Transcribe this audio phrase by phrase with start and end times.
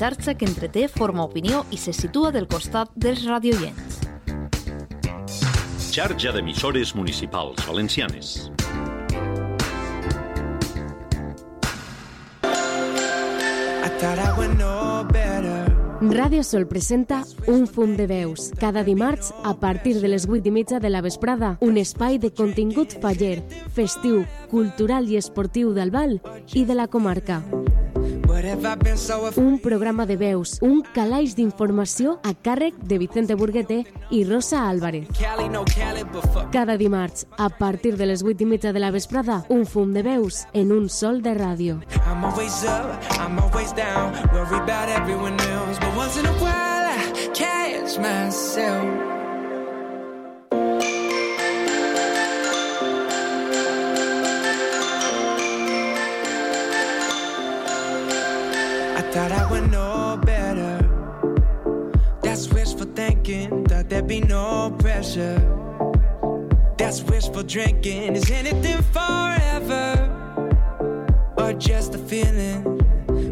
[0.00, 3.98] xarxa que entreté, forma opinió i se situa del costat dels radioients.
[5.92, 8.48] Xarxa d'emissores municipals valencianes.
[16.00, 18.54] Ràdio Sol presenta Un fum de veus.
[18.56, 22.32] Cada dimarts, a partir de les 8 i mitja de la vesprada, un espai de
[22.32, 23.42] contingut faller,
[23.76, 26.22] festiu, cultural i esportiu d'Albal
[26.54, 27.42] i de la comarca.
[29.36, 35.08] Un programa de veus, un calaix d'informació a càrrec de Vicente Burguete i Rosa Álvarez.
[36.52, 40.02] Cada dimarts, a partir de les 8 i mitja de la vesprada, un fum de
[40.02, 41.80] veus en un sol de ràdio.
[47.98, 49.19] Myself.
[59.12, 60.78] Thought I would know better.
[62.22, 63.64] That's wishful thinking.
[63.64, 65.38] Thought there'd be no pressure.
[66.78, 68.14] That's wishful drinking.
[68.14, 70.06] Is anything forever?
[71.36, 72.62] Or just a feeling?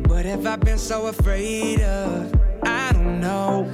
[0.08, 2.34] What have I been so afraid of?
[2.64, 3.72] I don't know.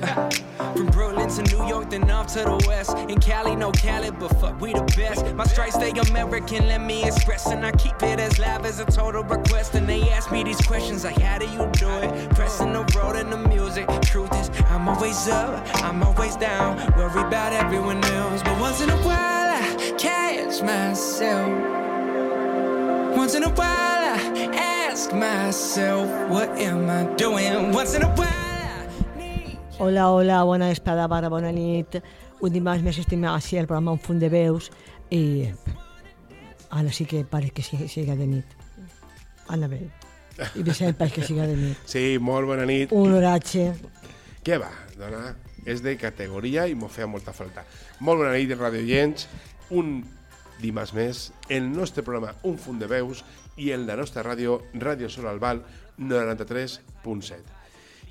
[0.77, 0.89] From
[1.35, 2.97] To New York, then off to the west.
[3.11, 5.35] In Cali, no Cali, but fuck, we the best.
[5.35, 7.47] My stripes, they American, let me express.
[7.47, 9.75] And I keep it as live as a total request.
[9.75, 12.31] And they ask me these questions like, how do you do it?
[12.37, 13.89] Pressing the road and the music.
[14.03, 16.77] Truth is, I'm always up, I'm always down.
[16.97, 18.41] Worry about everyone else.
[18.45, 21.49] But once in a while, I catch myself.
[23.17, 27.73] Once in a while, I ask myself, what am I doing?
[27.73, 28.44] Once in a while.
[29.77, 31.97] Hola, hola, bona vesprada, barra, bona nit.
[32.47, 34.69] Un dimarts més estem així al programa Un Fund de Veus
[35.11, 35.51] i
[36.71, 38.55] ara sí que pare que siga, siga de nit.
[39.51, 39.81] Anna bé.
[40.55, 41.83] I Vicent pareix que siga de nit.
[41.91, 42.95] Sí, molt bona nit.
[42.95, 43.73] Un oratge.
[44.47, 45.35] Què va, dona?
[45.67, 47.67] És de categoria i m'ho feia molta falta.
[47.99, 49.27] Molt bona nit, Radio Gens.
[49.75, 50.05] Un
[50.63, 53.25] dimarts més, el nostre programa Un Fund de Veus
[53.59, 55.65] i en la nostra ràdio, Ràdio Sol Albal
[55.99, 57.43] 93.7.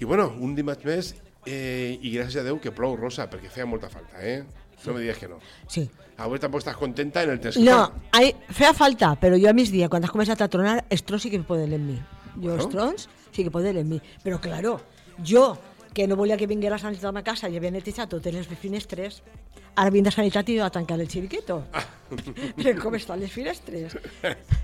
[0.01, 1.15] I bueno, un dimarts més
[1.45, 4.43] Eh, I gràcies a Déu que plou, Rosa, perquè feia molta falta, eh?
[4.85, 5.39] No me digues que no.
[5.67, 5.85] Sí.
[6.23, 7.59] Avui tampoc estàs contenta en el test.
[7.63, 7.79] No,
[8.13, 11.31] hay, feia falta, però jo a migdia, quan has començat a tronar, els trons sí
[11.33, 11.97] que poden en mi.
[12.35, 12.57] Jo bueno.
[12.59, 14.01] els trons sí que poden en mi.
[14.23, 14.77] Però, claro,
[15.25, 15.47] jo,
[15.93, 18.47] que no volia que vinguera la sanitat a ma casa i havia netejat totes les
[18.59, 19.21] finestres,
[19.75, 21.63] ara vinc de sanitat i va tancar el xiriqueto.
[21.73, 21.85] Ah.
[22.59, 23.97] però com estan les finestres?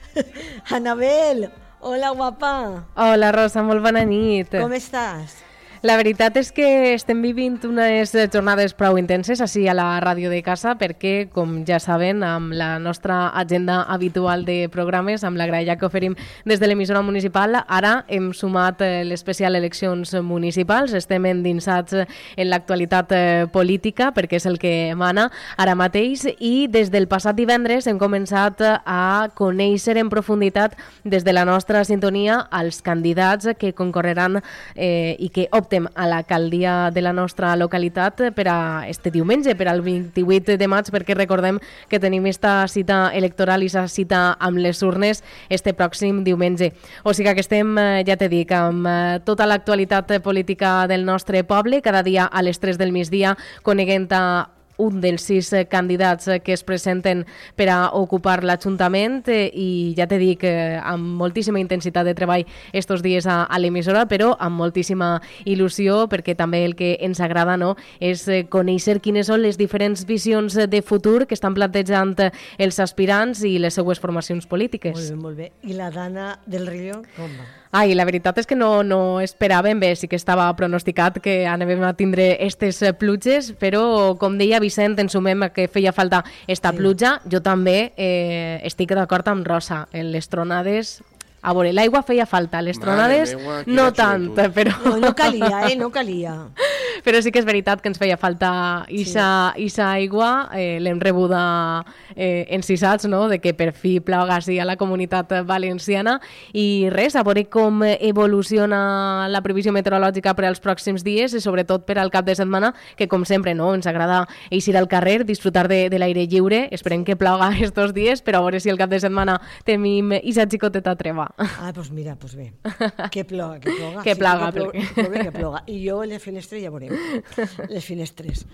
[0.77, 1.47] Anabel,
[1.81, 2.55] hola guapa.
[2.95, 4.53] Hola Rosa, molt bona nit.
[4.53, 5.48] Com estàs?
[5.81, 10.41] La veritat és que estem vivint unes jornades prou intenses així a la ràdio de
[10.43, 15.77] casa perquè, com ja saben, amb la nostra agenda habitual de programes, amb la graella
[15.79, 21.95] que oferim des de l'emissora municipal, ara hem sumat eh, l'especial eleccions municipals, estem endinsats
[21.95, 26.27] en l'actualitat eh, política perquè és el que mana ara mateix.
[26.43, 30.75] I des del passat divendres hem començat a conèixer en profunditat
[31.07, 34.41] des de la nostra sintonia els candidats que concorreran
[34.75, 39.53] eh, i que opten optem a l'alcaldia de la nostra localitat per a este diumenge,
[39.55, 41.59] per al 28 de maig, perquè recordem
[41.89, 46.73] que tenim esta cita electoral i esta cita amb les urnes este pròxim diumenge.
[47.03, 51.43] O sigui que estem, eh, ja te dic, amb eh, tota l'actualitat política del nostre
[51.43, 56.27] poble, cada dia a les 3 del migdia, coneguent a un dels sis eh, candidats
[56.27, 57.25] eh, que es presenten
[57.59, 63.03] per a ocupar l'Ajuntament eh, i ja te dic, amb moltíssima intensitat de treball estos
[63.03, 65.11] dies a, a l'emissora, però amb moltíssima
[65.45, 70.55] il·lusió perquè també el que ens agrada no, és conèixer quines són les diferents visions
[70.55, 72.15] de futur que estan plantejant
[72.57, 74.95] els aspirants i les seues formacions polítiques.
[74.95, 75.51] Molt bé, molt bé.
[75.67, 77.47] I la Dana del Río, com va?
[77.71, 81.83] Ai, la veritat és que no, no esperàvem bé, sí que estava pronosticat que anem
[81.85, 86.81] a tindre aquestes pluges, però com deia Vicent, ens sumem que feia falta esta sí.
[86.81, 87.19] pluja.
[87.29, 90.97] Jo també eh, estic d'acord amb Rosa, en les tronades
[91.41, 94.73] a veure, l'aigua feia falta, les tronades meua, no tant, però...
[94.83, 95.75] No, no calia, eh?
[95.79, 96.35] No calia.
[97.05, 99.67] però sí que és veritat que ens feia falta isa, sí.
[99.69, 101.85] isa aigua, eh, l'hem rebuda
[102.15, 106.19] eh, encisats, no?, de que per fi ploga sí a la comunitat valenciana
[106.53, 111.85] i res, a veure com evoluciona la previsió meteorològica per als pròxims dies i sobretot
[111.87, 115.67] per al cap de setmana, que com sempre, no?, ens agrada eixir al carrer, disfrutar
[115.71, 118.91] de, de l'aire lliure, esperem que ploga estos dies, però a veure si el cap
[118.91, 121.29] de setmana tenim isa xicoteta treva.
[121.37, 122.51] Ah, doncs mira, doncs bé.
[123.09, 124.03] Que ploga, que ploga.
[124.03, 124.51] Que plaga.
[124.51, 125.63] Sí, que, ploga, que, ploga, que ploga.
[125.67, 126.88] I jo les finestres ja veurem.
[127.73, 128.45] Les finestres.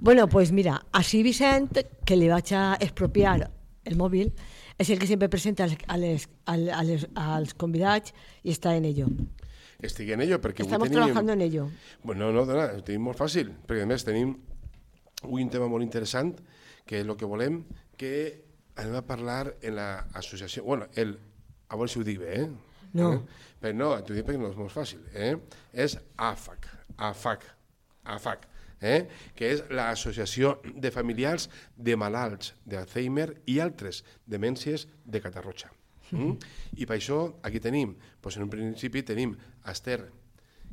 [0.00, 1.70] Bueno, pues mira, així Vicent,
[2.04, 3.38] que li vaig a expropiar
[3.86, 4.32] el mòbil,
[4.76, 8.12] és el que sempre presenta als, a les, a les, als convidats
[8.44, 9.08] i està en ello.
[9.80, 11.04] estigui en ello, perquè Estamos avui tenim...
[11.04, 11.68] trabajando en ello.
[12.02, 14.34] Bueno, no, dona, ho tenim molt fàcil, perquè a més tenim
[15.22, 16.34] avui un tema molt interessant,
[16.86, 17.62] que és el que volem,
[17.96, 18.12] que
[18.76, 20.64] anem a parlar en l'associació...
[20.64, 21.16] Bueno, el,
[21.68, 22.48] a veure si ho dic bé, eh?
[22.96, 23.12] No.
[23.12, 23.44] Eh?
[23.60, 25.04] Però no, t'ho dic perquè no és molt fàcil.
[25.12, 25.34] Eh?
[25.72, 26.68] És AFAC,
[27.08, 27.46] AFAC,
[28.14, 28.46] AFAC,
[28.80, 29.06] eh?
[29.36, 35.72] que és l'Associació de Familiars de Malalts d'Alzheimer i altres demències de Catarroja.
[36.12, 36.36] Mm?
[36.78, 39.34] I per això aquí tenim, doncs en un principi tenim
[39.66, 40.04] Esther,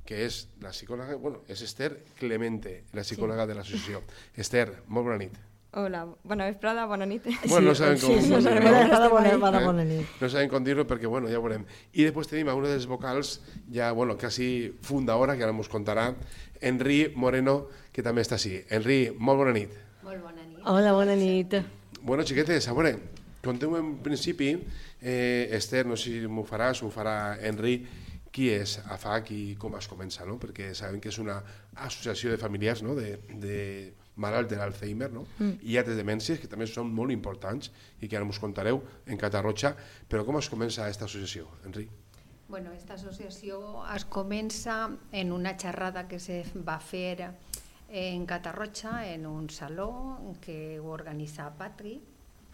[0.06, 4.04] que és la psicòloga, bueno, és Esther Clemente, la psicòloga de l'associació.
[4.36, 5.40] Esther, molt bona nit.
[5.76, 7.24] Hola, bona vesprada, bona nit.
[7.50, 8.90] Bueno, no sabem com, Sí, sí, dir-ho, bona, no?
[8.92, 9.38] bona, bona, Eh?
[9.42, 10.06] bona, bona nit.
[10.22, 11.64] No sabem com dir-ho perquè, bueno, ja ho veurem.
[11.98, 13.40] I després tenim a una dels vocals,
[13.74, 16.12] ja, bueno, quasi fundadora, que ara ens contarà,
[16.62, 18.60] Enri Moreno, que també està així.
[18.70, 19.74] Enri, molt bona nit.
[20.06, 21.56] Hola, bona nit.
[22.04, 22.94] Bueno, xiquetes, a veure,
[23.44, 24.54] conteu en principi,
[25.02, 27.80] eh, Esther, no sé si m'ho faràs, ho farà Enri,
[28.32, 30.38] qui és AFAC i com es comença, no?
[30.40, 31.42] Perquè sabem que és una
[31.76, 35.26] associació de familiars, no?, de, de malalt de l'Alzheimer, no?
[35.40, 35.58] Mm.
[35.66, 37.72] I altres demències que també són molt importants
[38.02, 39.74] i que ara us contareu en Catarroja,
[40.10, 41.88] però com es comença aquesta associació, Enri?
[42.48, 47.32] Bueno, esta associació es comença en una xerrada que se va fer
[47.90, 52.00] en Catarroja, en un saló que ho organitza Patri,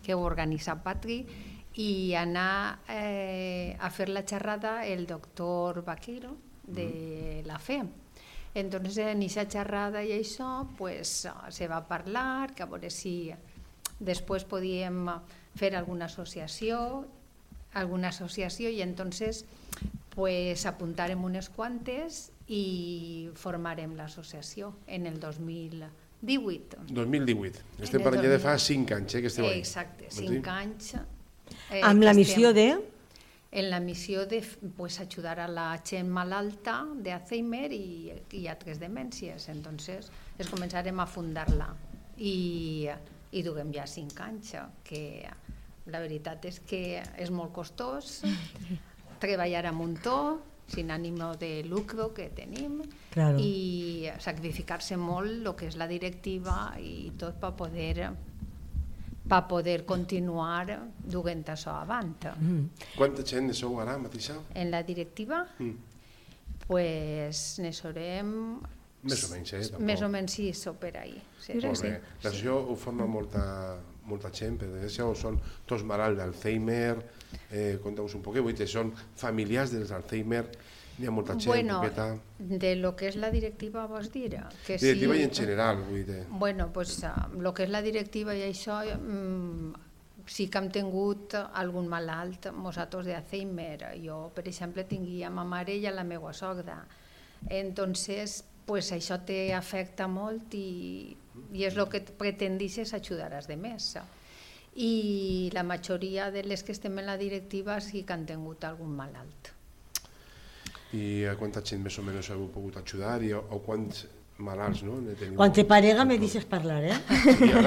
[0.03, 1.25] que ho organitza Patri,
[1.79, 7.81] i anar eh, a fer la xerrada el doctor Vaquero de la FE.
[8.55, 13.31] Entonces, en aquesta xerrada i això, pues, se va parlar, que a veure si
[13.99, 15.05] després podíem
[15.59, 17.05] fer alguna associació,
[17.73, 19.45] alguna associació i entonces
[20.15, 26.79] pues apuntarem unes quantes i formarem l'associació en el 2018.
[26.89, 27.61] 2018.
[27.79, 28.43] Estem parlant ja de 2000.
[28.43, 29.59] fa 5 anys, eh, que esteu ahí.
[29.59, 30.29] Exacte, Vols dir?
[30.29, 30.93] cinc anys.
[31.69, 32.98] eh, Amb la missió estem de...
[33.51, 34.43] En la missió de
[34.77, 39.47] pues, ajudar a la gent malalta de Alzheimer i, i altres demències.
[39.49, 41.71] Entonces, es començarem a fundar-la.
[42.17, 42.89] I,
[43.31, 44.53] I duguem ja cinc anys,
[44.85, 45.25] que
[45.89, 48.19] la veritat és que és molt costós
[49.23, 50.19] treballar a muntó,
[50.69, 53.39] sin ànimo de lucro que tenim, Claro.
[53.41, 58.11] i sacrificar-se molt el que és la directiva i tot per poder
[59.29, 60.65] per poder continuar
[60.99, 62.25] duent això avant.
[62.39, 62.65] Mm.
[62.97, 64.39] Quanta gent sou ara mateixa?
[64.55, 65.75] En la directiva, Mm.
[66.67, 68.33] pues ne serem...
[69.01, 69.61] Més o menys, eh?
[69.69, 69.85] Tampoc.
[69.87, 71.15] Més o menys sí, so per ahí.
[71.39, 71.53] Sí.
[71.55, 71.93] Molt bé.
[72.19, 73.43] L'associació ho forma molta,
[74.09, 75.37] molta gent, per desgràcia, o són
[75.69, 76.97] tots malalts d'Alzheimer,
[77.51, 80.43] eh, conteu-nos un poquet, vull dir, són familiars dels Alzheimer,
[80.99, 82.17] n'hi ha molta gent, Bueno, poqueta...
[82.37, 84.31] de lo que és la directiva vols dir?
[84.65, 86.23] Que Directiva sí, i en general, vull dir.
[86.29, 89.73] Bueno, pues, uh, lo que és la directiva i això, mm,
[90.29, 93.95] sí que hem tingut algun malalt, nosaltres d'Alzheimer.
[94.03, 96.83] Jo, per exemple, tinguia ma mare i a la meva sogra.
[97.49, 101.15] Entonces, pues això te afecta molt i,
[101.57, 103.95] i és el que pretendixes ajudar als demés.
[104.75, 108.93] I la majoria de les que estem en la directiva sí que han tingut algun
[108.95, 109.55] malalt.
[110.97, 114.07] I a quanta gent més o menys heu pogut ajudar i, o quants
[114.39, 114.97] malalts, no?
[115.19, 115.35] Teniu?
[115.37, 116.97] Quan te parega me dices parlar, eh?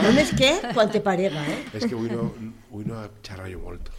[0.00, 1.60] Només que quan te parega, eh?
[1.76, 2.30] és que avui no,
[2.70, 3.92] avui no xerrar jo molt.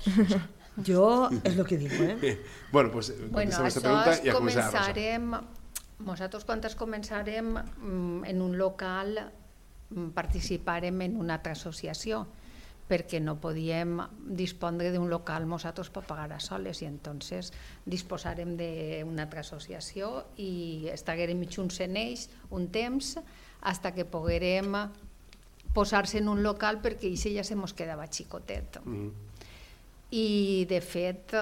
[0.88, 1.08] Jo
[1.44, 2.38] és el que dic, eh?
[2.72, 5.28] bueno, pues, Bueno, aquesta això pregunta es i a començar, començarem,
[6.08, 12.26] nosaltres quan es començarem mm, en un local mm, participarem en una altra associació
[12.94, 13.98] perquè no podíem
[14.38, 17.50] dispondre d'un local nosaltres per pagar a soles i entonces
[17.90, 23.16] disposarem d'una altra associació i estarem junts en ells un temps
[23.66, 24.78] hasta que poguerem
[25.74, 29.10] posar-se en un local perquè això ja se mos quedava xicotet Mhm.
[30.12, 31.34] i de fet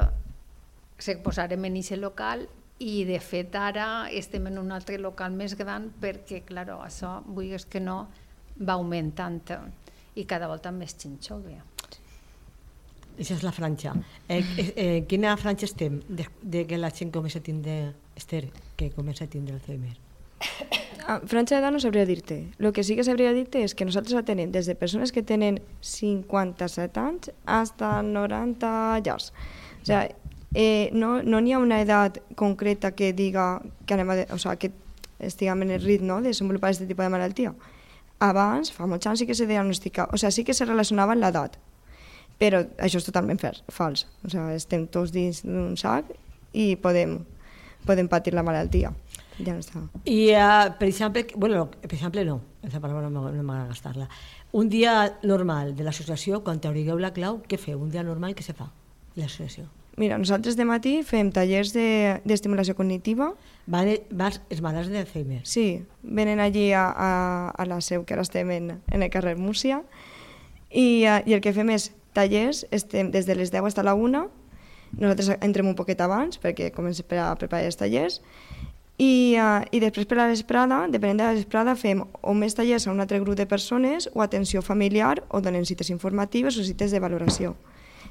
[0.97, 2.47] se posarem en aquest local
[2.79, 7.65] i de fet ara estem en un altre local més gran perquè, clar, això, vulguis
[7.65, 8.07] que no,
[8.57, 9.41] va augmentant
[10.15, 11.57] i cada volta més gent jove.
[13.11, 13.93] Aquesta és la franja.
[14.27, 18.47] Eh, eh, eh, quina franja estem de, de que la gent comença a tindre, Esther,
[18.77, 19.97] que comença a tindre Alzheimer?
[21.01, 22.35] Ah, franja d'edat no sabria dir-te.
[22.61, 25.57] El que sí que sabria dir-te és que nosaltres atenem des de persones que tenen
[25.81, 29.31] 57 anys hasta 90 llars.
[29.81, 30.03] O sea,
[30.53, 34.55] eh, no n'hi no ha una edat concreta que diga que, anem a, o sea,
[34.61, 34.71] que
[35.19, 37.55] estiguem en el ritme no, de desenvolupar aquest tipus de malaltia.
[38.21, 41.23] Abans, fa molts anys, sí que se diagnosticava, o sea, sí que se relacionava amb
[41.23, 41.57] l'edat,
[42.41, 44.05] però això és totalment fals.
[44.25, 46.09] O sea, estem tots dins d'un sac
[46.53, 47.19] i podem,
[47.87, 48.93] podem patir la malaltia.
[49.41, 49.81] Ja no està.
[50.05, 54.07] I, uh, per exemple, bueno, per exemple no, aquesta paraula no no m'agrada gastar-la.
[54.53, 57.79] Un dia normal de l'associació, quan t'obrigueu la clau, què feu?
[57.81, 58.69] Un dia normal, què se fa?
[59.15, 59.65] L'associació.
[60.01, 63.27] Mira, nosaltres de matí fem tallers de- d'estimulació cognitiva.
[63.69, 65.43] Van, vas, els malalts d'Alzheimer.
[65.45, 67.09] Sí, venen allí a, a,
[67.53, 69.83] a la seu, que ara estem en, en el carrer Múrcia,
[70.71, 73.85] i, uh, i el que fem és tallers, estem des de les 10 fins a
[73.85, 74.23] la 1,
[74.97, 78.17] nosaltres entrem un poquet abans perquè comencem per a preparar els tallers,
[78.97, 82.57] i, uh, i després per a la vesprada, depenent de la vesprada, fem o més
[82.57, 86.65] tallers a un altre grup de persones o atenció familiar o donem cites informatives o
[86.65, 87.53] cites de valoració.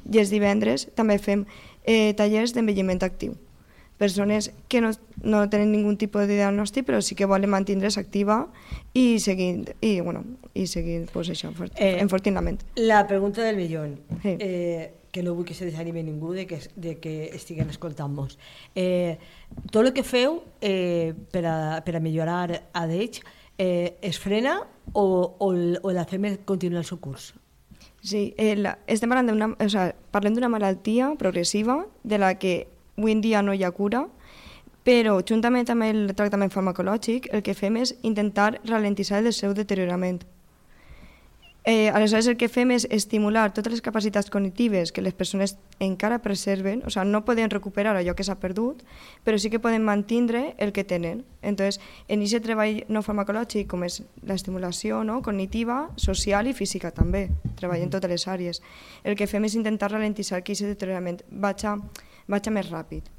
[0.08, 1.44] I els divendres també fem
[1.84, 3.34] eh, tallers d'envelliment actiu.
[3.98, 4.90] Persones que no,
[5.22, 8.46] no tenen ningú tipus de diagnòstic però sí que volen mantindre's activa
[8.96, 12.62] i seguir, i, bueno, i seguir pues, això, Eh, enfortint la ment.
[12.76, 14.36] La pregunta del millón, Sí.
[14.40, 18.38] eh, que no vull que se desanime ningú de que, de que estiguen escoltant-nos.
[18.74, 19.18] Eh,
[19.70, 23.20] tot el que feu eh, per, a, per a millorar a d'ells
[23.58, 24.62] eh, es frena
[24.94, 25.50] o, o,
[25.82, 27.34] o l'Alzheimer continua el seu curs?
[28.00, 32.54] Sí, eh, la, estem parlant d'una, o sea, parlem d'una malaltia progressiva de la que
[32.96, 34.06] avui en dia no hi ha cura,
[34.84, 40.22] però juntament amb el tractament farmacològic el que fem és intentar ralentitzar el seu deteriorament.
[41.64, 46.22] Eh, aleshores el que fem és estimular totes les capacitats cognitives que les persones encara
[46.24, 48.80] preserven, o sigui, no poden recuperar allò que s'ha perdut,
[49.26, 51.26] però sí que poden mantindre el que tenen.
[51.42, 55.20] Entonces, en aquest treball no farmacològic, com és l'estimulació no?
[55.20, 57.28] cognitiva, social i física també,
[57.60, 58.62] treballem totes les àrees.
[59.04, 61.76] El que fem és intentar ralentitzar que aquest deteriorament vagi,
[62.26, 63.12] vagi més ràpid.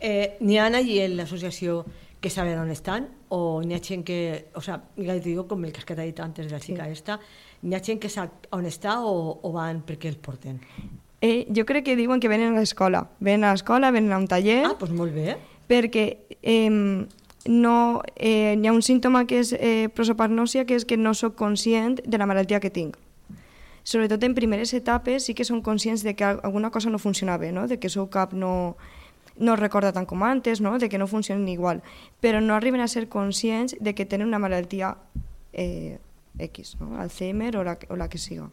[0.00, 1.84] Eh, N'hi ha allí en l'associació
[2.20, 5.64] que saben on estan o n'hi ha gent que, o sea, ja te digo com
[5.64, 6.92] el que has dit antes de la chica sí.
[6.92, 7.18] esta,
[7.62, 10.60] n'hi ha gent que sap on està o, o van perquè els porten?
[11.20, 13.06] Eh, jo crec que diuen que venen a l'escola.
[13.20, 14.62] Venen a l'escola, venen a un taller...
[14.64, 15.36] Ah, doncs molt bé.
[15.68, 16.04] perquè
[16.42, 16.70] eh,
[17.46, 21.36] no, eh, hi ha un símptoma que és eh, prosopagnòsia, que és que no sóc
[21.36, 22.96] conscient de la malaltia que tinc.
[23.84, 27.38] Sobretot en primeres etapes sí que són conscients de que al- alguna cosa no funciona
[27.38, 27.66] bé, no?
[27.68, 28.76] de que el seu cap no,
[29.38, 30.78] no recorda tant com antes, no?
[30.78, 31.80] de que no funcionen igual,
[32.20, 34.96] però no arriben a ser conscients de que tenen una malaltia
[35.52, 35.98] eh,
[36.38, 36.96] X, no?
[37.00, 38.48] Alzheimer o la, o la que siga.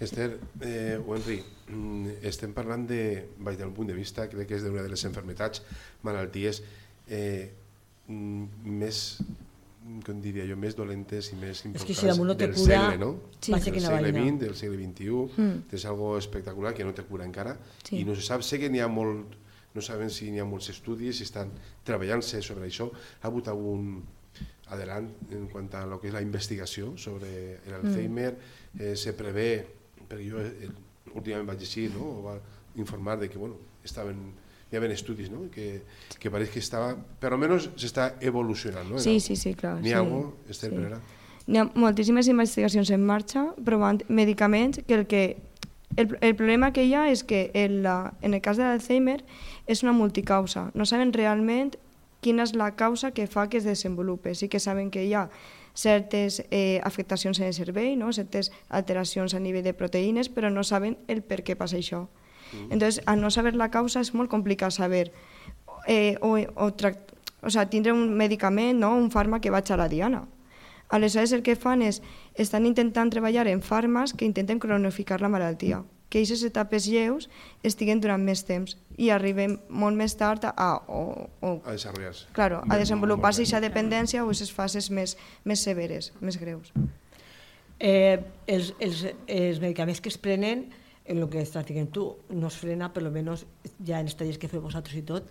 [0.00, 4.56] Esther eh, o Henry, mm, estem parlant de, vaig del punt de vista, crec que
[4.58, 5.62] és d'una de les enfermetats,
[6.02, 6.62] malalties
[7.08, 7.52] eh,
[8.08, 9.02] mm, més,
[10.06, 12.80] com diria jo, més dolentes i més que importants si damunt no te del cura,
[12.80, 13.10] segle, no?
[13.40, 13.52] Sí.
[13.52, 14.12] Del segle.
[14.14, 15.62] XX, del segle XXI, Mm.
[15.78, 18.00] és algo espectacular que no té cura encara Sí.
[18.00, 19.36] i no se sap, sé que n'hi ha molt,
[19.74, 21.50] no saben si n'hi ha molts estudis, si estan
[21.84, 22.90] treballant-se sobre això,
[23.22, 24.02] ha hagut algun
[24.70, 28.34] adelant en quant a lo que és la investigació sobre l'Alzheimer,
[28.78, 29.66] eh, se prevé,
[30.08, 30.70] perquè jo eh,
[31.14, 32.06] últimament vaig llegir, no?
[32.18, 32.36] o va
[32.76, 34.32] informar de que bueno, estaven,
[34.72, 35.50] hi havia estudis no?
[35.52, 35.82] que,
[36.18, 38.88] que pareix que estava, per almenys s'està evolucionant.
[38.88, 38.98] No?
[39.02, 39.76] Sí, sí, sí, clar.
[39.82, 39.94] N'hi sí.
[39.94, 40.76] ha algo, Esther Sí.
[40.76, 41.00] Pereira?
[41.42, 45.22] Hi ha moltíssimes investigacions en marxa provant medicaments que el que
[45.96, 49.18] el, el problema que hi ha és que el, la- en el cas de l'Alzheimer
[49.66, 50.70] és una multicausa.
[50.72, 51.74] No saben realment
[52.22, 54.34] quina és la causa que fa que es desenvolupe.
[54.38, 55.28] Sí que saben que hi ha
[55.74, 58.12] certes eh, afectacions en el cervell, no?
[58.12, 62.06] certes alteracions a nivell de proteïnes, però no saben el per què passa això.
[62.68, 65.10] Entonces, al no saber la causa és molt complicat saber
[65.88, 68.94] eh, o, o, tract, o sea, tindre un medicament, no?
[68.94, 70.26] un fàrmac que vaig a la diana.
[70.92, 72.02] Aleshores el que fan és,
[72.36, 75.80] estan intentant treballar en fàrmacs que intenten cronificar la malaltia,
[76.12, 77.30] que aquestes etapes lleus
[77.64, 82.26] estiguen durant més temps i arribem molt més tard a, o, o, A desarrollar-se.
[82.36, 83.46] claro, a Molt desenvolupar-se bé.
[83.48, 85.16] aquesta dependència o aquestes fases més,
[85.48, 86.68] més severes, més greus.
[87.80, 90.68] Eh, els, els, els medicaments que es prenen,
[91.08, 93.46] en el que estàs dient tu, no es frena, per almenys
[93.82, 95.26] ja en els tallers que feu vosaltres i tot,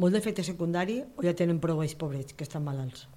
[0.00, 3.08] molt d'efecte secundari o ja tenen prou ells pobrets que estan malalts?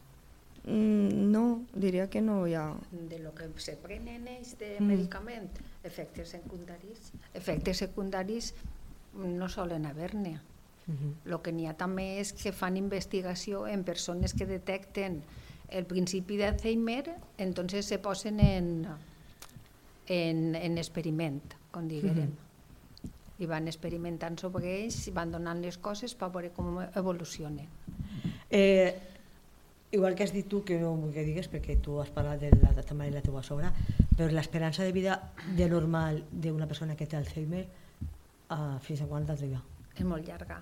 [0.66, 2.72] Mm, no, diria que no hi ha...
[2.92, 5.52] de lo que se prenen ells de medicament,
[5.84, 7.12] efectes secundaris.
[7.34, 8.54] Efectes secundaris
[9.14, 10.40] no solen haver-ne.
[11.24, 15.22] Lo que n'hi ha també és que fan investigació en persones que detecten
[15.72, 18.86] el principi d'Alzheimer, entonces se posen en,
[20.08, 21.40] en, en experiment,
[21.72, 22.34] com diguérem.
[23.40, 27.68] I van experimentant sobre ells i van donant les coses per veure com evolucionen.
[28.52, 29.13] Eh,
[29.94, 32.50] igual que has dit tu, que no vull que digues perquè tu has parlat de
[32.58, 33.70] la, de la, la teva sobra,
[34.18, 35.20] però l'esperança de vida
[35.56, 37.68] de normal d'una persona que té Alzheimer,
[38.50, 39.62] uh, fins a quan t'arriba?
[39.94, 40.62] És molt llarga.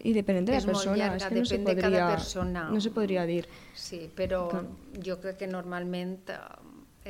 [0.00, 2.10] I depenent de la És persona, llarga, és que no se depèn de cada podria,
[2.16, 2.68] persona.
[2.70, 3.42] no se podria dir.
[3.74, 4.62] Sí, però Clar.
[5.04, 6.38] jo crec que normalment eh,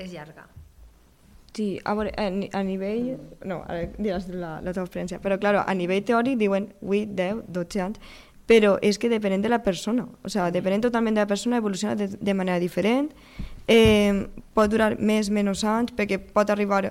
[0.02, 0.48] és llarga.
[1.52, 2.26] Sí, a, veure, a,
[2.58, 3.16] a nivell...
[3.44, 5.18] No, ara diràs la, la teva experiència.
[5.22, 8.18] Però, claro, a nivell teòric diuen 8, 10, 12 anys,
[8.50, 10.08] però és que depenent de la persona.
[10.26, 13.12] O sigui, depenent totalment de la persona, evoluciona de, de manera diferent.
[13.70, 14.26] Eh,
[14.58, 16.88] pot durar més, menys anys, perquè pot arribar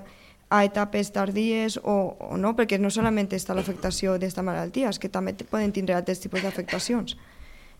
[0.49, 5.11] a etapes tardíes o, o no, perquè no solament està l'afectació d'esta malaltia, és que
[5.11, 7.17] també poden tindre altres tipus d'afectacions.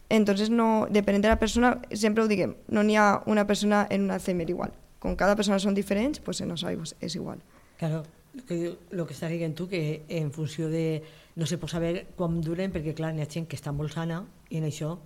[0.10, 4.10] Entonces, no, depenent de la persona, sempre ho diguem, no n'hi ha una persona en
[4.10, 4.76] un Alzheimer igual.
[5.00, 7.40] Com cada persona són diferents, pues en Alzheimer és igual.
[7.80, 8.04] Claro,
[8.48, 11.02] que, lo que estàs dient tu, que en funció de...
[11.40, 14.24] No se pot saber quan duren, perquè clar, n'hi ha gent que està molt sana
[14.50, 14.98] i en això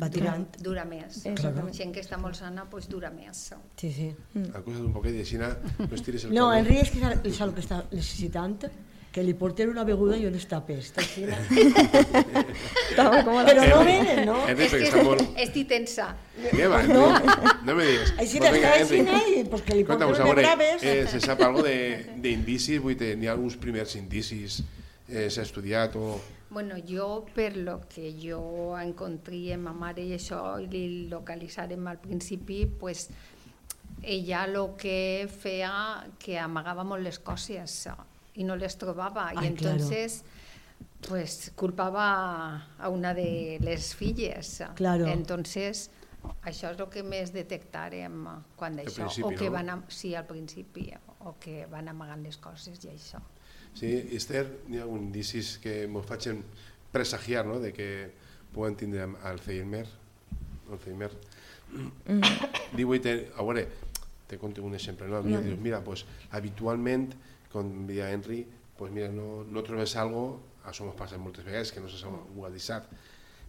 [0.00, 0.44] va tirant.
[0.62, 1.20] Dura més.
[1.26, 1.74] Exactament.
[1.74, 3.48] Gent que està molt sana, pues dura més.
[3.80, 4.08] Sí, sí.
[4.54, 5.50] Acusa't un poquet i així no
[5.90, 6.60] es tires el No, cable.
[6.62, 8.58] Enric és que és el que està necessitant,
[9.14, 10.98] que li porten una beguda i on està pesta.
[11.04, 11.36] Així, no?
[12.96, 14.36] Però no venen, no?
[14.50, 15.22] És que perquè està molt...
[15.44, 16.08] estic tensa.
[16.50, 17.62] Què va, Enric?
[17.68, 18.12] No me digues.
[18.18, 18.66] Així Pues Enric.
[19.12, 20.82] així, i pues que li porten unes braves.
[20.82, 22.80] eh, se sap algo de- d'indicis?
[22.82, 24.62] Vull dir, n'hi ha alguns primers indicis?
[25.08, 26.16] Eh, S'ha estudiat o...
[26.54, 31.86] Bueno, jo, per lo que jo encontré amb ma mare i això, i li localitzarem
[31.90, 33.08] al principi, pues,
[34.02, 37.74] ella lo que feia que amagava molt les coses
[38.34, 39.28] i no les trobava.
[39.28, 39.76] Ai, I claro.
[39.78, 40.24] entonces
[41.06, 44.62] pues culpava a una de les filles.
[44.74, 45.06] Claro.
[45.06, 45.90] Entonces,
[46.42, 48.24] això és el que més detectarem
[48.56, 49.08] quan d'això.
[49.28, 49.56] O que no?
[49.58, 50.88] van, am- sí, al principi,
[51.20, 53.20] o que van amagant les coses i això.
[53.74, 56.42] Sí, Esther, n'hi ha alguns indicis que ens facin
[56.94, 57.58] presagiar no?
[57.60, 57.88] de que
[58.54, 59.86] poden tindre Alzheimer.
[60.70, 61.10] Alzheimer.
[61.74, 62.20] Mm.
[62.78, 63.66] Diu, te, a veure,
[64.30, 65.08] te conto un exemple.
[65.10, 65.22] No?
[65.26, 67.12] Mira, dius, mira pues, habitualment,
[67.54, 68.42] com deia Henry,
[68.76, 72.12] pues, mira, no, no trobes algo, això ens passa moltes vegades, que no se sap
[72.34, 72.88] guadissat,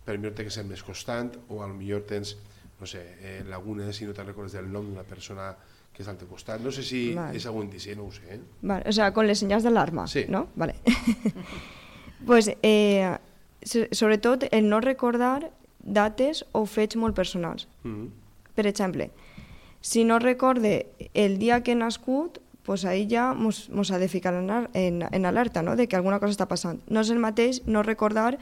[0.05, 2.35] però millor té que ser més constant, o al millor tens,
[2.79, 5.55] no sé, eh, lagunes i no te'n recordes del nom d'una persona
[5.95, 6.59] que és al teu costat.
[6.61, 7.37] No sé si Vale.
[7.39, 8.21] és algun indici, no ho sé.
[8.35, 8.39] Eh?
[8.61, 10.25] Vale, o sea, con les senyals d'alarma, Sí.
[10.29, 10.49] ¿no?
[10.55, 10.75] Vale.
[12.25, 13.17] pues, eh,
[13.63, 17.67] so- sobretot, el no recordar dates o fets molt personals.
[17.83, 18.07] Mm.
[18.55, 19.09] Per exemple,
[19.81, 24.07] si no recorde el dia que he nascut, pues ahí ja mos, mos ha de
[24.07, 26.81] ficar en, en, en alerta, no?, de que alguna cosa està passant.
[26.89, 28.39] No és el mateix no recordar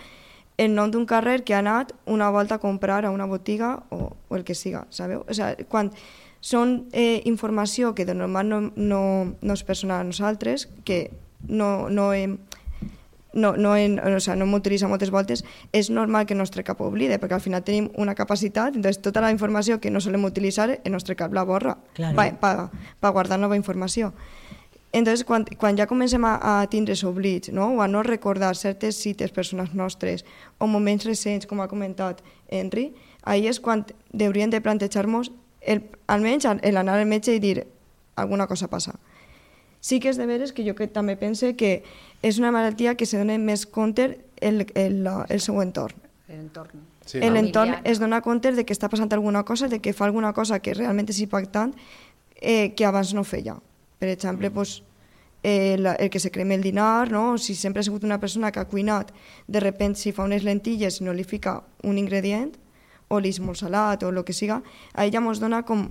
[0.57, 4.15] el nom d'un carrer que ha anat una volta a comprar a una botiga o,
[4.29, 5.25] o el que siga, sabeu?
[5.27, 5.91] O sea, quan
[6.43, 9.03] són eh, informació que de normal no, no,
[9.39, 11.11] no és personal a nosaltres, que
[11.47, 12.37] no, no hem,
[13.33, 15.43] no, no, en, o sea, no m'utilitza moltes voltes,
[15.73, 19.21] és normal que el nostre cap oblide, perquè al final tenim una capacitat, entonces tota
[19.21, 22.15] la informació que no solem utilitzar, el nostre cap la borra Claro.
[22.15, 24.13] pa, pa, pa guardar nova informació.
[24.93, 27.71] Entonces, quan, quan ja comencem a, a tindre oblits, no?
[27.73, 30.23] o a no recordar certes cites persones nostres,
[30.59, 32.93] o moments recents, com ha comentat Henry,
[33.23, 35.31] ahí és quan hauríem de plantejar-nos,
[36.07, 37.65] almenys el anar al metge i dir
[38.15, 38.99] alguna cosa passa.
[39.83, 41.73] Sí que és de veres que jo que també pense que
[42.23, 44.05] és una malaltia que se dona més compte
[44.39, 45.99] el, el, el seu entorn.
[46.31, 46.85] L'entorn.
[47.03, 47.41] Sí, el no?
[47.41, 47.91] entorn Familiar.
[47.91, 50.73] es dona compte de que està passant alguna cosa, de que fa alguna cosa que
[50.77, 51.75] realment és impactant
[52.39, 53.57] eh, que abans no feia.
[53.99, 54.83] Per exemple, pues,
[55.43, 57.37] eh, la, el que se crema el dinar, no?
[57.37, 59.11] si sempre ha sigut una persona que ha cuinat,
[59.47, 62.55] de repente si fa unes lentilles i no li fica un ingredient,
[63.11, 64.61] o li és molt salat o el que siga,
[64.93, 65.89] a ella mos dona com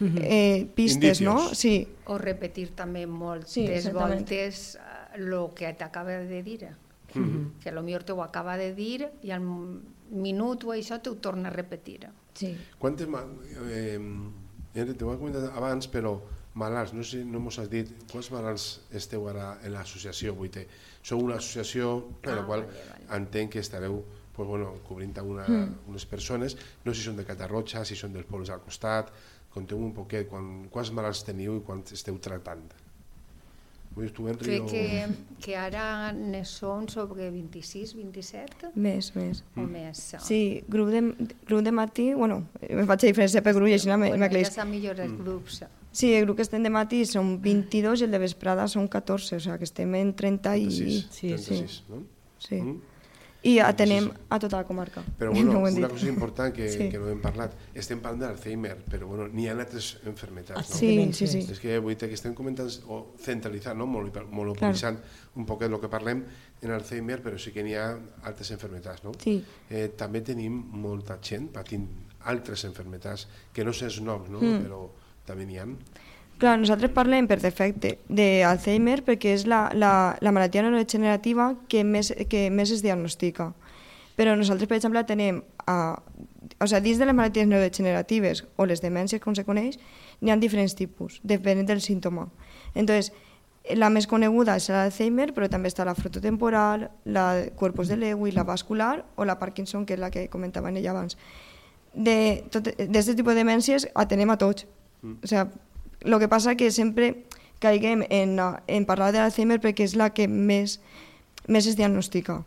[0.00, 1.32] eh, pistes, no?
[1.38, 1.58] Indicios.
[1.58, 4.78] Sí, O repetir també moltes Sí, voltes
[5.14, 6.68] el que t'acaba de dir.
[7.14, 7.60] Mm-hmm.
[7.62, 9.40] Que a lo millor te ho acaba de dir i al
[10.10, 12.08] minut o això te ho torna a repetir.
[12.34, 12.56] sí.
[12.78, 13.06] Quantes...
[13.70, 13.98] Eh,
[14.74, 16.16] t'ho he comentat abans, però
[16.58, 20.66] malalts, no sé, no mos has dit quants malalts esteu ara en l'associació, vull dir,
[21.02, 23.06] sou una associació en la Ah, qual vale, vale.
[23.22, 24.02] entenc que estareu
[24.34, 25.76] pues, bueno, cobrint una, Mm.
[25.90, 29.12] unes persones, no sé si són de Catarroja, si són dels pobles al costat,
[29.54, 32.64] conteu un poquet quan, quants malalts teniu i quants esteu tractant.
[33.94, 34.66] Crec o...
[34.66, 35.06] que,
[35.38, 39.44] que ara ne són sobre 26, 27 Més, més.
[39.54, 40.00] o més.
[40.24, 41.02] Sí, grup de,
[41.46, 44.50] grup de matí, bueno, me faig diferència per grup i així no me, bueno, m'aclareix.
[44.50, 45.60] ja s'han millorat els grups.
[45.94, 49.38] Sí, el grup que estem de matí són 22 i el de vesprada són 14,
[49.38, 50.66] o sigui que estem en 30 i...
[50.72, 52.02] 36, Sí, 36, no?
[52.42, 52.58] Sí.
[52.58, 52.93] Mm?
[53.44, 55.02] I atenem a tota la comarca.
[55.18, 55.86] Però bueno, No una dit.
[55.88, 56.88] cosa important que, Sí.
[56.88, 60.76] que no hem parlat, estem parlant d'Alzheimer, però bueno, n'hi ha altres enfermetats, no?
[60.78, 61.42] Sí, sí, sí.
[61.52, 63.86] És que vull dir que estem comentant o centralitzant, no?
[63.86, 64.96] Monopolitzant
[65.36, 66.24] un poquet el que parlem
[66.62, 67.90] en Alzheimer, però sí que n'hi ha
[68.24, 69.12] altres enfermetats, no?
[69.20, 69.36] Sí.
[69.68, 71.86] Eh, també tenim molta gent patint
[72.24, 74.40] altres enfermetats, que no sé els noms, no?
[74.40, 74.62] Mm.
[74.64, 74.86] Però
[75.26, 75.66] també n'hi ha.
[76.44, 82.10] Clar, nosaltres parlem per defecte d'Alzheimer perquè és la, la, la malaltia neurodegenerativa que més,
[82.28, 83.46] que més es diagnostica.
[84.18, 88.84] Però nosaltres, per exemple, tenem, a, o sigui, dins de les malalties neurodegeneratives o les
[88.84, 89.80] demències, com se coneix,
[90.20, 92.28] n'hi ha diferents tipus, depenent del símptoma.
[92.74, 93.14] Entonces,
[93.72, 98.44] la més coneguda és l'Alzheimer, però també està la frototemporal, la corpus de Lewy, la
[98.44, 101.16] vascular o la Parkinson, que és la que comentava ella abans.
[101.96, 104.68] D'aquest tipus de demències atenem a tots.
[105.22, 105.48] O sea,
[106.04, 107.24] el que passa que sempre
[107.62, 110.78] caiguem en, en parlar de l'Alzheimer perquè és la que més,
[111.48, 112.42] més es diagnostica.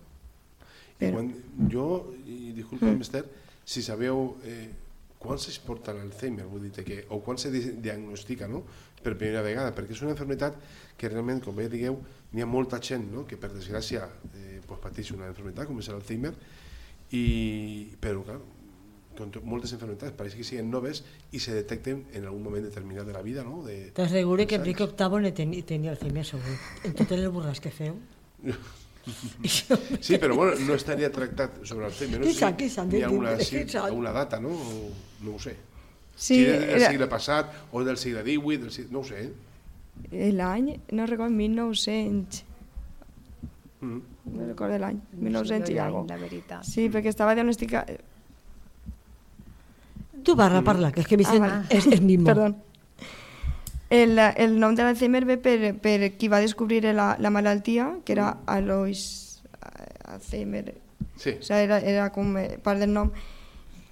[0.98, 1.32] Però, Quan,
[1.72, 1.88] jo,
[2.26, 3.06] i disculpa, mm.
[3.06, 3.24] Esther,
[3.68, 4.68] si sabeu eh,
[5.18, 8.64] quan es porta l'Alzheimer, vull dir que, o quan se di- diagnostica no?
[9.02, 10.56] per primera vegada, perquè és una enfermedad
[10.98, 11.98] que realment, com bé digueu,
[12.34, 13.26] n'hi ha molta gent no?
[13.30, 16.34] que per desgràcia eh, pues, pateix una enfermedad com és l'Alzheimer,
[17.16, 17.26] i,
[18.02, 18.40] però clar,
[19.18, 23.14] to- moltes enfermedades pareix que siguen noves i se detecten en algun moment determinat de
[23.14, 23.64] la vida, no?
[23.66, 24.86] De, T'asseguro que Enrique.
[24.86, 25.32] VIII ne
[25.64, 26.54] tenia, Alzheimer segur.
[26.84, 27.96] En totes les burles que feu.
[30.02, 32.20] Sí, però bueno, no estaria tractat sobre Alzheimer.
[32.20, 33.86] No sé Quizá, quizá, si hi ha una, quizá.
[33.86, 34.50] alguna data, no?
[34.50, 34.90] O,
[35.24, 35.56] no ho sé.
[36.18, 38.92] sí, si és del era, segle passat o del segle XVIII, del segle...
[38.92, 39.22] no ho sé.
[40.12, 40.32] eh?
[40.34, 42.44] l'any, no recordo, 1900,
[43.80, 44.00] Mm.
[44.34, 46.64] no recordo l'any, No sé 1900 jo i alguna La veritat.
[46.66, 47.92] Sí, perquè estava diagnosticat...
[50.28, 52.26] Tu parla, parla, que és que Vicent Ah, és, és mismo.
[52.28, 52.50] Perdó.
[53.90, 58.12] El, el nom de l'Alzheimer ve per, per qui va descobrir la, la malaltia, que
[58.18, 59.06] era Alois
[59.56, 60.66] eh, Alzheimer,
[61.18, 61.32] Sí.
[61.40, 63.10] o sigui, era, era com eh, part del nom.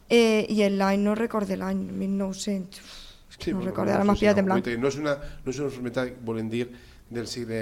[0.10, 2.82] Eh, I l'any, no recorde l'any, 1900,
[3.32, 4.42] és que Sí, no bueno, recordo, no ara sé m'ha si pillat no.
[4.44, 4.68] en blanc.
[4.84, 5.14] No és una,
[5.46, 6.68] no és una enfermedad, volen dir,
[7.10, 7.62] del segle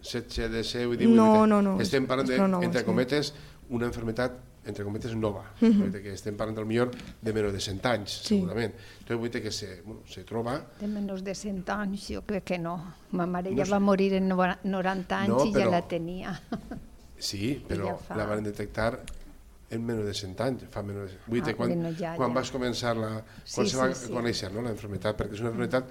[0.00, 1.10] XVI, XVI i XVIII.
[1.18, 2.86] No, no, no, Estem parlant, de, prou nova, entre sí.
[2.86, 3.34] cometes,
[3.68, 6.90] una enfermedad entre cometes nova, vull dir que estem parlant del millor
[7.22, 8.36] de menys de 100 anys, Sí.
[8.40, 8.74] segurament.
[8.98, 12.44] Entonces vull dir que se, bueno, se troba De menys de 100 anys, jo crec
[12.44, 12.74] que no.
[13.12, 13.72] Ma mare No ja sé.
[13.72, 16.40] va morir en nova- 90 anys No, i ja però- la tenia.
[17.20, 19.00] Sí, però ja fa- la van detectar
[19.70, 20.62] en menys de 100 anys.
[20.70, 21.18] Fa menys de...
[21.26, 22.34] Vull dir, Ah, quan, bueno, ja, quan ja.
[22.34, 23.24] vas començar la...
[23.44, 24.12] Sí, Quan se va sí, sí.
[24.12, 25.84] conèixer no, la enfermedad, perquè és una enfermedad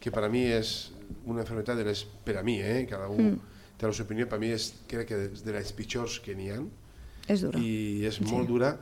[0.00, 0.92] que per a mi és
[1.26, 2.04] una enfermedad de les...
[2.24, 2.86] Per a mi, eh?
[2.88, 3.40] Cada un Mm.
[3.76, 6.34] té la seva opinió, per a mi és, crec que és de les pitjors que
[6.34, 6.60] n'hi ha
[7.28, 7.58] És dura.
[7.58, 8.76] i és molt dura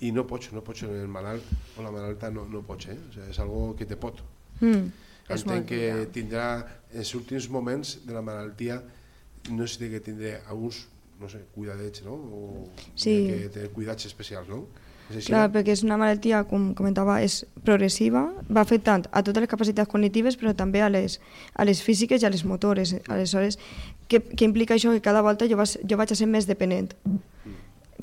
[0.00, 1.42] i no pots, no pots el malalt
[1.76, 2.96] o la malalta no, no pots, eh?
[2.98, 4.22] O sigui, és algo que te pot.
[4.60, 4.90] Mm.
[5.28, 6.06] Entenc que dura.
[6.14, 6.44] tindrà
[6.94, 8.80] els últims moments de la malaltia
[9.50, 10.86] no sé que tindré alguns
[11.20, 12.12] no sé, cuidadets, no?
[12.14, 13.26] O Sí.
[13.26, 14.66] que té cuidats especials, no?
[15.10, 15.26] És així?
[15.32, 19.88] Clar, perquè és una malaltia, com comentava, és progressiva, va afectant a totes les capacitats
[19.88, 21.18] cognitives, però també a les,
[21.54, 22.94] a les físiques i a les motores.
[23.08, 23.58] Aleshores,
[24.08, 24.92] què, què implica això?
[24.92, 26.94] Que cada volta jo, vas, jo vaig a ser més dependent.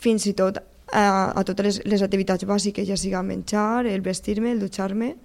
[0.02, 0.60] Fins i tot
[0.92, 5.16] a, a totes les, les activitats bàsiques, ja siga menjar, el vestir-me, el dutxar-me,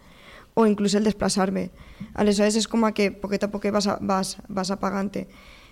[0.54, 1.68] o inclús el desplaçar-me.
[2.14, 5.26] Aleshores és com a que poquet a poquet vas, vas, vas apagant-te.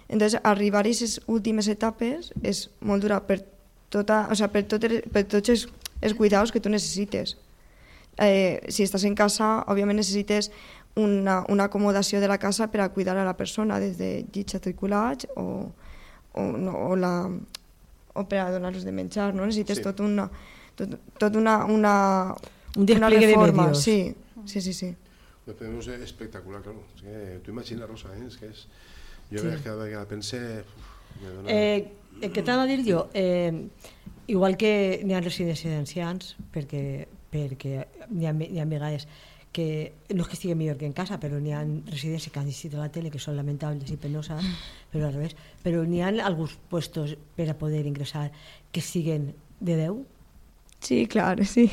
[0.09, 3.43] Entonces, arribar a aquestes últimes etapes és molt dura per,
[3.93, 5.67] tota, o sea, per, totes, per tots els,
[6.01, 7.37] els cuidados que tu necessites.
[8.19, 10.51] Eh, si estàs en casa, òbviament necessites
[10.99, 14.57] una, una acomodació de la casa per a cuidar a la persona, des de llits
[14.59, 15.71] articulats o,
[16.33, 17.13] o, no, o, la,
[18.19, 19.47] o per a donar-los de menjar, no?
[19.47, 19.85] Necessites Sí.
[19.87, 20.29] tot una,
[20.77, 22.35] tot, tot una, una,
[22.77, 23.83] Un despliegue de medios.
[23.83, 24.95] Sí, sí, sí, sí.
[25.49, 26.83] Després és espectacular, claro.
[26.97, 28.27] És que tu imagina, Rosa, eh?
[28.27, 28.67] És que és...
[29.31, 29.55] Jo Sí.
[29.65, 30.37] cada vegada pense...
[30.37, 31.49] Uf, me dona...
[31.49, 31.89] Eh,
[32.21, 33.07] eh, què t'anava a dir jo?
[33.15, 33.65] Eh,
[34.29, 39.09] igual que n'hi ha residències d'ancians, perquè, perquè n'hi ha, ha vegades
[39.53, 42.49] que no és que estigui millor que en casa, però n'hi ha residències que han
[42.49, 44.45] a la tele que són lamentables i penoses,
[44.93, 45.35] però al revés.
[45.65, 48.31] Però n'hi ha alguns puestos per a poder ingressar
[48.73, 50.05] que siguen de 10?
[50.81, 51.67] Sí, clar, sí.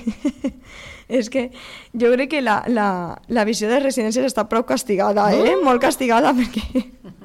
[1.08, 1.52] és que
[1.94, 5.54] jo crec que la, la, la visió de residències està prou castigada, eh?
[5.62, 6.66] Molt castigada, perquè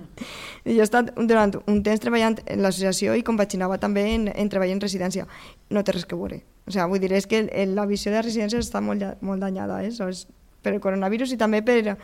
[0.67, 4.77] jo he estat durant un temps treballant en l'associació i compaginava també en, en treballar
[4.77, 5.25] en residència.
[5.73, 6.43] No té res que veure.
[6.67, 9.95] O sigui, vull dir, és que la visió de residències està molt, molt danyada, eh?
[9.97, 10.27] Saps?
[10.63, 11.97] Per el coronavirus i també per,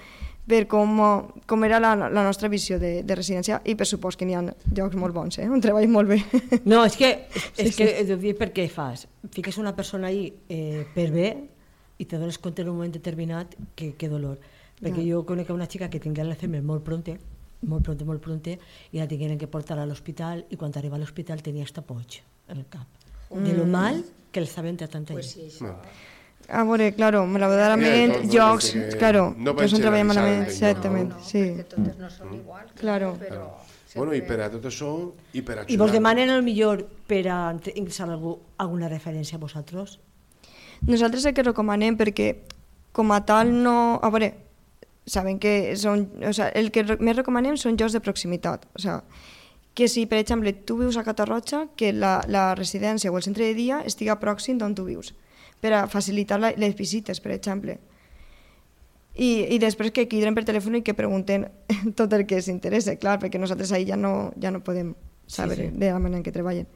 [0.46, 0.96] per com,
[1.46, 4.42] com era la, la nostra visió de, de residència i per supòs que n'hi ha
[4.76, 5.48] llocs molt bons, eh?
[5.50, 6.20] on treballen molt bé.
[6.70, 7.10] No, és que,
[7.56, 9.06] és Sí, que de dir per què fas.
[9.34, 11.28] Fiques una persona ahí eh, per bé
[11.98, 14.38] i te dones compte en un moment determinat que, que dolor.
[14.76, 15.14] Perquè Ja.
[15.16, 17.14] jo conec una xica que tingué l'Alzheimer molt pronte,
[17.64, 18.58] molt pronte, molt pronte,
[18.92, 22.18] i la tingueren que portar a l'hospital i quan arriba a l'hospital tenia esta poig
[22.52, 22.84] en el cap.
[23.32, 25.16] De lo mal que l'estaven tratant allà.
[25.16, 25.64] Pues sí, això.
[25.72, 25.78] No.
[26.48, 30.54] A veure, claro, malauradament, no, jocs, perquè claro, no que són treballant malament, no?
[30.54, 31.42] certament, no, sí.
[31.42, 32.68] perquè totes no són igual.
[32.78, 33.14] Claro.
[33.22, 33.48] Però
[33.96, 34.90] Bueno, i per a tot això,
[35.32, 35.78] i per I ajudar...
[35.80, 37.38] vos demanen el millor per a
[37.72, 39.96] ingressar algú, alguna referència a vosaltres?
[40.84, 42.34] Nosaltres el que recomanem, perquè
[42.92, 43.96] com a tal no...
[44.04, 44.34] A veure,
[45.08, 46.04] saben que són...
[46.28, 48.68] O sea, el que més recomanem són jocs de proximitat.
[48.76, 49.00] O sea,
[49.72, 53.48] que si, per exemple, tu vius a Catarroja, que la, la residència o el centre
[53.48, 55.14] de dia estiga pròxim d'on tu vius,
[55.66, 57.78] per a facilitar la, les visites, per exemple.
[59.16, 61.48] I, I després que quidren per telèfon i que pregunten
[61.98, 64.94] tot el que s'interessa, clar, perquè nosaltres ahí ja no, ja no podem
[65.26, 65.74] saber Sí, sí, sí.
[65.74, 65.80] sí.
[65.80, 66.68] de la manera en què treballen.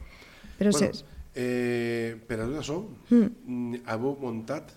[0.59, 2.79] Però bueno, bueno, eh, per a tot això,
[3.11, 3.29] Mm.
[3.47, 3.83] mm.
[3.93, 4.73] heu muntat,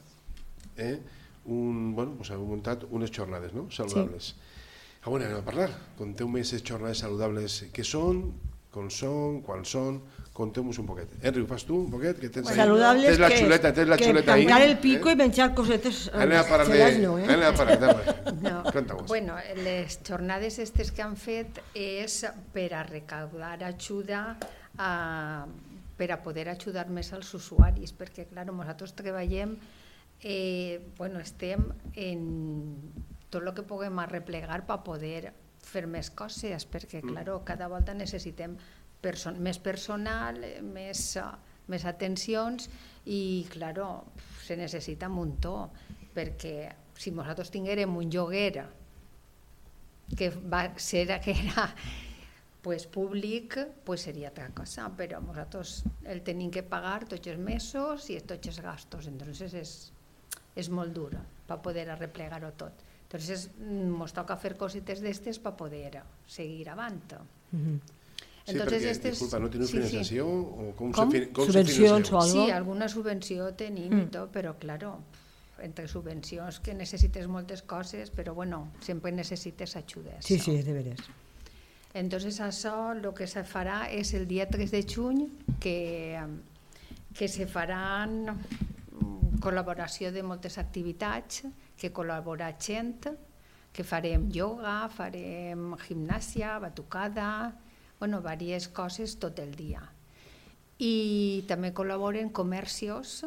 [0.77, 0.99] eh,
[1.45, 3.69] un, bueno, pues heu muntat unes jornades no?
[3.71, 4.35] saludables.
[5.03, 5.69] Ah, bueno, anem a parlar.
[5.97, 8.21] Conteu-me aquestes jornades saludables que són,
[8.71, 10.01] com són, quan són,
[10.33, 11.11] conteu-nos un poquet.
[11.21, 12.17] Henry, ho fas tu un poquet?
[12.17, 12.57] Que tens ahí?
[12.57, 14.47] Saludables Tens la que, xuleta, tens la que xuleta ahí.
[14.47, 15.13] tancar el pico eh?
[15.13, 16.97] i menjar cosetes Anem a parlar de...
[17.03, 17.27] no, eh?
[17.29, 18.33] Anem a parlar de...
[18.41, 18.63] No.
[18.73, 19.05] Conta-vos.
[19.07, 22.17] Bueno, les jornades estes que han fet és
[22.51, 24.23] per a recaudar ajuda
[24.81, 25.45] a,
[26.01, 29.53] per a poder ajudar més als usuaris, perquè, clar, nosaltres treballem,
[30.25, 32.25] eh, bueno, estem en
[33.29, 38.57] tot el que puguem arreplegar per poder fer més coses, perquè, clar, cada volta necessitem
[39.03, 41.27] perso més personal, eh, més, eh,
[41.71, 42.69] més atencions
[43.05, 43.75] i, clar,
[44.43, 45.57] se necessita un muntó,
[46.13, 46.55] perquè
[46.99, 48.63] si nosaltres tinguérem un lloguer
[50.17, 51.67] que va ser que era
[52.61, 58.09] pues, públic, pues seria altra cosa, però nosaltres el tenim que pagar tots els mesos
[58.13, 59.73] i tots els gastos, entonces és,
[60.55, 61.11] és molt dur
[61.47, 62.85] per poder arreplegar-ho tot.
[63.03, 67.19] Entonces ens toca fer cosites d'estes per poder seguir avant.
[67.51, 67.81] Mhm.
[68.43, 70.17] Sí, perquè, disculpa, no teniu sí, sí.
[70.19, 71.11] O com, Com?
[71.13, 72.45] Se, com Subvencions se o algo?
[72.45, 74.01] Sí, alguna subvenció tenim mm.
[74.03, 74.97] i tot, però claro,
[75.63, 80.25] entre subvencions que necessites moltes coses, però bueno, sempre necessites ajudes.
[80.27, 81.07] Sí, sí, de veres.
[81.93, 85.27] Entonces això el que se farà és el dia 3 de juny
[85.61, 86.19] que,
[87.15, 91.45] que se faran mm, col·laboració de moltes activitats,
[91.77, 93.13] que col·labora gent,
[93.73, 97.53] que farem yoga, farem gimnàsia, batucada,
[98.03, 99.79] bueno, diverses coses tot el dia.
[100.83, 103.21] I també col·laboren comercios,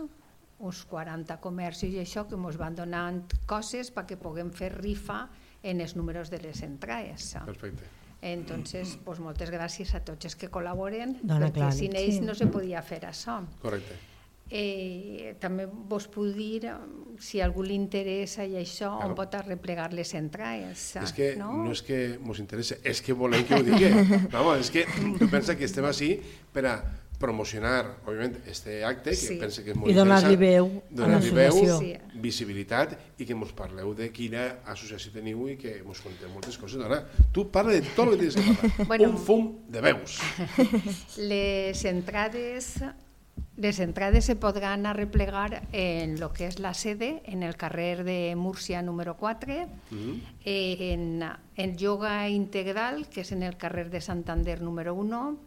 [0.60, 5.30] uns 40 comerços i això, que ens van donant coses perquè puguem fer rifa
[5.62, 7.38] en els números de les entrades.
[7.46, 7.88] Perfecte.
[8.20, 12.26] Entonces, pues, moltes gràcies a tots els que col·laboren, Dona perquè Clara, sin ells sí.
[12.28, 13.38] no se podia fer això.
[13.64, 13.96] Correcte.
[14.48, 16.74] Eh, també vos puc dir, eh,
[17.18, 19.08] si algú li interessa i això, Claro.
[19.10, 20.94] on pot arreplegar les entrades.
[20.96, 21.64] És que no?
[21.64, 23.90] no és que ens interessa, és que volem que ho digui.
[24.30, 24.84] Vamos, és que
[25.18, 26.20] tu pensa que estem així
[26.52, 26.76] per a
[27.18, 29.36] promocionar, òbviament, este acte, que Sí.
[29.40, 31.78] pensa que és molt I donar-li veu donar-li veu.
[31.80, 31.94] Sí.
[32.20, 36.76] visibilitat i que ens parleu de quina associació teniu i que ens conteu moltes coses.
[36.78, 38.86] Dona, tu parla de tot el que tens que parlar.
[38.86, 39.10] Bueno.
[39.10, 40.20] Un fum de veus.
[41.16, 42.82] Les entrades
[43.56, 48.36] les entrades se podran arreplegar en lo que és la sede, en el carrer de
[48.36, 49.66] Múrcia número 4,
[50.44, 51.24] eh, en,
[51.56, 55.38] en yoga integral, que és en el carrer de Santander número 1,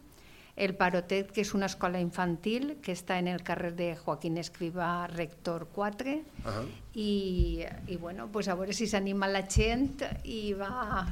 [0.56, 5.06] el Parotet, que és una escola infantil, que està en el carrer de Joaquín Escrivà,
[5.08, 6.66] rector 4, Ahà.
[6.92, 11.06] i, i bueno, pues a veure si s'anima la gent i va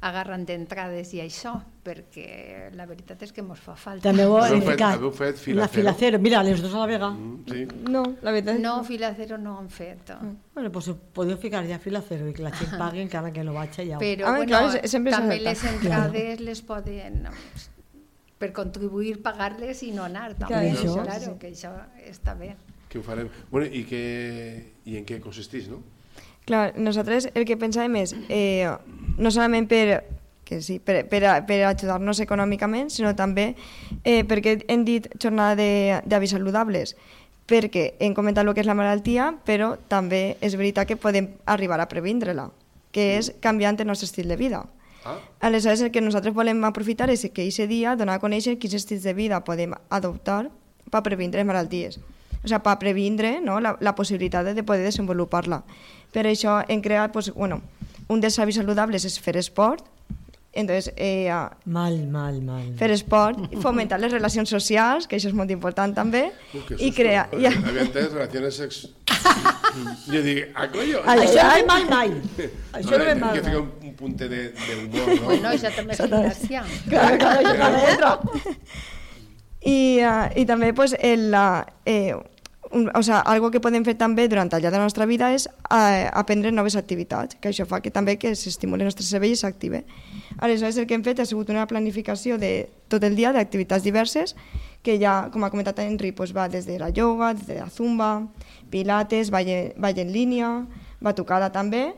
[0.00, 1.52] agarrant entrades i això,
[1.84, 4.08] perquè la veritat és que mos fa falta.
[4.08, 4.94] També ho Haveu he fet- ficat.
[4.94, 5.72] haveu fet La filacero?
[5.74, 6.18] filacero.
[6.18, 7.10] Mira, les dos a la vega.
[7.10, 7.66] Mm, sí.
[7.90, 10.12] No, la veritat és No, filacero no han fet.
[10.54, 13.76] Bueno, pues podeu ficar ja filacero i que la gent pagui encara que no vaig
[13.78, 13.98] allà.
[13.98, 17.26] Però Home, bueno, clar, se- sempre també les entrades les poden
[18.38, 20.34] per contribuir pagar-les i no anar.
[20.34, 21.38] També, Clar, això, claro, sí.
[21.38, 21.74] que això
[22.08, 22.54] està bé.
[22.88, 23.28] Que ho farem.
[23.50, 25.82] Bueno, i, que, i en què consisteix, no?
[26.50, 28.66] Clar, nosaltres el que pensàvem és, eh,
[29.22, 30.00] no solament per,
[30.44, 33.52] que sí, per, per, per ajudar-nos econòmicament, sinó també
[34.02, 36.96] eh, perquè hem dit jornada de- d'avis saludables,
[37.46, 41.78] perquè hem comentat el que és la malaltia, però també és veritat que podem arribar
[41.78, 42.48] a previndre-la,
[42.90, 44.64] que és canviant el nostre estil de vida.
[45.06, 48.74] Ah, Aleshores, el que nosaltres volem aprofitar és que aquest dia donar a conèixer quins
[48.74, 50.50] estils de vida podem adoptar
[50.90, 52.00] per previndre malalties.
[52.42, 55.62] O sigui, per previndre no, la, la possibilitat de poder desenvolupar-la.
[56.12, 57.60] Per això hem creat, pues, bueno,
[58.08, 59.84] un dels hàbits saludables és fer esport,
[60.52, 62.74] entonces, eh, a- Mal, mal, mal.
[62.76, 66.90] fer esport, fomentar les relacions socials, que això és molt important també, uh, que i
[66.90, 67.28] crear...
[67.38, 68.80] I, Havia entès relacions sex...
[70.10, 71.04] jo dic, ah, coño!
[71.06, 72.10] Això no ve mal mai.
[72.72, 73.52] Això no ve mal que mai.
[73.52, 75.22] fica un, un de, de humor, no?
[75.28, 76.64] Bueno, això també és gràcia.
[76.88, 78.12] Claro, claro, yo también entro.
[79.60, 82.16] I, uh, I també pues, el, uh, eh,
[82.70, 86.06] o sea, algo que podem fer també durant llarg de la nostra vida és uh,
[86.14, 89.82] aprendre noves activitats, que això fa que també que s'estimuli el nostre cervell i s'active.
[90.38, 94.36] Aleshores, el que hem fet ha sigut una planificació de tot el dia d'activitats diverses,
[94.86, 97.68] que ja, com ha comentat Henry, pues, va des de la yoga, des de la
[97.70, 98.28] zumba,
[98.70, 100.52] pilates, ball, ball en línia,
[101.00, 101.90] batucada també,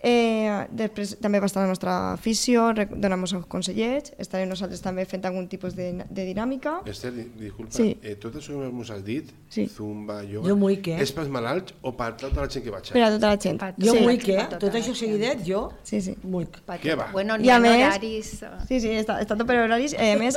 [0.00, 5.24] Eh, després també va estar la nostra afició, donem-nos els consellers, estarem nosaltres també fent
[5.26, 6.76] algun tipus de, de dinàmica.
[6.86, 7.96] Esther, di- disculpa, Sí.
[8.04, 9.66] eh, tot això que ens has dit, Sí.
[9.66, 11.00] zumba, yoga, Jo m'ho què?
[11.02, 13.58] és pels malalts o per tota la gent que vaig Per a tota la gent.
[13.58, 14.04] Pa- Jo Sí.
[14.04, 16.14] vull que, Tota tot la això seguidet, jo Sí, sí.
[16.22, 16.46] vull.
[16.46, 17.10] Què va?
[17.12, 18.42] Bueno, I a més- horaris...
[18.42, 19.94] eh, Sí, sí, està, està tot per horaris.
[19.98, 20.36] Eh, a més,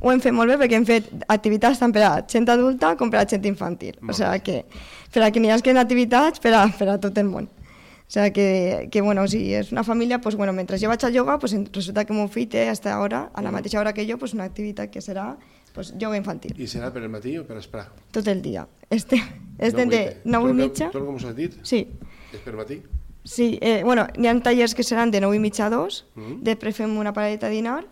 [0.00, 3.10] ho hem fet molt bé perquè hem fet activitats tant per a gent adulta com
[3.10, 3.96] per a gent infantil.
[4.06, 4.64] O sigui que,
[5.10, 7.48] per a que n'hi hagi activitats per a, per a tot el món.
[8.08, 11.10] O sea, que, que bueno, si és una família, pues, bueno, mentre jo vaig a
[11.12, 14.16] yoga, pues, resulta que mon fill té hasta ara, a la mateixa hora que jo,
[14.16, 15.36] pues, una activitat que serà
[15.74, 17.90] pues, yoga infantil, I serà per el matí o per esperar?
[18.10, 18.66] tot el dia.
[18.88, 19.20] Este,
[19.58, 20.88] este de 9 i mitja.
[20.90, 21.52] Tot com us has dit?
[21.62, 21.82] Sí,
[22.32, 22.80] És per matí?
[23.24, 26.40] sí eh, bueno, hi ha tallers que seran de 9 i mitja a 2, Mhm.
[26.42, 27.84] després fem una paradeta a dinar,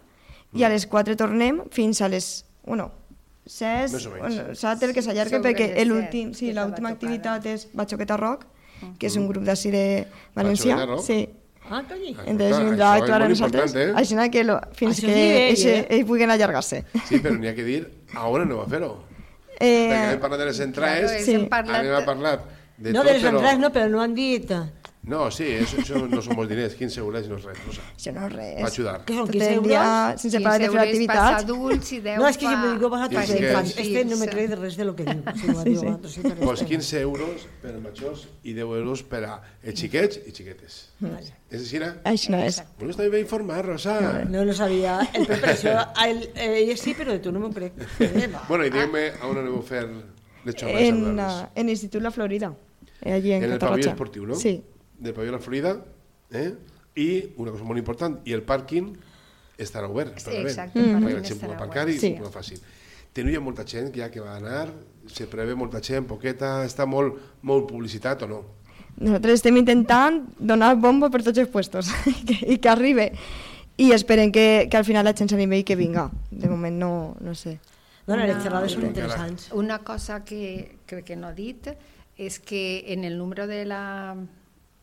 [0.55, 2.47] i a les 4 tornem fins a les...
[2.65, 2.91] Bueno,
[3.45, 4.21] 6, Més o menys.
[4.25, 6.95] bueno, sàter que s'allarga perquè les l'últim, set, sí, l'última batucada.
[6.95, 8.47] activitat és Batxoqueta Rock,
[8.99, 10.77] que és un grup d'ací de València.
[10.77, 11.05] Batxoqueta Rock?
[11.07, 11.29] Sí.
[11.69, 12.13] Ah, calli.
[12.27, 14.01] Entonces Escolta, vindrà a actuar a molt nosaltres, important, eh?
[14.01, 15.87] així que lo, fins Això que sí, ell, eixe- eh?
[15.97, 16.85] ells puguin allargar-se.
[17.09, 17.81] Sí, però n'hi ha que dir
[18.15, 18.93] a on aneu a fer-ho.
[19.59, 21.35] Eh, Perquè hem parlat de les entrades, Claro, Sí.
[21.35, 21.81] hem parlat...
[21.81, 22.37] anem a parlar
[22.77, 23.33] de no, tot, de les però...
[23.35, 24.53] entrades no, però no han dit...
[25.07, 27.59] No, sí, això, això no són molts diners, 15 euros no és res.
[27.65, 27.83] Rosa.
[27.95, 28.57] això no és res.
[28.59, 28.95] Va ajudar.
[29.07, 29.69] Què són, Tot 15 el euros?
[29.69, 31.45] dia sense parar de fer passa activitats.
[31.45, 33.77] adults i 10 No, és que jo me digo vas a tu que- infants.
[33.79, 35.23] Este no me cree de res de lo que diu.
[35.37, 35.87] Sí, sí.
[35.87, 36.67] altres, sí, Pues este.
[36.67, 40.91] 15 euros per als majors i 10 euros per a els xiquets i xiquetes.
[41.51, 41.93] És així, no?
[42.03, 42.61] Això no és.
[42.77, 44.25] Bueno, està ben informat, Rosa.
[44.29, 44.99] No, no sabia.
[45.15, 47.79] El Pepe, això, a él, eh, sí, però de tu no m'ho crec.
[48.01, 48.29] Eh.
[48.49, 52.11] Bueno, i diguem-me a on aneu a fer les jornades En, uh, en l'Institut La
[52.11, 52.53] Florida,
[53.03, 54.35] eh, allí en, En el pavelló esportiu, no?
[54.35, 54.61] Sí.
[54.99, 55.77] Del pavelló de la Florida,
[56.31, 56.55] eh?
[56.97, 58.95] I una cosa molt important, i el pàrquing
[59.61, 60.17] estarà obert.
[60.19, 62.15] Sí, exacte, el Perquè pàrquing la gent pugui estarà aparcar i sí.
[62.21, 62.61] ho fàcil.
[63.17, 64.71] Teniu molta gent ja que va anar,
[65.09, 68.41] se prevé molta gent, poqueta, està molt, molt publicitat o no?
[68.97, 73.11] Nosaltres estem intentant donar bombo per tots els puestos i que, i que arribi.
[73.77, 76.07] I esperen que, que al final la gent s'animi i que vinga.
[76.31, 77.59] De moment no, no sé.
[78.07, 79.05] No, no, les Una- xerrades són Encara.
[79.05, 79.51] interessants.
[79.53, 81.69] Una cosa que crec que no he dit
[82.17, 84.17] és que en el número de la,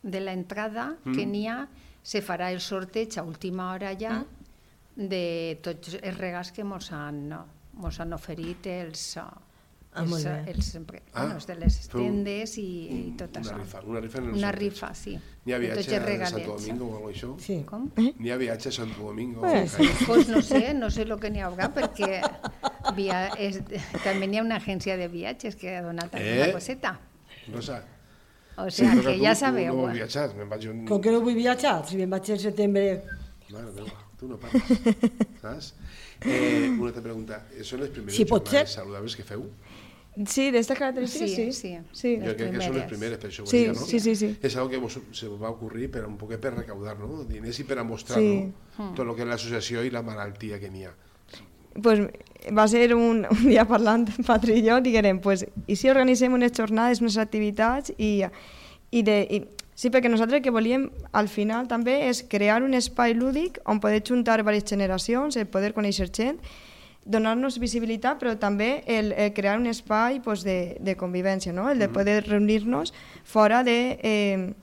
[0.03, 1.15] de la entrada Mm.
[1.15, 1.67] que n'hi ha
[2.03, 4.25] se farà el sorteig a última hora ja
[4.95, 7.45] de tots els regals que mos han, no,
[7.81, 9.21] mos han oferit els, uh,
[9.95, 10.75] Ah, els, els,
[11.13, 13.57] Ah, bueno, els de les tendes i, i tot una això.
[13.59, 14.71] rifa, una rifa en el Una sorteig.
[14.71, 15.19] rifa, sí.
[15.45, 16.25] N'hi ha viatge a.
[16.25, 17.43] Santo Domingo o alguna cosa així?
[17.45, 17.63] Sí.
[17.63, 17.91] Com?
[18.17, 19.45] N'hi ha viatge a Santo Domingo?
[19.45, 19.87] Eh, sí.
[20.07, 22.23] Pues no sé, no sé el que n'hi haurà, perquè
[22.95, 23.61] via, és,
[24.03, 26.51] també n'hi ha una agència de viatges que ha donat alguna Eh?
[26.53, 26.99] coseta.
[27.53, 27.83] Rosa,
[28.57, 29.75] O sea, però que tu- ja Tu sabeu.
[29.75, 30.85] no viatjar, me'n vaig un...
[30.85, 31.85] Com que no vull viatjar?
[31.87, 33.03] Si me'n vaig al setembre...
[33.53, 34.61] Mare meva, tu no pares,
[35.41, 35.73] saps?
[36.23, 38.79] Eh, una altra pregunta, són les primeres Si pot jornades ser.
[38.83, 39.43] saludables que feu?
[40.29, 41.51] Sí, d'aquestes característiques Sí, sí.
[41.51, 41.77] sí.
[41.91, 42.09] sí.
[42.21, 42.89] Jo crec que són les primeres.
[42.91, 43.85] primeres, per això ho Sí, dic, no?
[43.89, 44.29] sí, sí, sí.
[44.45, 47.23] És algo que vos, se us va ocurrir per un poquet per recaudar, no?
[47.25, 48.53] Diners i per a mostrar, Sí.
[48.77, 48.91] no?
[48.93, 50.93] Tot el que és l'associació i la malaltia que n'hi ha.
[51.81, 51.99] pues,
[52.51, 56.55] va ser un, un dia parlant Patri i jo, diguem, pues, i si organitzem unes
[56.57, 58.23] jornades, unes activitats i,
[58.91, 59.43] i, de, i
[59.75, 63.81] sí, perquè nosaltres el que volíem al final també és crear un espai lúdic on
[63.83, 66.41] poder juntar diverses generacions, el poder conèixer gent,
[67.05, 71.69] donar-nos visibilitat, però també el, el crear un espai pues, de, de convivència, no?
[71.69, 72.93] el de poder reunir-nos
[73.27, 74.53] fora de, eh,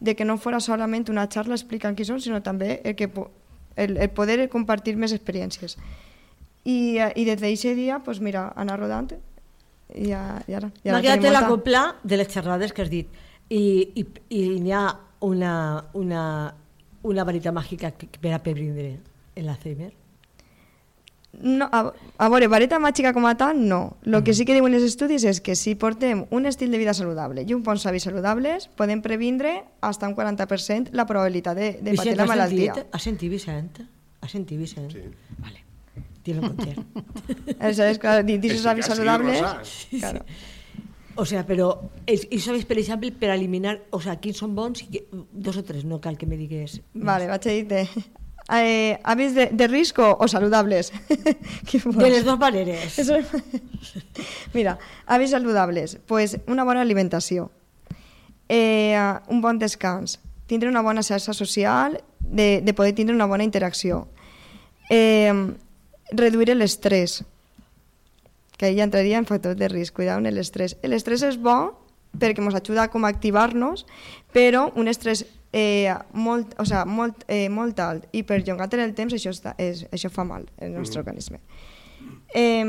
[0.00, 3.08] de que no fora solament una xarra explicant qui són, sinó també el, que,
[3.76, 5.78] el, el poder compartir més experiències.
[6.66, 10.72] I, eh, i des d'aquest dia, pues mira, anar rodant i, ja, i ara...
[10.82, 11.52] Ja M'ha quedat tenim la molta.
[11.54, 13.06] copla de les xerrades que has dit.
[13.48, 13.62] I,
[13.94, 14.86] i, i n'hi ha
[15.22, 15.52] una,
[15.94, 16.24] una,
[17.06, 18.96] una varita màgica que- per a previndre
[19.36, 19.92] l'Alzheimer.
[21.38, 23.98] No, a, a veure, vareta màgica com a tal, no.
[24.08, 26.94] El que sí que diuen els estudis és que si portem un estil de vida
[26.96, 31.92] saludable i un bons hàbits saludables, podem previndre fins un 40% la probabilitat de, de
[32.00, 32.72] patir la malaltia.
[32.72, 32.88] sentit?
[32.96, 33.82] Has sentit, Vicent?
[34.24, 34.88] Has sentit, Vicent?
[34.96, 35.04] Sí.
[35.36, 35.65] Vale.
[38.56, 38.62] Sí,
[38.96, 39.40] saludables...
[40.00, 40.24] Claro.
[41.18, 41.70] O sea, però
[42.04, 45.00] els- i sabes, per exemple, per eliminar, o sea, quins són bons i que,
[45.32, 46.82] dos o tres, no cal que me digues.
[46.92, 47.86] Vale, vaig a dir-te...
[48.52, 50.92] Eh, hàbits de, de risc o, saludables?
[52.04, 52.98] De les dues maneres.
[53.00, 53.16] Eso...
[54.54, 57.48] Mira, hàbits saludables, pues una bona alimentació,
[58.48, 58.94] eh,
[59.32, 64.04] un bon descans, tindre una bona xarxa social, de, de poder tindre una bona interacció,
[64.90, 65.32] eh,
[66.12, 67.22] reduir l'estrès,
[68.56, 70.76] que ahí entraria en factors de risc, cuidar amb l'estrès.
[70.82, 71.76] L'estrès és bo
[72.16, 73.84] perquè ens ajuda com a activar-nos,
[74.32, 78.94] però un estrès eh, molt, o sea, molt, eh, molt alt i perllongat en el
[78.96, 81.40] temps, això, està, és, això fa mal al nostre organisme.
[82.34, 82.64] Eh,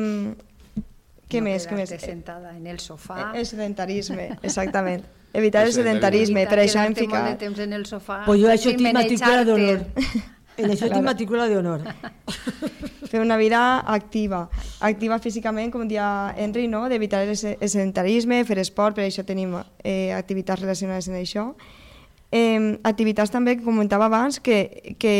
[1.27, 1.67] què no més?
[1.67, 1.91] Què més?
[1.91, 3.31] quedar-te sentada en el sofà.
[3.35, 5.03] El sedentarisme, exactament.
[5.37, 7.43] Evitar el sedentarisme, per això hem quedar-te molt de ficat...
[7.43, 8.23] temps en el sofà.
[8.25, 9.85] Pues jo això tinc matrícula d'honor.
[10.57, 11.83] En això tinc matrícula d'honor.
[13.11, 14.49] fer una vida activa,
[14.83, 16.89] activa físicament, com dia Henry, no?
[16.89, 19.53] d'evitar el, se- el sedentarisme, fer esport, per això tenim
[19.83, 21.45] eh, activitats relacionades amb això.
[22.31, 25.13] Eh, activitats també que comentava abans que, que,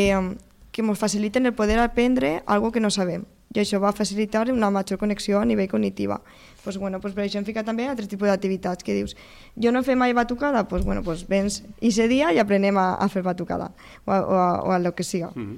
[0.72, 3.24] que ens faciliten el poder aprendre algo que no sabem.
[3.56, 6.20] i això va facilitar una major connexió a nivell cognitiva.
[6.64, 9.14] Pues, bueno, pues, per això hem ficat també altres tipus d'activitats que dius,
[9.56, 12.76] jo no he fet mai batucada, pues, bueno, pues, vens i ese dia i aprenem
[12.78, 13.72] a, a fer batucada
[14.06, 15.32] o a, o a, o a lo que siga.
[15.36, 15.58] Mhm.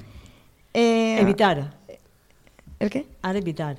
[0.74, 1.74] eh, Evitar.
[2.80, 3.06] El què?
[3.22, 3.78] Ara evitar.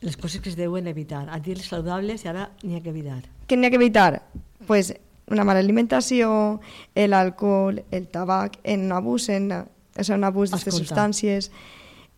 [0.00, 1.28] Les coses que es deuen evitar.
[1.30, 3.22] A dir les saludables i ara n'hi ha que evitar.
[3.48, 4.22] Què n'hi ha que evitar?
[4.66, 4.94] Pues,
[5.28, 6.60] una mala alimentació,
[6.94, 9.50] l'alcohol, el tabac, en un abús, en,
[9.96, 11.50] és un abús d'aquestes substàncies.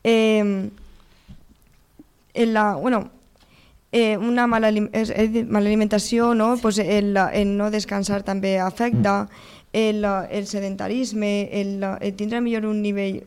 [0.02, 0.70] Eh,
[2.34, 3.10] en la, bueno,
[3.96, 6.56] eh, una mala, mala alimentació, no?
[6.60, 9.14] Pues el, el no descansar també afecta,
[9.72, 13.22] el, el sedentarisme, el, el tindre millor un nivell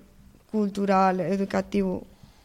[0.51, 1.99] cultural, educatiu,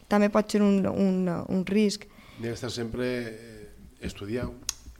[0.09, 2.05] també pot ser un, un, un risc.
[2.39, 3.68] Ha d'estar sempre eh,
[4.05, 4.53] estudiant.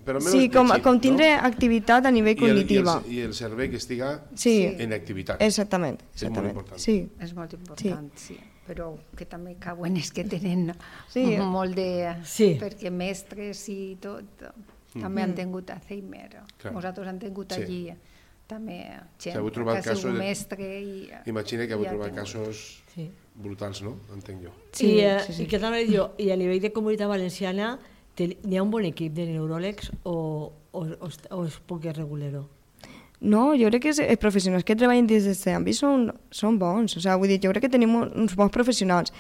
[0.05, 1.45] Però menys Sí, com, com tindre no?
[1.49, 2.99] activitat a nivell I el, i, cognitiva.
[3.07, 5.41] el, I el cervell que estiga Sí, en activitat.
[5.41, 5.97] exactament.
[6.13, 6.51] És molt exactament.
[6.53, 6.81] important.
[6.83, 6.97] Sí.
[7.25, 8.35] És molt important, sí.
[8.37, 8.41] sí.
[8.67, 10.73] Però que també cauen és que tenen
[11.13, 11.37] Sí.
[11.37, 12.15] molt de...
[12.25, 12.55] Sí.
[12.61, 14.25] Perquè mestres i tot
[14.95, 16.31] també han tingut Alzheimer.
[16.59, 16.73] Clar.
[16.73, 17.61] Vosaltres han tingut Sí.
[17.63, 17.95] allí
[18.47, 18.79] també
[19.19, 19.41] gent que
[19.81, 21.11] ha sigut casos de- mestre i...
[21.27, 22.25] Imagina que heu i ha trobat tingut.
[22.25, 23.11] casos Sí.
[23.35, 23.97] brutals, no?
[24.15, 24.51] Entenc jo.
[24.51, 25.43] I, Sí, eh, sí, sí.
[25.43, 26.11] I a dir jo?
[26.19, 27.79] I a nivell de comunitat valenciana
[28.45, 32.49] n'hi ha un bon equip de neuròlegs o, o, o, o és poc regulero?
[33.25, 36.99] No, jo crec que els, els professionals que treballen dins d'aquest àmbit són, són bons.
[36.99, 39.15] O sigui, vull dir, jo crec que tenim un- uns bons professionals.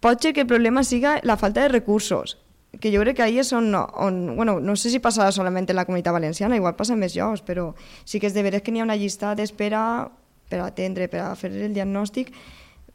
[0.00, 2.36] Pot ser que el problema siga la falta de recursos,
[2.80, 5.76] que jo crec que ahí és on, on bueno, no sé si passa solament en
[5.76, 7.70] la comunitat valenciana, igual passa en més llocs, però
[8.04, 10.10] sí que és de veres que n'hi ha una llista d'espera
[10.48, 12.32] per atendre, per a fer el diagnòstic,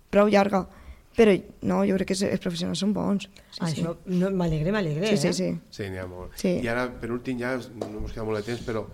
[0.09, 0.65] prou llarga.
[1.17, 1.33] Però
[1.67, 3.25] no, jo crec que els, professionals són bons.
[3.51, 3.81] Sí, ah, sí.
[3.81, 5.09] això no, m'alegre, m'alegre.
[5.11, 5.33] sí, sí, eh?
[5.33, 5.49] sí.
[5.69, 6.37] Sí, n'hi ha molt.
[6.39, 6.53] Sí.
[6.63, 8.85] I ara, per últim, ja no ens queda molt de temps, però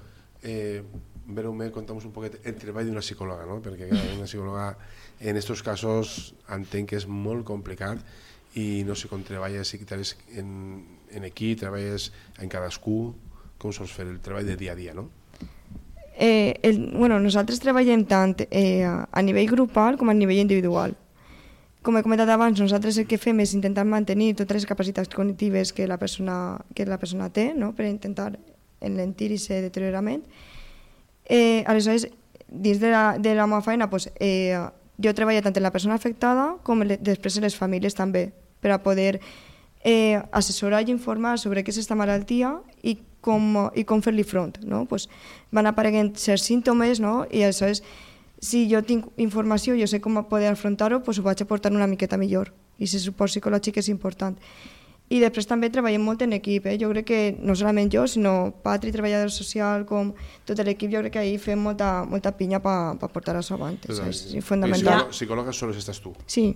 [0.43, 0.83] eh,
[1.27, 3.59] breument contamos un poquet el treball d'una psicòloga, no?
[3.63, 4.69] perquè clar, una psicòloga
[5.19, 6.17] en aquests casos
[6.53, 8.03] entenc que és molt complicat
[8.57, 10.49] i no sé com treballes, si treballes en,
[11.11, 12.11] en equip, treballes
[12.41, 13.13] en cadascú,
[13.61, 15.09] com sols fer el treball de dia a dia, no?
[16.17, 20.95] Eh, el, bueno, nosaltres treballem tant eh, a nivell grupal com a nivell individual.
[21.85, 25.71] Com he comentat abans, nosaltres el que fem és intentar mantenir totes les capacitats cognitives
[25.77, 27.75] que la persona, que la persona té no?
[27.77, 28.31] per intentar
[28.81, 30.23] enlentir aquest deteriorament.
[31.27, 32.07] Eh, aleshores,
[32.47, 34.57] dins de la, de la meva feina, pues, eh,
[34.97, 38.71] jo treballo tant en la persona afectada com le, després en les famílies també, per
[38.73, 39.19] a poder
[39.83, 44.57] eh, assessorar i informar sobre què és aquesta malaltia i com, i com fer-li front.
[44.65, 44.85] No?
[44.89, 45.07] Pues
[45.51, 47.25] van apareguent certs símptomes no?
[47.29, 47.83] i aleshores
[48.39, 52.17] si jo tinc informació, jo sé com poder afrontar-ho, pues ho vaig aportar una miqueta
[52.17, 52.53] millor.
[52.77, 54.37] I si suport psicològic és important.
[55.07, 56.65] I després també treballem molt en equip.
[56.67, 56.75] Eh?
[56.81, 60.11] Jo crec que no solament jo, sinó Patri, treballador social, com
[60.45, 63.55] tot l'equip, jo crec que ahir fem molta, molta pinya per pa, pa portar això
[63.55, 63.77] avant.
[63.87, 64.01] És,
[64.35, 65.07] és fundamental.
[65.07, 66.11] Psicòloga, psicòloga solo estàs tu.
[66.27, 66.49] Sí,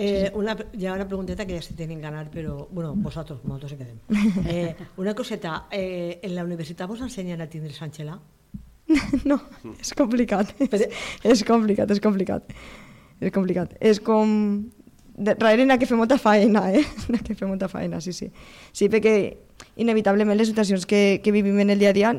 [0.00, 3.72] Eh, una, hi ha una pregunteta que ja se tienen ganar, però, bueno, vosaltres, nosaltres
[3.72, 3.98] se quedem.
[4.46, 8.14] Eh, una coseta, eh, en la universitat vos ensenyen a tindre Sanxelà?
[9.30, 9.40] no,
[9.74, 10.54] és complicat.
[10.68, 10.86] És,
[11.24, 12.54] és complicat, és complicat.
[13.18, 13.74] És complicat.
[13.82, 14.70] És com...
[15.18, 16.84] Darrere n'ha que fer molta feina, eh?
[17.10, 18.30] N'ha que fer molta feina, sí, sí.
[18.72, 19.14] Sí, perquè
[19.82, 22.12] inevitablement les situacions que, que vivim en el dia a dia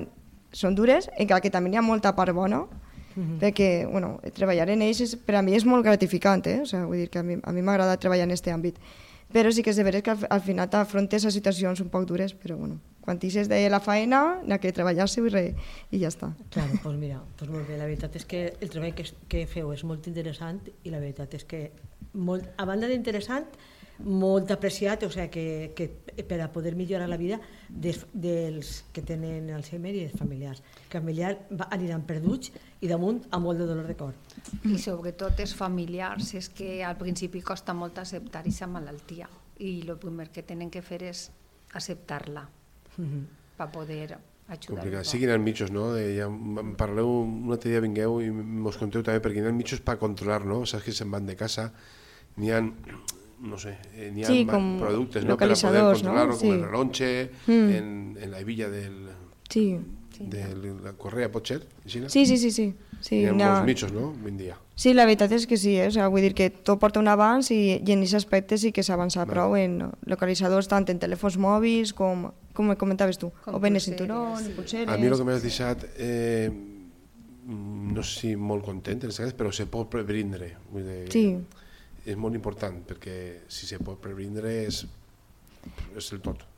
[0.52, 3.40] són dures, encara que també hi ha molta part bona, mm -hmm.
[3.40, 6.62] perquè, bueno, treballar en ells és, per a mi és molt gratificant, eh?
[6.62, 8.76] O sigui, vull dir que a mi m'agrada treballar en aquest àmbit.
[9.34, 12.08] Però sí que és de veres que al, al final t'afrontes a situacions un poc
[12.10, 15.44] dures, però bueno, quan t'ixes de la feina, n'ha que treballar-se i, re,
[15.94, 16.32] i ja està.
[16.54, 17.78] Claro, pues mira, pues molt bé.
[17.78, 21.34] La veritat és que el treball que, que feu és molt interessant i la veritat
[21.38, 21.68] és que,
[22.14, 23.46] molt, a banda d'interessant,
[24.00, 25.28] molt apreciat, o sigui,
[25.76, 30.18] que, que per a poder millorar la vida des, dels que tenen Alzheimer i dels
[30.20, 30.64] familiars.
[30.88, 34.14] Que familiar va, aniran perduts i damunt amb molt de dolor de cor.
[34.64, 39.28] I sobretot els familiars, és que al principi costa molt acceptar aquesta malaltia
[39.60, 41.26] i el primer que tenen que fer és
[41.76, 42.46] acceptar-la
[43.58, 44.16] per poder
[44.50, 45.06] ajudar Complicat.
[45.06, 45.92] Siguin els mitjos, no?
[45.94, 49.54] De, ja em parleu, un altre dia vingueu i mos conteu també, perquè hi ha
[49.54, 50.64] mitjos per controlar, no?
[50.66, 51.68] Saps que se'n van de casa,
[52.40, 55.36] n'hi ha, no sé, eh, n'hi ha Sí, com productes, no?
[55.38, 56.16] Per a poder localitzadors, no?
[56.16, 56.50] controlar-ho, com Sí.
[56.56, 57.70] el relonche, Mm.
[57.78, 59.10] en, en la hebilla del,
[59.50, 59.78] Sí,
[60.20, 61.62] de la correa, pot ser?
[61.86, 62.10] No?
[62.10, 62.52] sí, sí, sí.
[62.52, 62.74] sí.
[63.02, 64.12] sí Hi ha molts mitjos, no?
[64.24, 64.58] Ben dia.
[64.80, 65.90] Sí, la veritat és que sí, eh?
[65.90, 68.72] o sigui, vull dir que tot porta un avanç i, i en aquest aspecte sí
[68.76, 69.36] que s'ha avançat Vale.
[69.36, 73.80] prou en localitzadors tant en telèfons mòbils com, com me comentaves tu, Com o ben
[73.80, 74.54] cinturó, sí.
[74.56, 74.92] pulseres...
[74.94, 76.50] A mi el que m'has deixat, eh,
[77.50, 79.04] no sé si molt content,
[79.36, 79.90] però se pot
[80.96, 81.26] dir, Sí.
[82.10, 83.18] És molt important, perquè
[83.52, 84.86] si se pot previndre és,
[85.98, 86.49] és el tot.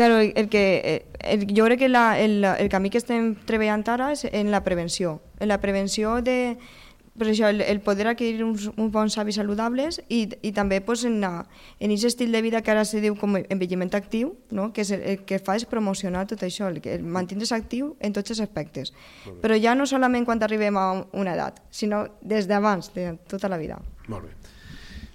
[0.00, 3.34] Claro, el, el que, eh, el, jo crec que la, el, el camí que estem
[3.44, 6.56] treballant ara és en la prevenció, en la prevenció de,
[7.18, 11.02] pues això, el, el poder adquirir uns, uns bons hàbits saludables i, i també pues,
[11.04, 14.70] en, aquest estil de vida que ara se diu com envelliment actiu, no?
[14.72, 17.92] que és el, el que fa és promocionar tot això, el, que- el mantindre's actiu
[18.00, 18.94] en tots els aspectes.
[19.44, 23.60] Però ja no solament quan arribem a una edat, sinó des d'abans, de tota la
[23.60, 23.76] vida.
[24.08, 24.32] Molt bé.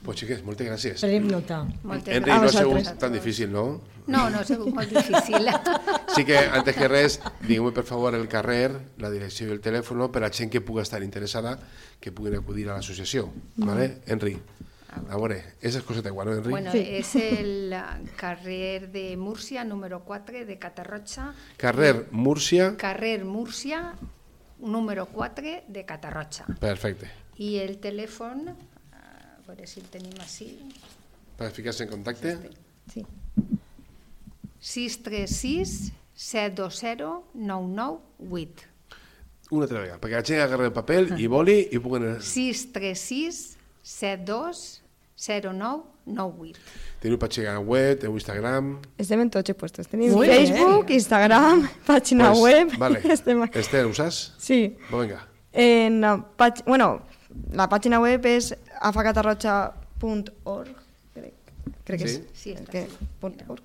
[0.06, 1.02] Pues xiques, moltes gràcies.
[1.02, 1.64] Prenem nota.
[1.84, 3.64] Moltes Enri, no ha sigut tan difícil, no?
[4.06, 5.50] No, no ha sigut molt difícil.
[6.16, 8.70] Sí que, antes que res, digueu per favor el carrer,
[9.04, 11.58] la direcció i el telèfon per a gent que pugui estar interessada,
[12.00, 13.26] que puguin acudir a l'associació.
[13.58, 13.98] ¿vale?
[14.08, 14.38] Enri,
[14.96, 16.54] a veure, esa és coseta igual, no, Enri?
[16.54, 17.76] Bueno, és el
[18.16, 21.34] carrer de Múrcia, número 4, de Catarroja.
[21.58, 23.96] Carrer Múrcia, Carrer Múrcia,
[24.60, 26.46] número 4, de Catarroja.
[26.62, 27.10] perfecte.
[27.38, 28.54] I el telèfon,
[29.46, 30.50] a veure si el tenim així,
[31.38, 32.38] Per ficar-se en contacte,
[32.94, 33.04] Sí.
[34.60, 38.64] 636 720 998.
[39.52, 42.16] una altra vegada, perquè la gent agarri el paper i boli i puguen...
[42.22, 44.82] 636 72
[45.18, 46.60] 0998.
[47.04, 48.72] Teniu pàgina web, teniu Instagram...
[48.98, 49.88] Estem en tots els puestos.
[49.92, 50.48] Tenim Muy bien.
[50.48, 52.74] Facebook, Instagram, pàgina Pues, web...
[52.82, 53.02] Vale.
[53.16, 53.44] Estem...
[53.54, 54.34] Esther, ho saps?
[54.42, 54.76] Sí.
[54.92, 55.22] Va, vinga.
[55.54, 57.04] En, la pàg- bueno,
[57.54, 60.74] la pàgina web és afacatarrocha.org,
[61.14, 61.34] crec,
[61.86, 62.16] crec que Sí.
[62.16, 62.22] és.
[62.34, 62.88] Sí, està que,
[63.48, 63.64] org.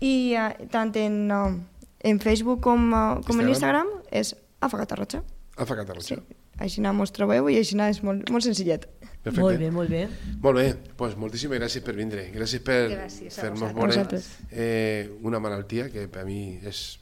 [0.00, 1.54] I uh, tant en, uh,
[2.00, 3.86] en Facebook com, uh, com en Instagram?
[4.10, 5.22] És afacatarrocha.
[5.58, 6.16] Alfa Catarroja.
[6.16, 6.36] Sí.
[6.58, 8.86] Així mos trobeu i així és molt, molt senzillet.
[9.22, 9.42] Perfecte.
[9.42, 10.08] Molt bé, molt bé.
[10.42, 12.30] Molt bé, pues moltíssimes gràcies per vindre.
[12.34, 14.28] Gràcies per fer-nos vosaltres.
[14.50, 16.98] veure eh, una malaltia que per a mi és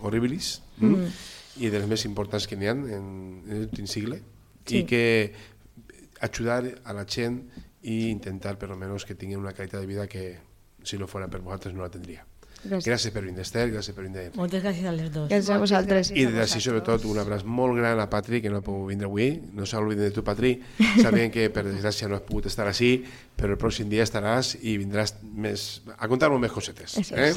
[0.00, 1.06] horribilis mm.
[1.62, 4.20] i de les més importants que n'hi ha en, en l'últim segle
[4.64, 4.80] Sí.
[4.80, 5.32] i que
[6.20, 7.42] ajudar a la gent
[7.82, 10.38] i intentar per almenys que tinguin una qualitat de vida que
[10.84, 12.24] si no fora per vosaltres no la tindria.
[12.64, 12.86] Gràcies.
[12.88, 14.22] Gràcies per vindre, Esther, gràcies per vindre.
[14.38, 15.26] Moltes gràcies a les dos.
[15.28, 16.10] Gràcies a vosaltres.
[16.16, 19.04] I des d'ací, sobretot, un abraç molt gran a Patri, que no ha pogut vindre
[19.04, 19.26] avui.
[19.52, 20.54] No s'obliden de tu, Patri.
[21.02, 22.94] Sabien que, per desgràcia, no has pogut estar així,
[23.36, 25.66] però el pròxim dia estaràs i vindràs més,
[25.98, 26.96] a contar-nos més cosetes.
[27.12, 27.34] Eh?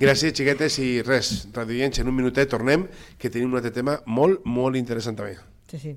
[0.00, 2.88] Gràcies, xiquetes, i res, radioients, en un minutet tornem,
[3.20, 5.36] que tenim un altre tema molt, molt interessant també.
[5.68, 5.96] Sí, sí.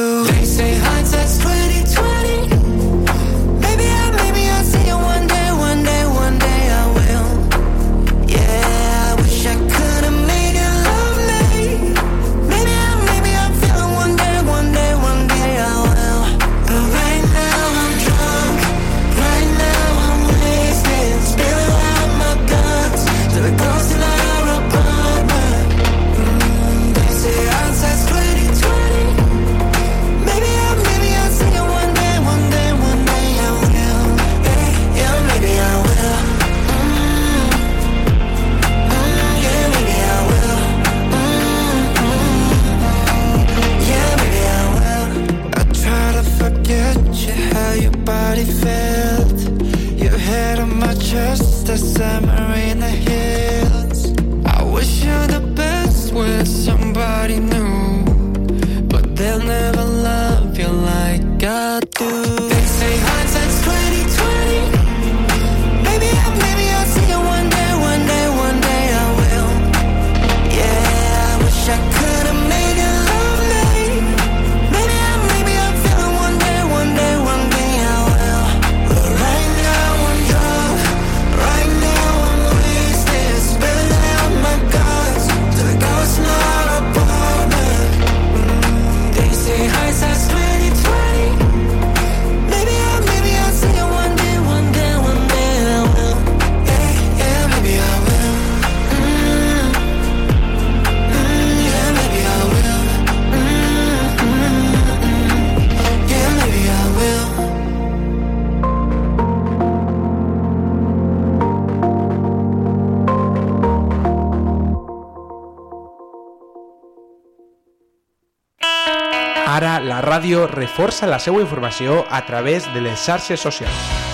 [120.51, 124.11] reforça la seva informació a través de les xarxes socials.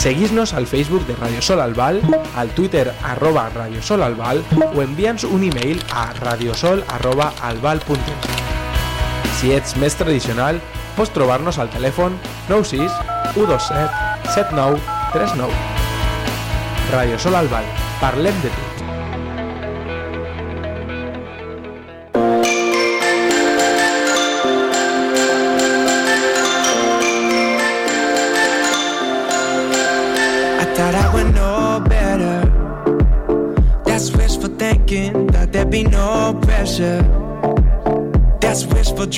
[0.00, 2.00] Seguís-nos al Facebook de Radio Sol Albal,
[2.34, 4.42] al Twitter arroba Radio Sol Albal
[4.72, 8.30] o envia'ns un e-mail a radiosol arroba albal.es.
[9.36, 10.62] Si ets més tradicional,
[10.96, 12.16] pots trobar-nos al telèfon
[12.48, 12.88] 96
[13.36, 14.80] 127 79
[15.12, 15.52] 39.
[16.96, 17.68] Ràdio Sol Albal,
[18.00, 18.69] parlem de tu.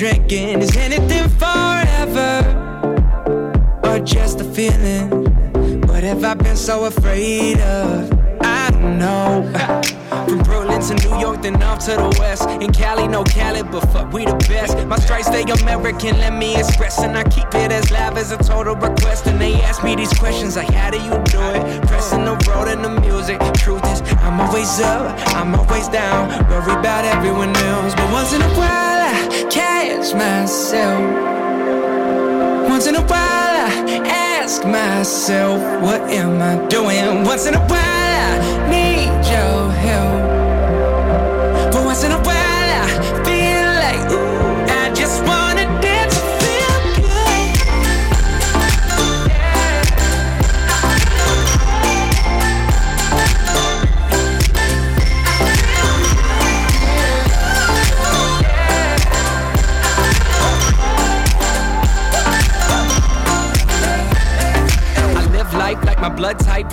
[0.03, 0.61] Drinking.
[0.61, 2.31] Is anything forever?
[3.85, 5.09] Or just a feeling?
[5.87, 8.11] What have I been so afraid of?
[8.41, 9.49] I don't know.
[10.27, 12.49] From Brooklyn to New York, then off to the west.
[12.49, 14.75] In Cali, no Cali, but fuck, we the best.
[14.87, 16.99] My stripes stay American, let me express.
[16.99, 19.27] And I keep it as live as a total request.
[19.27, 21.87] And they ask me these questions like, how do you do it?
[21.87, 23.39] Pressing the road and the music.
[23.53, 26.27] Truth is, I'm always up, I'm always down.
[26.49, 27.95] Worry about everyone else.
[27.95, 29.32] But once in a while, I
[30.03, 31.01] catch myself.
[32.69, 37.23] Once in a while, I ask myself, what am I doing?
[37.23, 40.32] Once in a while, I need your help.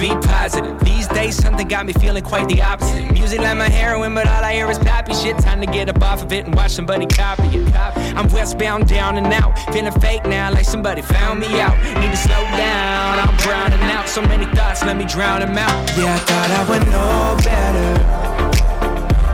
[0.01, 0.81] Be positive.
[0.81, 3.13] These days, something got me feeling quite the opposite.
[3.13, 5.37] Music like my heroin, but all I hear is poppy shit.
[5.39, 7.75] Time to get up off of it and watch somebody copy it.
[8.17, 9.59] I'm westbound, down and out.
[9.73, 11.77] Feeling fake now, like somebody found me out.
[12.01, 14.09] Need to slow down, I'm drowning out.
[14.09, 15.77] So many thoughts, let me drown them out.
[15.97, 18.21] Yeah, I thought I would know better.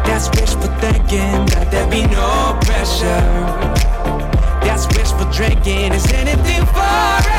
[0.05, 3.23] That's wishful thinking, that there be no pressure.
[4.67, 7.36] That's wishful drinking, is anything forever?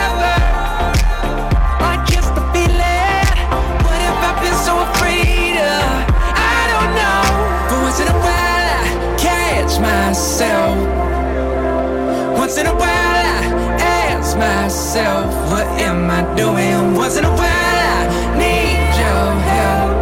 [12.58, 16.95] Once in a while, I ask myself, what am I doing?
[16.97, 19.93] Once in a while, I need your help.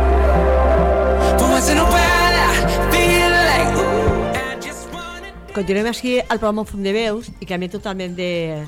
[1.35, 2.55] But once in a while, I
[2.95, 7.75] feel like, ooh, I just wanna Continuem així al programa Fum de Veus i canviem
[7.75, 8.63] totalment de,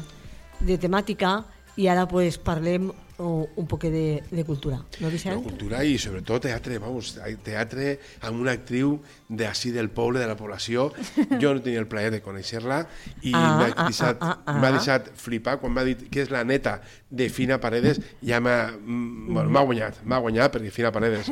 [0.59, 1.45] de temàtica
[1.79, 4.77] i ara pues, parlem uh, un poc de, de cultura.
[4.77, 5.43] No, No, Vicent?
[5.43, 8.97] cultura i sobretot teatre, vamos, teatre amb una actriu
[9.29, 10.91] d'ací del poble, de la població.
[11.41, 12.81] Jo no tenia el plaer de conèixer-la
[13.23, 14.71] i Ah, m'ha ah, deixat, ah, ah, ah.
[14.71, 19.49] deixat flipar quan m'ha dit que és la neta de Fina Paredes, ja m'ha bueno,
[19.65, 21.29] guanyat, m'ha guanyat perquè Fina Paredes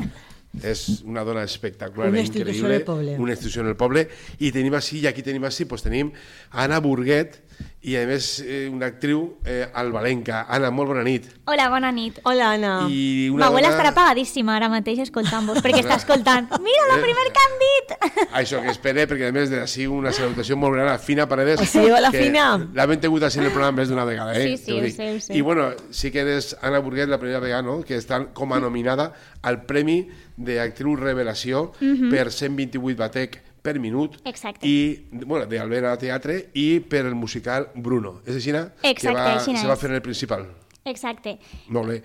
[0.63, 3.15] és una dona espectacular Una increïble, del poble.
[3.19, 4.07] una institució en el poble
[4.39, 6.11] i tenim així, i aquí tenim així, pues tenim
[6.51, 7.41] Anna Burguet
[7.85, 10.45] i a més eh, una actriu eh, albalenca.
[10.49, 11.27] Anna, molt bona nit.
[11.45, 12.17] Hola, bona nit.
[12.25, 12.71] Hola, Anna.
[12.89, 16.49] I una M'abuela dona- estarà apagadíssima ara mateix escoltant-vos, perquè està escoltant.
[16.65, 17.03] Mira, el Eh.
[17.03, 17.93] primer que han dit!
[18.41, 21.61] Això que espere, perquè a més de així una salutació molt gran a Fina Paredes.
[21.69, 22.47] Sí, hola, que Fina.
[22.73, 24.57] L'hem tingut així en el programa més d'una vegada, eh?
[24.57, 25.37] Sí, sí, ho sé, ho sé.
[25.37, 28.59] I bueno, sí que eres Anna Burguet la primera vegada, no?, que està com a
[28.59, 34.67] nominada al Premi d'actriu revelació per 128 batec per minut Exacte.
[34.67, 38.19] i, bueno, de Alvera Teatre i per el musical Bruno.
[38.25, 38.53] És així?
[38.53, 40.45] Exacte, que va, aixina se va fer en el principal.
[40.85, 41.39] Exacte.
[41.73, 42.01] Molt bé.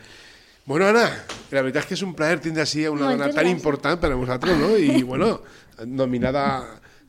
[0.64, 1.04] Bueno, Anna,
[1.50, 3.58] la veritat és que és un plaer tindre així una Moltes dona tan gràcies.
[3.58, 4.70] important per a nosaltres, no?
[4.78, 5.40] I, bueno,
[5.84, 6.44] nominada,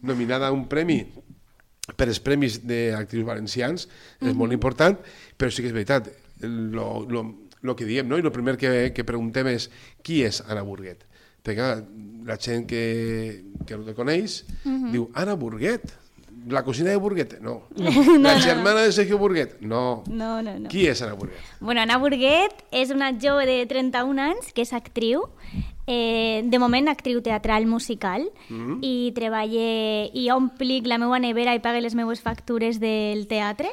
[0.02, 1.04] nominada a un premi
[1.96, 3.88] per els premis d'actrius valencians,
[4.22, 4.98] és molt important,
[5.38, 6.10] però sí que és veritat,
[6.42, 7.24] lo, lo,
[7.62, 8.18] lo que diem, no?
[8.18, 9.70] I el primer que, que preguntem és
[10.04, 11.06] qui és Anna Burguet?
[11.42, 11.84] Perquè clar,
[12.28, 14.44] la gent que, que no te coneix
[14.92, 15.90] diu, Anna Burguet,
[16.50, 17.36] la cosina de Burguet?
[17.42, 17.64] No.
[18.22, 19.60] La germana de Sergio Burguet?
[19.62, 20.04] No.
[20.08, 20.70] No, no, no.
[20.70, 21.38] Qui és Anna Burguet?
[21.60, 25.28] Bueno, Anna Burguet és una jove de 31 anys que és actriu,
[25.86, 28.80] eh, de moment actriu teatral musical, Mm.
[28.82, 29.68] i treballa
[30.14, 33.70] i omplic la meva nevera i pague les meves factures del teatre.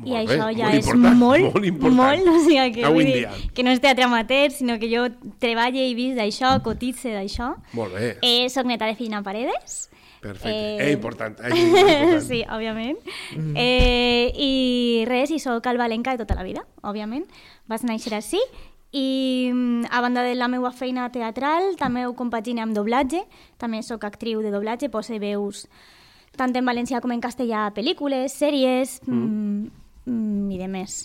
[0.00, 1.96] I Molt bé, això ja molt és important, molt, molt important.
[2.00, 5.06] molt, o sigui, que, vull dir, que no és teatre amateur, sinó que jo
[5.42, 7.52] treballo i visc d'això, cotitze d'això.
[7.76, 8.14] Molt bé.
[8.24, 9.90] Eh, soc neta de Fina Paredes.
[10.20, 10.52] Perfecte.
[10.52, 11.38] Eh, Eh, important.
[11.40, 12.22] Eh, important.
[12.28, 12.98] sí, òbviament.
[13.56, 17.24] Eh, I res, i sóc albalenca de tota la vida, òbviament.
[17.68, 18.40] Vaig néixer així
[18.92, 23.22] i mm, a banda de la meva feina teatral també ho compagine amb doblatge.
[23.58, 25.66] També sóc actriu de doblatge, poso veus
[26.36, 29.79] tant en valencià com en castellà a pel·lícules, sèries mm.
[30.10, 31.04] Mm, i de més.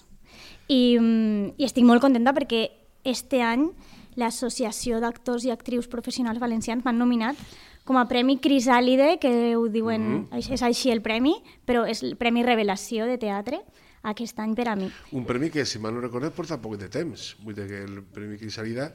[0.68, 2.66] I, mm, I estic molt contenta perquè
[3.06, 3.70] este any
[4.18, 7.40] l'Associació d'Actors i Actrius Professionals Valencians m'han nominat
[7.86, 10.54] com a Premi Crisàlide, que ho diuen, mm -hmm.
[10.54, 11.36] és així el premi,
[11.68, 13.62] però és el Premi Revelació de Teatre,
[14.02, 14.90] aquest any per a mi.
[15.12, 17.36] Un premi que, si mal no recordo, porta poc de temps.
[17.44, 18.92] Vull dir que el Premi Crisalida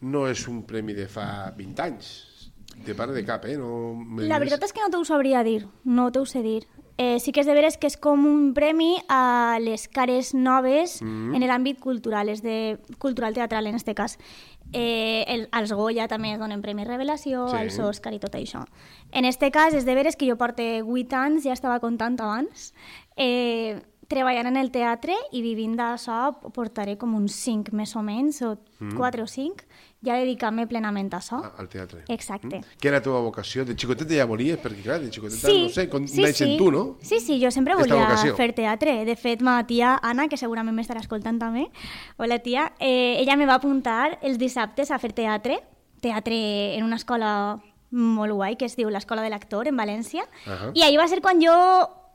[0.00, 2.52] no és un premi de fa 20 anys.
[2.86, 3.56] De part de cap, eh?
[3.56, 6.66] No La veritat és que no t'ho sabria dir, no t'ho sé dir.
[6.98, 11.00] Eh, sí que és de veres que és com un premi a les cares noves
[11.02, 11.34] Mhm.
[11.34, 14.18] en l'àmbit cultural, és de cultural teatral en este cas.
[14.72, 17.56] Eh, el, als Goya també es donen Premi Revelació, Sí.
[17.56, 18.64] als Òscar i tot això.
[19.10, 22.72] En este cas és de veres que jo porte 8 anys, ja estava contant abans,
[23.16, 28.42] eh, treballant en el teatre i vivint d'això portaré com uns 5 més o menys,
[28.42, 28.96] o Mm.
[28.96, 29.64] 4 o 5,
[30.02, 31.38] ja dedicant-me plenament a això.
[31.58, 32.02] al teatre.
[32.08, 32.60] Exacte.
[32.80, 33.64] Què era la teva vocació?
[33.64, 34.58] De xicoteta ja volies?
[34.58, 36.56] Perquè, clar, de xicoteta, Sí, no sé, com sí, sí.
[36.58, 36.96] tu, no?
[37.00, 38.34] Sí, sí, jo sempre volia vocació.
[38.36, 39.04] fer teatre.
[39.04, 41.68] De fet, ma tia Anna, que segurament m'estarà escoltant també,
[42.18, 45.60] hola tia, eh, ella me va apuntar els dissabtes a fer teatre,
[46.00, 47.60] teatre en una escola
[47.92, 50.70] molt guai que es diu l'Escola de l'Actor en València, Ahà.
[50.74, 51.52] i ahir va ser quan jo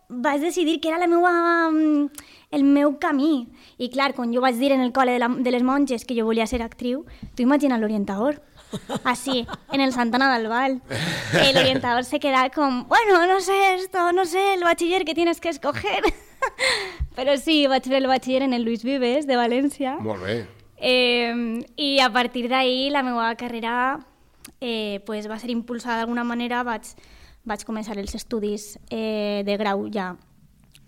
[0.10, 2.10] vaig decidir que era la meua, mm,
[2.52, 3.48] el meu camí.
[3.78, 6.16] I clar, quan jo vaig dir en el col·le de, la, de les monges que
[6.18, 8.42] jo volia ser actriu, tu imagina l'orientador,
[9.04, 10.82] así, en el Santana del Val.
[11.34, 15.42] El orientador se queda con, bueno, no sé esto, no sé, el bachiller que tienes
[15.42, 16.04] que escoger.
[17.16, 19.98] Pero sí, vaig fer el bachiller en el Luis Vives de València.
[20.00, 20.46] Molt bé.
[20.78, 24.00] Eh, I a partir d'ahí la meva carrera
[24.62, 26.86] eh, pues va ser impulsada d'alguna manera, vaig,
[27.50, 30.14] vaig començar els estudis eh, de grau ja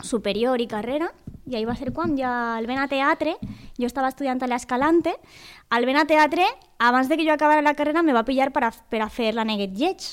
[0.04, 1.12] superior i carrera,
[1.50, 3.36] i ahí va ser quan ja al Vena Teatre,
[3.78, 5.16] jo estava estudiant a l'Escalante,
[5.70, 6.46] al Vena Teatre,
[6.78, 9.34] abans de que jo acabara la carrera, me va pillar per a, per a fer
[9.34, 10.10] l'Aneguet Lleig.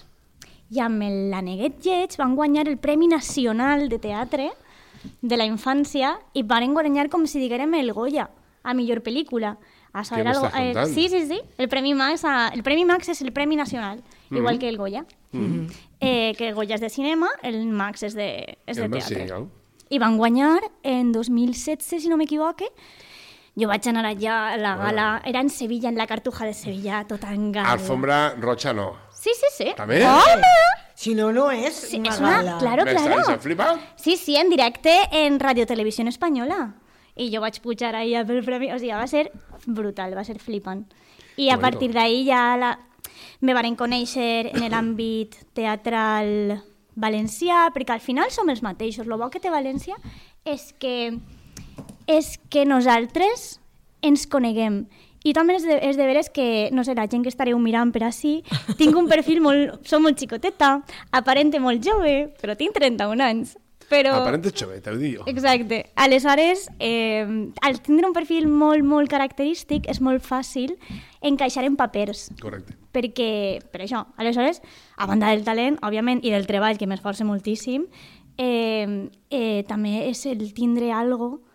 [0.71, 4.51] I amb el l'Aneguet Lleig van guanyar el Premi Nacional de Teatre
[5.23, 8.29] de la infància i van guanyar com si diguérem el Goya
[8.65, 9.57] a millor pel·lícula.
[9.97, 11.39] Què era m'estàs eh, sí, sí, sí.
[11.57, 14.37] El Premi Max, a, el Premi Max és el Premi Nacional, Mhm.
[14.39, 15.05] igual que el Goya.
[15.33, 15.69] Mhm.
[16.01, 19.15] Eh, que el Goya és de cinema, el Max és de, és de El sí,
[19.15, 19.27] teatre.
[19.27, 19.49] claro.
[19.89, 22.67] I van guanyar en 2016, si no m'equivoque.
[23.57, 27.05] Jo vaig anar allà a la gala, era en Sevilla, en la Cartuja de Sevilla,
[27.09, 27.73] tota en gala.
[27.73, 28.97] Alfombra roja no.
[29.15, 29.71] Sí, sí, sí.
[29.77, 30.03] També?
[30.05, 30.43] Home!
[30.95, 32.59] Si no, no és Sí, una és una- gala.
[32.59, 33.17] claro, claro.
[33.17, 33.81] M'estàs flipant?
[33.97, 36.75] Sí, sí, en directe en Radio Televisió Espanyola.
[37.17, 39.31] I jo vaig pujar ahí a pel premi, o sigui, va ser
[39.65, 40.85] brutal, va ser flipant.
[41.37, 41.63] I a Bueno.
[41.71, 42.79] partir d'ahí ja la...
[43.41, 46.63] me varen conèixer en l'àmbit teatral
[46.97, 49.07] valencià, perquè al final som els mateixos.
[49.07, 49.99] El bo que té València
[50.45, 51.15] és que,
[52.09, 53.61] és que nosaltres
[54.03, 54.87] ens coneguem.
[55.27, 57.91] I també és de, és de veres que, no sé, la gent que estareu mirant
[57.93, 58.41] per així,
[58.79, 59.81] tinc un perfil molt...
[59.87, 60.81] Som molt xicoteta,
[61.11, 63.57] aparente molt jove, però tinc 31 anys.
[63.89, 64.17] Però...
[64.19, 65.25] Aparente xoveta, ho jo.
[65.31, 65.93] Exacte.
[65.95, 67.27] Aleshores, eh,
[67.63, 70.75] al tindre un perfil molt, molt característic, és molt fàcil
[71.23, 72.31] encaixar en papers.
[72.43, 72.75] Correcte.
[72.97, 74.63] Perquè, per això, aleshores,
[74.97, 77.87] a banda del talent, òbviament, i del treball, que m'esforça moltíssim,
[78.39, 81.47] eh, eh, també és el tindre algo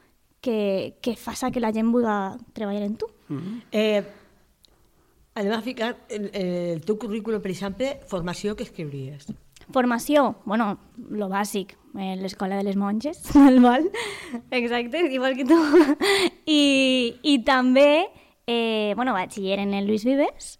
[0.41, 3.11] que, que faça que la gent vulgui treballar en tu.
[3.71, 4.01] Eh,
[5.35, 9.29] anem a ficar el, el teu currículum, per exemple, formació que escriuries.
[9.71, 10.77] Formació, bueno,
[11.09, 13.89] lo bàsic, eh, l'escola de les monges, al Val,
[14.51, 15.57] exacte, igual que tu.
[16.45, 18.07] I, i també,
[18.47, 20.57] eh, bueno, batxiller en el Luis Vives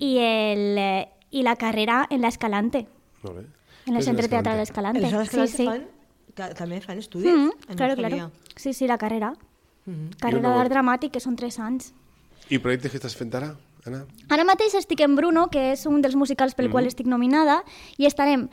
[0.00, 2.86] i, el, eh, i la carrera en l'Escalante,
[3.22, 3.44] Molt bé.
[3.86, 4.28] en el és Centre?
[4.28, 5.04] Teatral Escalante.
[5.06, 5.66] En l'Escalante sí, sí.
[5.68, 5.88] fan-
[6.34, 7.30] ta- també fan estudis?
[7.32, 8.30] Mm, no claro, claro.
[8.56, 9.34] Sí, sí, la carrera.
[9.86, 10.10] Mhm.
[10.20, 11.92] Carrera Jo no- d'art dramàtic, que són tres anys.
[12.50, 13.54] I projectes que estàs fent ara,
[13.86, 14.06] Anna?
[14.30, 16.72] Ara mateix estic en Bruno, que és un dels musicals pel Mhm.
[16.72, 17.64] qual estic nominada,
[17.98, 18.48] i estarem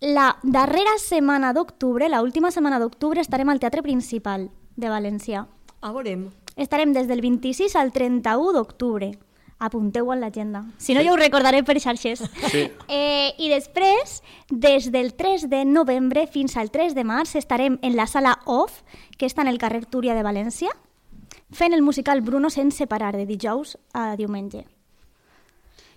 [0.00, 5.46] la darrera setmana d'octubre, la última setmana d'octubre, estarem al Teatre Principal de València.
[5.80, 6.30] A veurem.
[6.56, 9.18] Estarem des del 26 al 31 d'octubre.
[9.58, 10.66] Apunteu-ho en l'agenda.
[10.76, 12.22] Si no, ja ho recordaré per xarxes.
[12.50, 12.70] Sí.
[12.88, 17.96] Eh, I després, des del 3 de novembre fins al 3 de març, estarem en
[17.96, 18.82] la sala OFF,
[19.16, 20.68] que està en el carrer Túria de València,
[21.52, 24.66] fent el musical Bruno sense parar, de dijous a diumenge.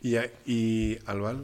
[0.01, 0.59] I, i
[1.07, 1.39] al Val?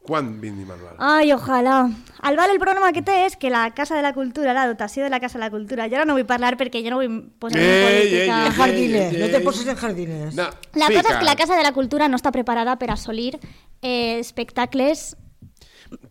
[0.00, 0.94] Quan vindim al Val?
[0.98, 1.90] Ai, ojalà.
[2.24, 5.04] Al Val el problema que té és que la Casa de la Cultura, la dotació
[5.04, 7.18] de la Casa de la Cultura, jo ara no vull parlar perquè jo no vull
[7.38, 8.20] posar en Ei, política...
[8.22, 10.34] ei, ei, Jardines, ei, no te poses en jardines.
[10.34, 12.90] No, La sí, cosa és que la Casa de la Cultura no està preparada per
[12.94, 13.34] assolir
[13.82, 15.16] eh, espectacles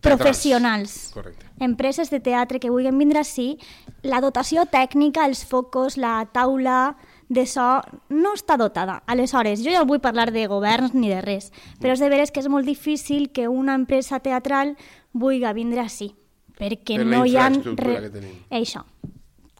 [0.00, 1.10] professionals.
[1.14, 1.46] Correcte.
[1.58, 3.56] Empreses de teatre que vulguin vindre així,
[4.02, 6.96] la dotació tècnica, els focus, la taula
[7.30, 7.62] de so,
[8.10, 8.98] no està dotada.
[9.06, 12.42] Aleshores, jo ja vull parlar de governs ni de res, però és de veres que
[12.42, 14.74] és molt difícil que una empresa teatral
[15.14, 16.10] vulgui vindre així,
[16.58, 17.46] perquè Per no hi ha...
[17.54, 18.34] tenim.
[18.50, 18.82] Això,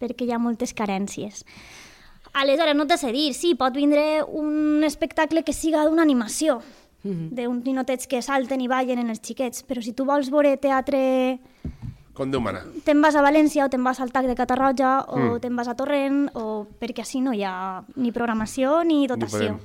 [0.02, 1.44] perquè hi ha moltes carències.
[2.34, 6.60] Aleshores, no t'ho sé dir, sí, pot vindre un espectacle que siga d'una animació,
[7.02, 11.38] d'uns ninotets que salten i ballen en els xiquets, però si tu vols veure teatre
[12.20, 12.60] Com Déu mana.
[12.84, 15.40] te'n vas a València o te'n vas al TAC de Catarroja o Mm.
[15.40, 19.56] te'n vas a Torrent o perquè així no hi ha ni programació ni dotació.
[19.56, 19.58] podem.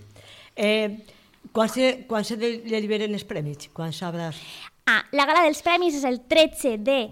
[0.55, 1.03] Eh,
[1.51, 3.67] quan se, quan se li li liberen els premis?
[3.73, 4.39] Quan sabràs?
[4.87, 7.09] Ah, la gala dels premis és el 13 de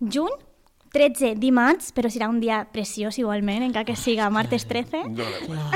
[0.00, 0.30] juny,
[0.92, 5.04] 13 dimarts, però serà un dia preciós igualment, encara que siga martes 13.
[5.10, 5.70] No, no, no.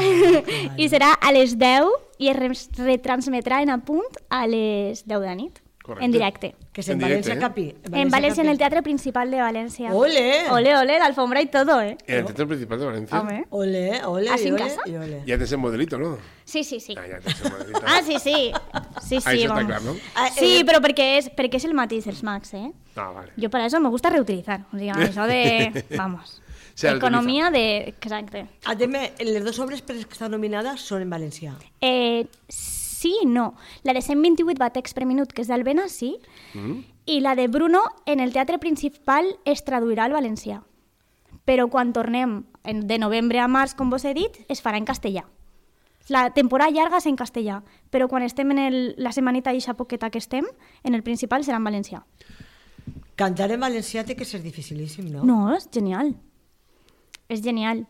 [0.78, 1.84] I serà a les 10
[2.18, 6.04] i es re- retransmetrà en a punt a les 10 de la nit, Correcte.
[6.04, 6.54] en directe.
[6.72, 7.40] Que és En en, directe, València eh?
[7.40, 7.74] Capi.
[7.92, 9.92] En València, en el Teatre Principal de València.
[9.92, 10.48] Ole!
[10.50, 11.96] Ole, ole, la alfombra y todo, ¿eh?
[12.06, 13.20] En el Teatro Principal de Valencia.
[13.20, 13.44] Home.
[13.50, 14.80] Ole, ole, ¿Así y en ole, casa?
[14.86, 15.18] y ole.
[15.20, 16.18] Ya tienes el modelito, ¿no?
[16.44, 16.94] Sí, sí, sí.
[16.96, 17.80] Ah, ya tienes el modelito.
[17.84, 18.52] Ah, sí, sí.
[19.02, 19.66] Sí, sí, Ahí está vamos.
[19.66, 19.96] claro, ¿no?
[20.14, 22.70] Ah, Sí, eh, però perquè és, perquè és el mateix dels Max, eh?
[22.96, 23.32] Ah, vale.
[23.36, 24.60] Jo per això me gusta reutilizar.
[24.72, 25.84] O sigui, això de...
[25.96, 26.40] Vamos.
[26.74, 27.88] Se Economia de...
[27.88, 28.46] Exacte.
[28.64, 31.52] Ah, dime, les dos obres per que estan nominades són en valencià.
[31.80, 33.54] Eh, sí i no.
[33.82, 36.18] La de 128 batecs per minut, que és d'Albena, sí.
[36.54, 36.80] Mm?
[37.06, 40.62] I la de Bruno, en el teatre principal, es traduirà al valencià.
[41.44, 44.84] Però quan tornem en- de novembre a març, com vos he dit, es farà en
[44.84, 45.24] castellà.
[46.08, 49.74] La temporada llarga és en castellà, però quan estem en el, la setmanita i eixa
[49.74, 50.44] poqueta que estem,
[50.82, 52.04] en el principal serà en valencià.
[53.16, 55.22] Cantar en valencià té que ser dificilíssim, no?
[55.24, 56.14] No, és genial.
[57.28, 57.86] És genial.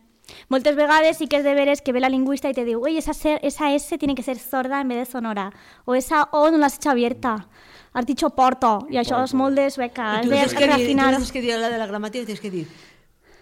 [0.49, 2.97] Moltes vegades sí que és de veres que ve la lingüista i te diu oye,
[2.99, 5.51] esa, ser, esa S tiene que ser sorda en vez de sonora.
[5.85, 7.47] O esa O no l'has hecho abierta.
[7.93, 8.87] Has dicho porto.
[8.89, 10.21] I això és molt de sueca.
[10.21, 12.41] I tu de tens que dir, tu tens que dir la de la gramàtica, tens
[12.41, 12.67] que dir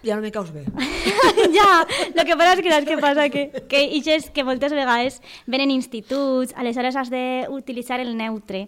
[0.04, 0.66] ja no me caus bé.
[1.58, 3.28] ja, lo que passa és que saps què passa?
[3.30, 8.68] Que, que, ixes, que moltes vegades venen instituts, aleshores has d'utilitzar el neutre.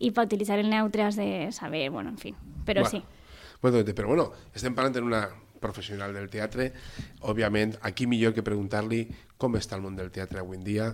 [0.00, 2.34] I per utilitzar el neutre has de saber, bueno, en fi.
[2.64, 2.90] Però Bueno.
[2.90, 3.02] sí.
[3.60, 5.28] Bueno, però bueno, estem parlant en una
[5.60, 6.70] professional del teatre.
[7.30, 9.04] Òbviament, aquí millor que preguntar-li
[9.40, 10.90] com està el món del teatre avui en dia,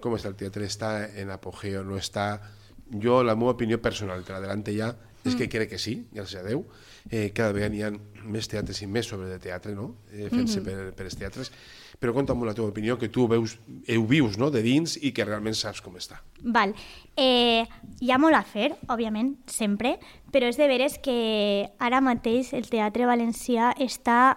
[0.00, 2.28] com està el teatre, està en apogeo, no està...
[3.00, 4.90] Jo, la meva opinió personal, te l'adelante ja,
[5.24, 6.64] és que crec que sí, gràcies a Déu.
[7.10, 7.90] Eh, cada vegada n'hi ha
[8.24, 9.94] més teatres i més sobre de teatre, no?
[10.12, 11.50] Eh, fent-se per, per els teatres.
[12.00, 13.56] Però conta'm la teva opinió, que tu ho veus,
[13.88, 14.50] ho vius no?
[14.50, 16.20] de dins i que realment saps com està.
[16.42, 16.74] Val.
[17.16, 17.64] Eh,
[18.00, 19.96] hi ha molt a fer, òbviament, sempre,
[20.34, 24.36] però és de veres que ara mateix el teatre valencià està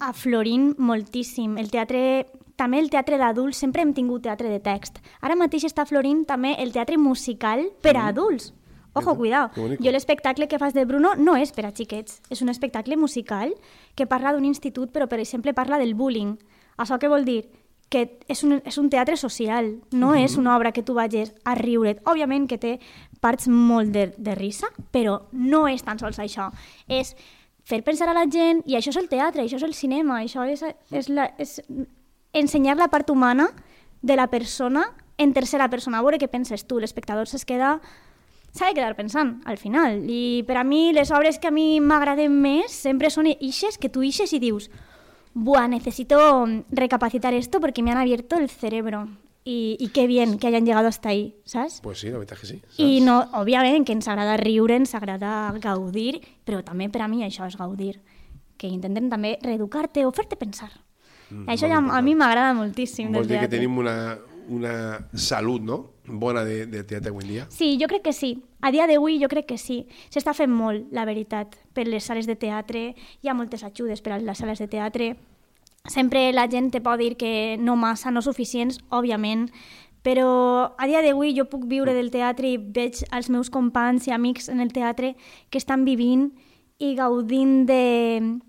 [0.00, 1.58] aflorint moltíssim.
[1.60, 5.02] El teatre, també el teatre d'adults, sempre hem tingut teatre de text.
[5.20, 8.54] Ara mateix està florint també el teatre musical per a adults.
[8.92, 9.50] Ojo, cuidado.
[9.54, 13.54] Jo l'espectacle que fas de Bruno no és per a xiquets, és un espectacle musical
[13.94, 16.36] que parla d'un institut, però per exemple parla del bullying.
[16.76, 17.44] Això què vol dir?
[17.90, 21.56] Que és un, és un teatre social, no és una obra que tu vagis a
[21.58, 22.02] riure't.
[22.06, 22.78] Òbviament que té
[23.20, 26.50] parts molt de, de risa, però no és tan sols això.
[26.86, 27.14] És
[27.62, 30.46] fer pensar a la gent, i això és el teatre, això és el cinema, això
[30.46, 31.60] és, és, la, és
[32.32, 33.50] ensenyar la part humana
[34.02, 34.88] de la persona
[35.20, 37.74] en tercera persona, a veure què penses tu, l'espectador es queda
[38.52, 41.80] s'ha de quedar pensant al final i per a mi les obres que a mi
[41.80, 44.70] m'agraden més sempre són ixes que tu ixes i dius
[45.34, 46.18] buah, necesito
[46.70, 49.08] recapacitar esto porque me han abierto el cerebro
[49.44, 51.80] y, y qué bien que hayan llegado hasta ahí, ¿sabes?
[51.82, 52.60] Pues sí, la veritat que sí.
[52.60, 52.78] saps?
[52.78, 57.24] I no, òbviament que ens agrada riure, ens agrada gaudir, però també per a mi
[57.24, 58.00] això és gaudir,
[58.60, 60.70] que intenten també reeducar-te o fer-te pensar.
[61.30, 62.04] Mm, això ja a important.
[62.04, 64.18] mi m'agrada moltíssim Vols dir que tenim una,
[64.50, 65.78] una salut no?
[66.10, 67.46] bona de, de teatre avui dia?
[67.54, 68.34] Sí, jo crec que sí.
[68.60, 69.84] A dia d'avui jo crec que sí.
[70.10, 72.90] S'està fent molt, la veritat, per les sales de teatre.
[73.22, 75.14] Hi ha moltes ajudes per a les sales de teatre.
[75.88, 79.48] Sempre la gent te pot dir que no massa, no suficients, òbviament,
[80.02, 84.14] però a dia d'avui jo puc viure del teatre i veig els meus companys i
[84.16, 85.14] amics en el teatre
[85.50, 86.30] que estan vivint
[86.80, 88.40] i gaudint de...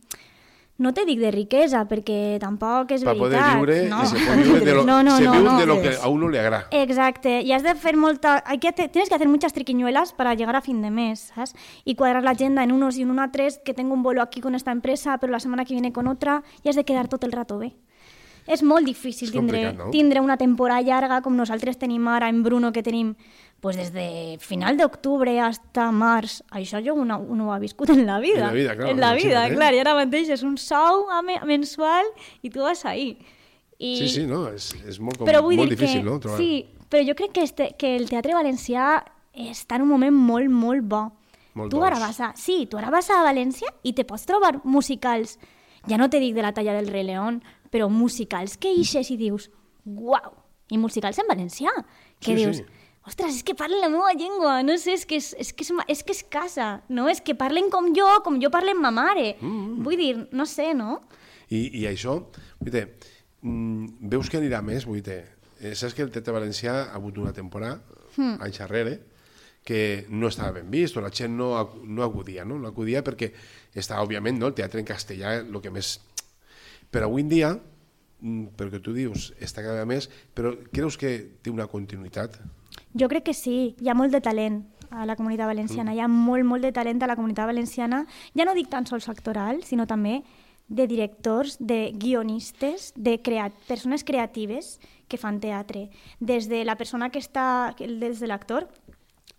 [0.78, 4.06] No te dic de riquesa, perquè tampoc és poder viure, no.
[4.06, 5.60] se de lo, no, no, se no, vive no.
[5.60, 6.68] de lo que a uno le agrada.
[6.72, 10.56] Exacte, y has de hacer molta, hay que tienes que hacer muchas triquiñuelas para llegar
[10.56, 11.56] a fin de mes, ¿sabes?
[11.86, 14.42] Y cuadrar la agenda en unos y en una tres, que tengo un vuelo aquí
[14.42, 17.24] con esta empresa, pero la semana que viene con otra, y has de quedar tot
[17.24, 17.76] el rato bé.
[18.48, 19.90] És molt difícil És tindre, no?
[19.94, 23.14] tindre una temporada llarga com nosaltres tenim ara en Bruno, que tenim
[23.62, 26.42] pues, des de final d'octubre hasta març.
[26.52, 28.50] Això jo no, no ho ha viscut en la vida.
[28.50, 29.54] En la vida, claro, En la vida, eh?
[29.56, 29.74] clar.
[29.74, 31.06] I ara mateix és un sou
[31.46, 32.10] mensual
[32.42, 33.16] i tu vas ahí.
[33.78, 36.20] I, Sí, sí, no, és, és molt, com, però vull molt dir difícil, que, no?
[36.22, 36.38] Trobar.
[36.42, 39.00] Sí, però jo crec que, este, que el teatre valencià
[39.34, 41.06] està en un moment molt, molt bo.
[41.58, 41.88] Molt tu dolç.
[41.90, 42.34] ara vas a...
[42.38, 45.38] Sí, tu ara vas a València i te pots trobar musicals,
[45.90, 47.42] ja no te dic de la talla del Rei León,
[47.72, 49.50] però musicals que ixes i dius,
[49.86, 50.34] uau,
[50.72, 51.72] i musicals en valencià,
[52.20, 52.66] que Sí, dius, sí.
[53.08, 55.72] ostres, és que parlen la meva llengua, no sé, és que és, és, que és,
[55.88, 57.08] és que és casa, no?
[57.10, 59.38] És que parlen com jo, com jo parlo amb ma mare.
[59.42, 59.82] Mm.
[59.84, 61.02] Vull dir, no sé, no?
[61.50, 62.20] I, I això,
[62.60, 62.86] vull dir,
[63.42, 64.86] mm, veus que anirà més?
[64.86, 65.24] Vull dir,
[65.60, 68.42] eh, saps que el Teatre Valencià ha hagut una temporada, Hmm.
[68.44, 68.98] anys darrere,
[69.64, 71.54] que no estava ben vist o la gent no,
[71.86, 72.58] no acudia, no?
[72.60, 73.30] No acudia perquè
[73.78, 74.48] està, òbviament, no?
[74.50, 75.94] el teatre en castellà el que més...
[76.92, 77.52] Però avui en dia,
[78.20, 82.38] mm, pel que tu dius, està cada vegada més, però creus que té una continuïtat?
[82.94, 86.08] Jo crec que sí, hi ha molt de talent a la comunitat valenciana, hi ha
[86.12, 89.88] molt, molt de talent a la comunitat valenciana, ja no dic tan sols actoral, sinó
[89.88, 90.22] també
[90.68, 95.90] de directors, de guionistes, de crea persones creatives que fan teatre.
[96.20, 98.68] Des de la persona que està, des de l'actor,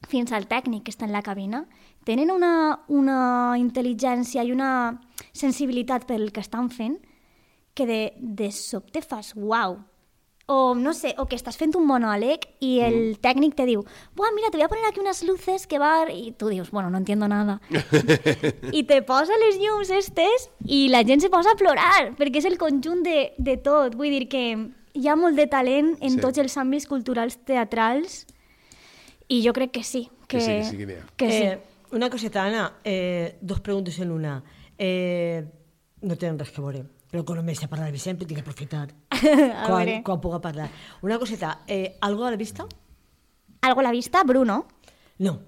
[0.09, 1.67] fins al tècnic que està en la cabina,
[2.05, 5.01] tenen una, una intel·ligència i una
[5.33, 6.99] sensibilitat pel que estan fent
[7.75, 9.79] que de, de sobte fas uau.
[10.47, 13.85] O, no sé, o que estàs fent un monòleg i el tècnic te diu
[14.19, 16.11] Buah, mira, te voy a poner aquí unas luces que va...
[16.11, 17.61] I tu dius, bueno, no entiendo nada.
[18.73, 22.49] I te posa les llums estes i la gent se posa a plorar, perquè és
[22.51, 23.95] el conjunt de, de tot.
[23.97, 24.43] Vull dir que
[24.99, 26.21] hi ha molt de talent en Sí.
[26.21, 28.27] tots els àmbits culturals teatrals
[29.33, 30.09] i jo crec que sí.
[30.27, 31.43] Que, Que sí, que sí que que sí.
[31.45, 31.63] Eh,
[31.93, 34.43] una coseta, Ana, eh, dos preguntes en una.
[34.77, 35.45] Eh,
[36.03, 36.83] no tenen res que veure,
[37.13, 38.87] però com només sé parlar de sempre, tinc que aprofitar
[39.69, 40.71] quan, quan puga parlar.
[41.05, 42.65] Una coseta, eh, algo a la vista?
[43.63, 44.63] Algo a la vista, Bruno.
[45.21, 45.39] No.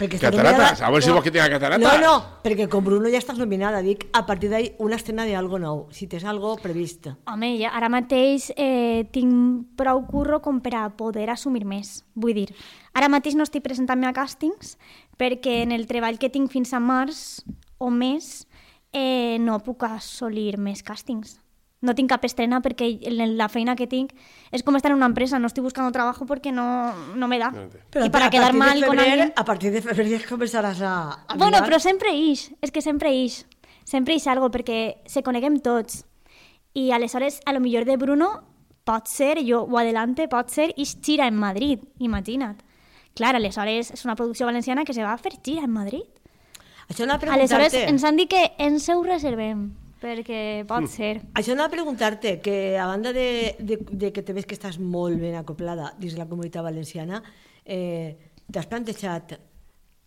[0.00, 1.84] Perquè Cataratas, nominada- a veure si vols que tinga cataratas.
[1.84, 3.80] No, no, perquè con Bruno ja estàs nominada.
[3.84, 5.86] Dic, a partir d'ahí, una escena de algo nou.
[5.92, 7.06] Si tens algo previst.
[7.28, 12.02] Home, ja, ara mateix eh, tinc prou curro com per a poder assumir més.
[12.14, 12.48] Vull dir,
[12.96, 14.76] ara mateix no estic presentant-me a càstings
[15.20, 17.40] perquè en el treball que tinc fins a març
[17.78, 18.46] o més
[18.92, 21.38] eh, no puc assolir més càstings.
[21.80, 24.10] No tinc cap estrena perquè la feina que tinc
[24.52, 27.52] és com estar en una empresa, no estic buscando trabajo porque no, no me da.
[27.90, 29.32] Però y para a quedar mal con febrer- alguien...
[29.34, 31.64] A partir de febrer ja començaràs a, a Bueno, mirar.
[31.70, 33.46] però sempre ix, és que sempre ix.
[33.84, 36.04] Sempre ix algo, perquè se coneguem tots.
[36.74, 38.42] I aleshores, a lo millor de Bruno,
[38.84, 42.60] pot ser, jo ho adelante, pot ser, ix gira en Madrid, imagina't.
[43.16, 46.04] Clar, aleshores és una producció valenciana que se va a fer gira en Madrid.
[46.90, 47.92] Això anava a Aleshores preguntar-te.
[47.94, 49.68] ens han dit que ens ho reservem,
[50.02, 51.20] perquè pot ser.
[51.38, 54.80] Això anava a preguntar-te, que a banda de, de, de que te ves que estàs
[54.82, 57.22] molt ben acoplada dins la comunitat valenciana,
[57.64, 58.16] eh,
[58.50, 59.36] t'has plantejat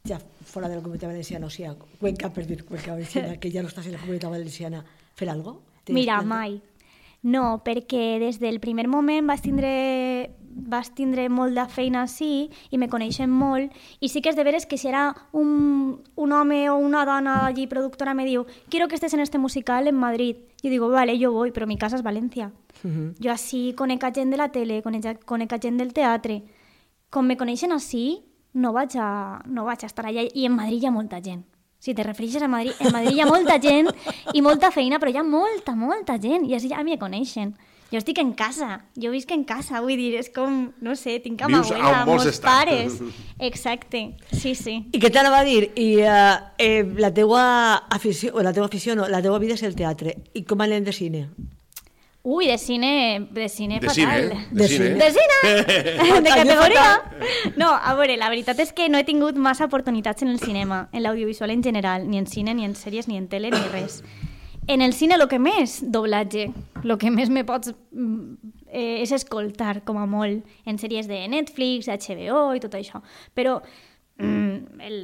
[0.04, 1.72] ja fora de la comunitat valenciana, o sigui,
[2.02, 4.84] Cuenca, per dir Cuenca valenciana, que ja no estàs en la comunitat valenciana,
[5.16, 5.62] fer algo?
[5.86, 6.62] Tens Mira, plante- mai.
[7.24, 9.70] No, perquè des del primer moment vas tindre,
[10.56, 14.44] vas tindre molt de feina així i me coneixen molt i sí que és de
[14.44, 18.88] veres que si era un, un home o una dona allí productora me diu quiero
[18.88, 20.38] que estés en este musical en Madrid.
[20.62, 22.52] Yo digo, vale, yo voy, però mi casa és València.
[22.84, 23.16] Mhm.
[23.20, 26.44] Jo així conec gent de la tele, conec conec gent del teatre.
[27.10, 28.24] Com me coneixen així,
[28.54, 30.24] no vaig a, no vaig a estar allà.
[30.34, 31.44] I en Madrid hi ha molta gent.
[31.80, 33.90] Si te refereixes a Madrid, en Madrid hi ha molta gent
[34.34, 36.46] i molta feina, però hi ha molta, molta gent.
[36.48, 37.56] I així ja me coneixen.
[37.94, 41.44] Jo estic en casa, jo visc en casa, vull dir, és com, no sé, tinc
[41.46, 42.56] a ma abuela, vols molts estar.
[42.66, 42.96] pares.
[43.50, 44.80] Exacte, sí, sí.
[44.90, 45.68] I què t'anava a dir?
[45.78, 47.44] I eh, eh, la teua
[47.94, 50.16] afició, o la teua afició no, la teua vida és el teatre.
[50.34, 51.28] I com anem de cine?
[52.24, 53.94] Ui, de cine, de cine De fatal.
[53.94, 54.48] cine, eh?
[54.50, 54.90] De cine.
[54.96, 56.22] De cine!
[56.24, 57.04] de categoria!
[57.58, 60.88] No, a veure, la veritat és que no he tingut massa oportunitats en el cinema,
[60.94, 64.02] en l'audiovisual en general, ni en cine, ni en sèries, ni en tele, ni res.
[64.68, 66.50] En el cine, el que més, doblatge.
[66.84, 67.74] El que més me pots...
[67.92, 73.04] mm, Eh, és escoltar, com a molt, en sèries de Netflix, HBO i tot això.
[73.38, 73.60] Però,
[74.18, 74.98] mm, el,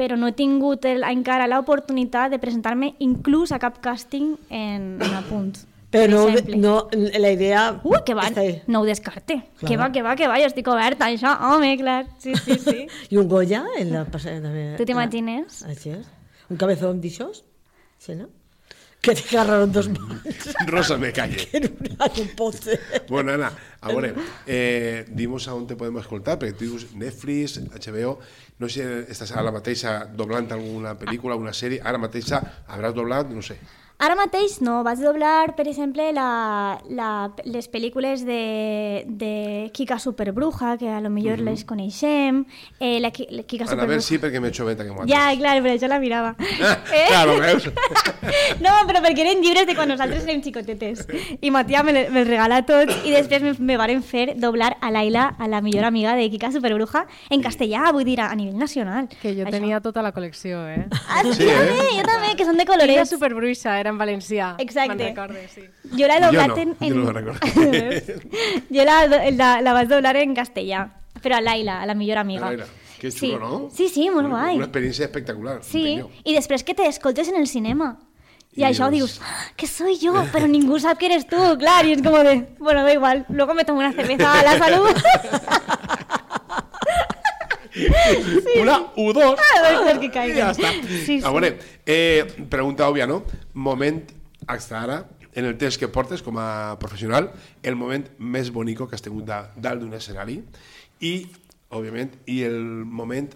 [0.00, 5.18] però no he tingut el, encara l'oportunitat de presentar-me inclús a cap càsting en, en
[5.20, 5.52] apunt.
[5.92, 6.24] Però no,
[6.56, 6.74] no,
[7.20, 7.66] la idea...
[7.84, 8.30] Ui, que va,
[8.72, 9.42] no ho descarte.
[9.60, 9.68] Clar.
[9.68, 11.36] Que va, que va, que va, jo estic oberta això.
[11.52, 12.86] Home, clar, sí, sí, sí.
[13.12, 14.70] I un Goya en la també.
[14.80, 15.66] Tu t'imagines?
[15.68, 16.08] Així és.
[16.48, 17.44] Un cabezón d'aixòs?
[18.00, 18.32] Sí, no?
[19.02, 21.48] Que te agarraron dos mans Rosa me calle.
[21.52, 22.78] en una, un poste.
[23.08, 23.50] Bueno, Ana,
[23.80, 24.14] a veure,
[24.46, 28.12] eh, dimos a on te podem escoltar, perquè tu dius Netflix, HBO,
[28.62, 32.38] no sé si estàs ara mateixa doblant alguna pel·lícula, alguna sèrie, ara mateixa
[32.70, 33.58] hauràs doblat, no sé.
[34.02, 37.10] Ara mateix no, vaig doblar, per exemple, la, la,
[37.46, 41.44] les pel·lícules de, de Kika Superbruja, que a lo millor Mhm.
[41.46, 42.40] les coneixem,
[42.80, 43.86] eh, la, la Kika Superbruja...
[43.86, 46.34] veure sí, perquè m'he hecho veta que m'ho Ja, clar, però jo la mirava.
[46.92, 47.06] Eh?
[47.08, 47.68] Claro, veus?
[48.64, 51.06] No, però perquè eren llibres de quan nosaltres érem xicotetes.
[51.40, 55.28] I Matia me, me regala tots i després me, me varen fer doblar a Laila,
[55.38, 59.08] a la millor amiga de Kika Superbruja, en castellà, vull dir, a, a nivell nacional.
[59.22, 59.54] Que jo Això.
[59.54, 60.86] tenia tota la col·lecció, eh?
[61.08, 61.70] Ah, sí, Sí, jo eh?
[61.70, 63.10] també, jo també, que són de colorets.
[63.14, 64.54] superbruixa, era en valencià.
[64.58, 65.10] Exacte.
[65.12, 65.62] Recorde, sí.
[65.92, 66.74] Jo doblat no, en...
[66.80, 66.98] jo en...
[66.98, 67.40] no me'n recordo.
[68.76, 68.98] jo la,
[69.30, 70.86] la, la vaig doblar en castellà,
[71.22, 72.46] però a Laila, a la millor amiga.
[72.50, 72.66] Laila,
[72.98, 73.32] que sí.
[73.32, 73.68] xulo, no?
[73.74, 74.56] Sí, sí, molt Una- guai.
[74.56, 75.60] Una experiència espectacular.
[75.66, 77.98] Sí, i després que te escoltes en el cinema.
[78.54, 81.88] I, I això dius- "Ah, que soy yo, pero ningú sap que eres tú, claro,
[81.88, 84.90] y es como de, bueno, da igual, luego me tomo una cerveza a la salud.
[88.60, 89.34] Una U2.
[89.38, 90.36] Ah, doncs que I caiguen.
[90.38, 90.72] ja està.
[91.06, 91.54] Sí, A veure,
[91.86, 93.22] eh, pregunta òbvia, no?
[93.54, 94.02] Moment,
[94.46, 94.98] hasta ara,
[95.34, 97.30] en el temps que portes com a professional,
[97.62, 100.42] el moment més bonico que has tingut da, dalt d'un escenari
[101.00, 101.14] i,
[101.72, 103.30] òbviament, i el moment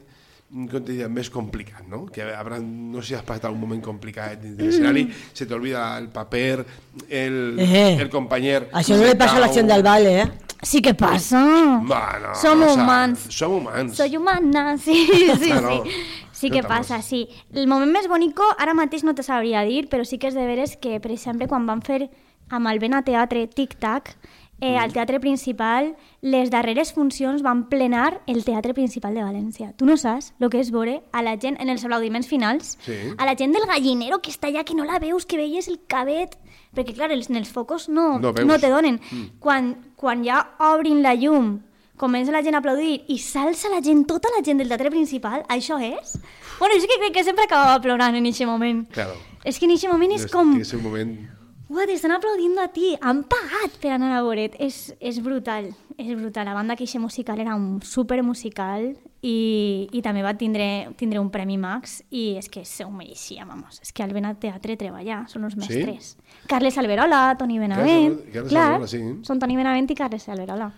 [0.50, 2.04] com te diria, més complicat, no?
[2.06, 5.98] Que habrà, no sé si has passat algun moment complicat dins de l'escenari, se t'olvida
[5.98, 6.64] el paper,
[7.08, 7.96] el, Eh.
[8.00, 8.68] el companyer...
[8.72, 10.26] Això no li passa a la gent del Vale, eh?
[10.62, 11.42] Sí que passa.
[11.84, 13.26] Bueno, Som Rosa, humans.
[13.28, 13.96] Som humans.
[13.96, 15.82] Soy humana, sí, sí, Claro.
[15.84, 15.90] sí.
[16.36, 17.28] Sí que passa, sí.
[17.54, 20.44] El moment més bonico, ara mateix no te sabria dir, però sí que és de
[20.46, 22.10] veres que, per exemple, quan van fer
[22.50, 24.12] amb el Vena Teatre Tic Tac,
[24.60, 29.72] eh, al teatre principal, les darreres funcions van plenar el teatre principal de València.
[29.76, 32.94] Tu no saps el que és veure a la gent en els aplaudiments finals, Sí.
[33.18, 35.80] a la gent del gallinero que està allà, que no la veus, que veies el
[35.86, 36.38] cabet,
[36.74, 38.46] perquè clar, els, en els focos no, No veus.
[38.46, 39.00] no te donen.
[39.10, 39.38] Mm.
[39.38, 41.60] Quan, quan ja obrin la llum,
[41.96, 45.44] comença la gent a aplaudir i s'alça la gent, tota la gent del teatre principal,
[45.48, 46.18] això és?
[46.58, 48.86] Bueno, és que crec que sempre acabava plorant en aquest moment.
[48.92, 49.14] Claro.
[49.44, 50.56] És que en aquest moment és És com...
[50.60, 51.35] és un moment...
[51.68, 54.54] Ua, t'estan aplaudint a ti, han pagat per anar a veure't.
[54.62, 56.46] És, és brutal, és brutal.
[56.46, 58.92] La banda Queixe Musical era un super musical
[59.26, 63.44] i, i també va tindre, tindre un Premi Max i és que se ho mereixia,
[63.48, 63.80] vamos.
[63.82, 65.58] És que al Benat Teatre treballa, són Sí?
[65.58, 66.12] mestres.
[66.46, 68.14] Carles Alberola, Toni Benavent...
[68.14, 69.02] Carles- Carles Clar, Alberola, sí.
[69.26, 70.70] són Toni Benavent i Carles Alberola.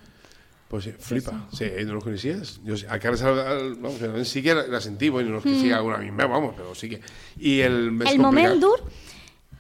[0.69, 1.47] Pues sí, flipa.
[1.53, 2.61] Sí, no los conocías.
[2.65, 5.45] Yo, sí, a Carles Al- Al- vamos, sí que la, la sentí, bueno, no es
[5.45, 7.01] que siga alguna misma, vamos, pero sí que...
[7.39, 8.81] Y el el moment dur...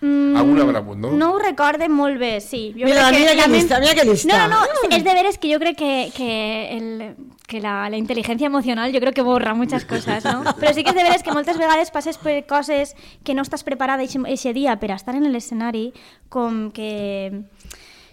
[0.01, 1.11] Mm, Alguna haurà hagut, no?
[1.19, 2.73] No ho recorde molt bé, sí.
[2.77, 4.47] Jo Mira, crec mira que ment- llista, mira que llista.
[4.47, 7.17] No, no, no, és de veres que yo creo que, que, el,
[7.49, 10.45] que la, la inteligencia emocional yo creo que borra muchas cosas, no?
[10.61, 12.95] Però sí que és de veres que moltes vegades passes per coses
[13.25, 15.93] que no estàs preparada ese dia per estar en l'escenari,
[16.29, 17.43] com que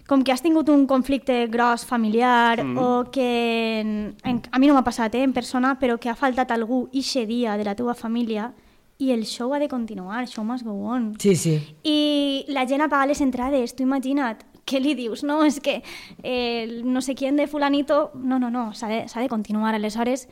[0.06, 2.78] com que has tingut un conflicte gros familiar mm.
[2.78, 6.14] o que en, en, a mi no m'ha passat eh, en persona però que ha
[6.14, 8.52] faltat algú ixe dia de la teva família
[8.98, 11.60] i el show ha de continuar, show must go on Sí, sí.
[11.84, 15.22] i la gent apaga les entrades, tu imagina't, què li dius?
[15.24, 15.82] No, és que
[16.22, 18.10] eh, no sé quién de fulanito...
[18.14, 19.74] No, no, no, s'ha de, de continuar.
[19.74, 20.26] Aleshores,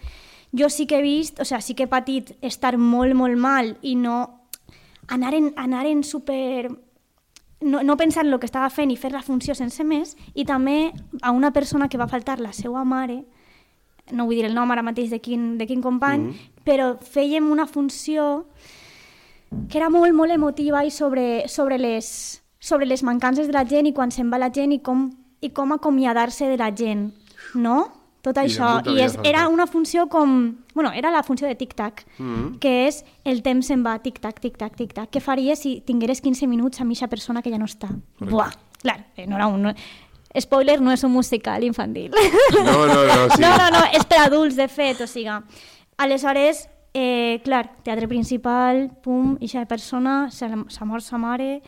[0.53, 3.77] jo sí que he vist, o sea, sí que he patit estar molt, molt mal
[3.83, 4.41] i no
[5.09, 6.71] anar en, anar en super...
[7.61, 10.45] No, no pensar en el que estava fent i fer la funció sense més, i
[10.45, 10.93] també
[11.23, 13.23] a una persona que va faltar la seva mare,
[14.13, 16.54] no vull dir el nom ara mateix de quin, de quin company, mm.
[16.65, 18.47] Però fèiem una funció
[19.71, 23.87] que era molt, molt emotiva i sobre, sobre, les, sobre les mancances de la gent
[23.87, 25.11] i quan se'n va la gent i com,
[25.45, 27.13] i com acomiadar-se de la gent,
[27.55, 27.85] no?
[28.25, 28.71] Tot I això.
[28.89, 30.55] I és, era una funció com...
[30.75, 32.57] Bueno, era la funció de tic-tac, Mm.
[32.59, 35.11] que és el temps se'n va, tic-tac, tic-tac, tic-tac.
[35.13, 37.91] Què faries si tingueres 15 minuts amb aquesta persona que ja no està?
[38.19, 38.49] Buah,
[38.81, 39.61] clar, eh, no era un...
[39.69, 39.75] No,
[40.41, 42.11] spoiler, no és un musical infantil.
[42.65, 43.41] No, no, no, sí.
[43.45, 45.37] No, no, no, és per adults, de fet, o sigui...
[45.97, 51.63] Aleshores, eh, clar, teatre principal, pum, ixa persona, s'ha mort sa mare,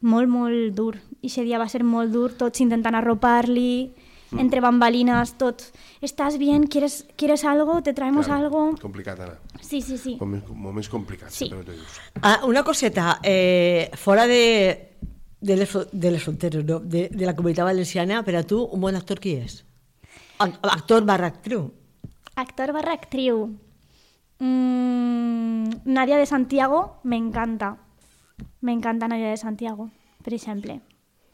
[0.00, 0.96] molt, molt dur.
[1.22, 3.92] Ixe dia va ser molt dur, tots intentant arropar-li,
[4.32, 4.40] Mm.
[4.40, 5.62] entre bambalinas, tot.
[6.00, 6.64] ¿Estás bien?
[6.66, 7.80] ¿Quieres, ¿Quieres algo?
[7.82, 8.74] ¿Te traemos Claro, algo?
[8.82, 9.38] Complicat, Anna.
[9.60, 10.16] Sí, sí, sí.
[10.18, 11.48] Moments, moments complicats, Sí.
[11.48, 12.00] sempre t'ho dius.
[12.22, 14.88] Ah, una coseta, eh, fora de,
[15.40, 16.80] de, les, de les fronteres, no?
[16.80, 19.64] de, de la comunitat valenciana, per a tu, un bon actor qui és?
[20.40, 21.70] Ac- Actor barra actriu.
[22.36, 23.56] Actor barra actriu.
[24.38, 27.78] Mm, Nadia de Santiago, me encanta.
[28.60, 29.90] Me encanta Nadia de Santiago,
[30.22, 30.80] per exemple.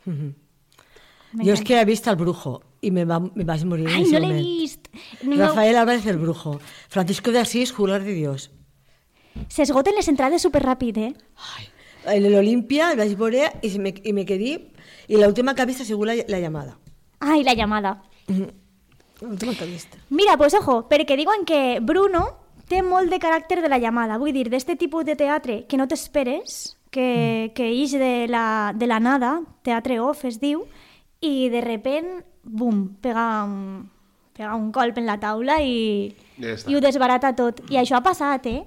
[0.07, 4.05] Me Jo és que he vist El Brujo i me, va, me vaig morir Ai,
[4.11, 4.89] no l'he vist.
[5.25, 6.61] No, Rafael Álvarez El Brujo.
[6.89, 8.51] Francisco de Asís, Jugar de Dios.
[9.49, 11.13] S'esgoten les entrades superràpid, eh?
[12.13, 14.59] En l'Olimpia el vaig veure i, se me, i me quedé
[15.09, 16.77] i l'última que he vist ha sigut la, la llamada.
[17.19, 18.03] Ai, la llamada.
[18.27, 18.53] Que
[19.23, 19.95] he vist.
[20.11, 22.27] Mira, pues ojo, perquè diuen que Bruno
[22.69, 24.19] té molt de caràcter de la llamada.
[24.19, 28.87] Vull dir, d'este tipus de teatre que no t'esperes, que, que ix de la, de
[28.87, 30.67] la nada, teatre off es diu,
[31.23, 33.89] i de repent, bum, pega un,
[34.37, 36.71] pega un colp en la taula i, Ja està.
[36.71, 37.63] i ho desbarata tot.
[37.71, 38.63] I això ha passat, eh?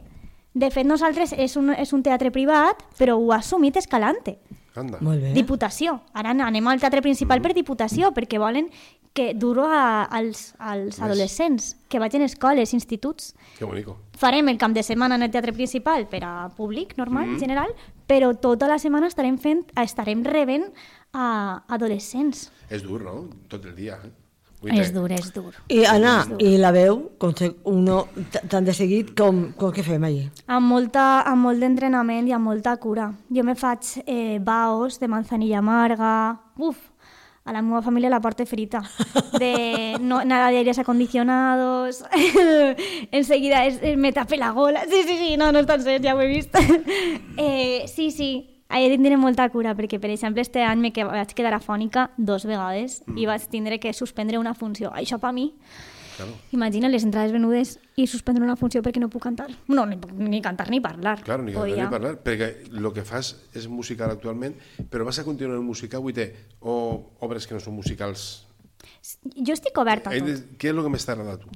[0.56, 4.38] De fet, nosaltres és un, és un teatre privat, però ho ha assumit Escalante.
[4.76, 5.00] Anda.
[5.04, 5.32] Molt bé.
[5.36, 6.00] Diputació.
[6.16, 8.70] Ara anem al teatre principal per Diputació, perquè volen
[9.16, 13.32] que duro a, als, als adolescents, que vagin a escoles, instituts.
[13.58, 13.96] Que bonico.
[14.20, 17.72] Farem el camp de setmana en el teatre principal per a públic normal, general,
[18.06, 20.68] però tota la setmana estarem fent, estarem rebent
[21.16, 22.50] a adolescents.
[22.70, 23.22] És dur, no?
[23.48, 24.12] Tot el dia, eh?
[24.66, 25.52] Vull És dur, és dur.
[25.70, 29.84] I Anna, i la veu, com se, uno, t- tant de seguit, com, com que
[29.86, 30.24] fem allí?
[30.48, 33.12] Amb, molta, amb molt d'entrenament i amb molta cura.
[33.30, 36.14] Jo me faig eh, baos de manzanilla amarga,
[36.58, 36.80] uf,
[37.46, 38.82] a la meva família la porta frita.
[39.40, 42.04] De no, nada de aires acondicionados,
[43.12, 44.84] enseguida es, es, me tape la gola.
[44.90, 46.58] Sí, sí, sí, no, no és tan cert, ja ho he vist.
[47.38, 48.32] eh, sí, sí,
[48.74, 52.50] he de tindre molta cura, perquè, per exemple, este any me vaig quedar afònica dos
[52.50, 53.18] vegades mm.
[53.22, 54.90] i vaig tindre que suspendre una funció.
[54.98, 55.52] Això per mi
[56.16, 56.32] Claro.
[56.52, 59.50] Imagina les entrades venudes i suspendre una funció perquè no puc cantar.
[59.68, 61.22] No, ni, ni cantar ni parlar.
[61.24, 61.84] Claro, ni cantar Podia.
[61.84, 64.56] ni parlar, perquè el que fas és musical actualment,
[64.90, 66.30] però vas a continuar en música, Guité,
[66.62, 68.46] o obres que no són musicals?
[69.36, 70.28] Jo estic oberta a He tot.
[70.30, 71.50] de- Què és el que més t'agrada a tu?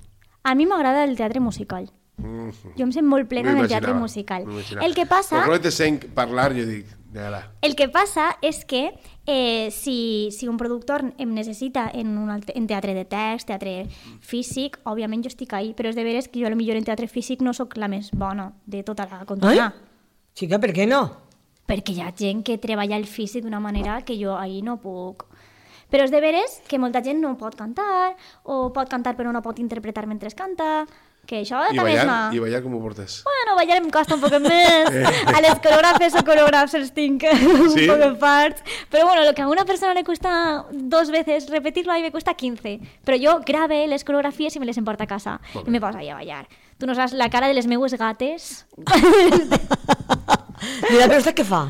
[0.44, 1.90] A mi m'agrada el teatre musical.
[2.18, 2.50] Mm.
[2.76, 4.44] Jo em sent molt plena del teatre musical.
[4.82, 5.38] El que passa...
[5.40, 8.94] Però quan te sent parlar, jo dic, mira, El que passa és que
[9.26, 13.88] eh, si, si un productor em necessita en, un altre, en teatre de text, teatre
[14.22, 16.88] físic, òbviament jo estic ahí, però és de veres que jo a lo millor en
[16.88, 19.28] teatre físic no sóc la més bona de tota la Ai?
[19.30, 19.72] contona.
[20.38, 21.04] Xica, per què no?
[21.70, 25.28] Perquè hi ha gent que treballa el físic d'una manera que jo ahí no puc.
[25.90, 28.16] Però és de veres que molta gent no pot cantar,
[28.46, 30.86] o pot cantar però no pot interpretar mentre canta,
[31.28, 32.36] que això I també és ballar, una...
[32.36, 33.20] i ballar com ho portes?
[33.28, 34.90] Bueno, ballar em costa un poc més.
[35.30, 37.86] A les coreògrafes o coreògrafs els tinc un Sí?
[37.86, 38.64] poc en parts.
[38.90, 42.12] Pero bueno, lo que a una persona le cuesta dos veces repetirlo, a mí me
[42.12, 42.80] cuesta 15.
[43.06, 45.40] Pero yo grave les coreografías y me les emporta a casa.
[45.54, 46.48] Molt Y me paso ahí a ballar.
[46.80, 48.66] Tu no saps la cara de les meues gates.
[50.90, 51.62] Mira, però esta què fa?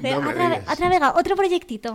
[0.00, 0.62] De, No digues.
[0.68, 1.92] altra vega, otro proyectito.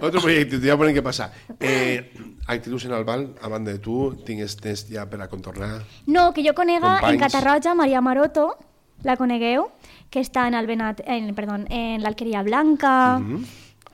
[0.00, 1.30] Otro proyecto, te voy a poner qué pasa.
[1.60, 2.12] Eh,
[2.54, 5.82] actitud en el Val, a banda de tu, tienes test ja per a contornar.
[6.06, 7.20] No, que jo conega en Companys.
[7.32, 8.56] Catarroja Maria Maroto,
[9.02, 9.68] la conegueu,
[10.10, 13.18] que està en el Benat, en, perdó, en l'Alqueria Blanca.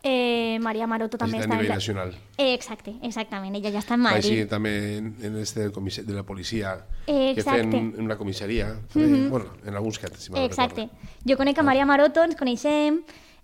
[0.05, 1.74] eh, Maria Maroto també Està a nivell en...
[1.79, 2.15] nacional.
[2.37, 4.49] Eh, exacte, exactament, ella ja està en Així Madrid.
[4.51, 7.70] també en, en este de la policia, Eh, que exacte.
[7.70, 10.83] fem en una comissaria, mm bueno, en alguns casos, si no Exacte.
[10.83, 10.99] recordo.
[11.29, 13.01] Jo conec a Maria Maroto, ens coneixem,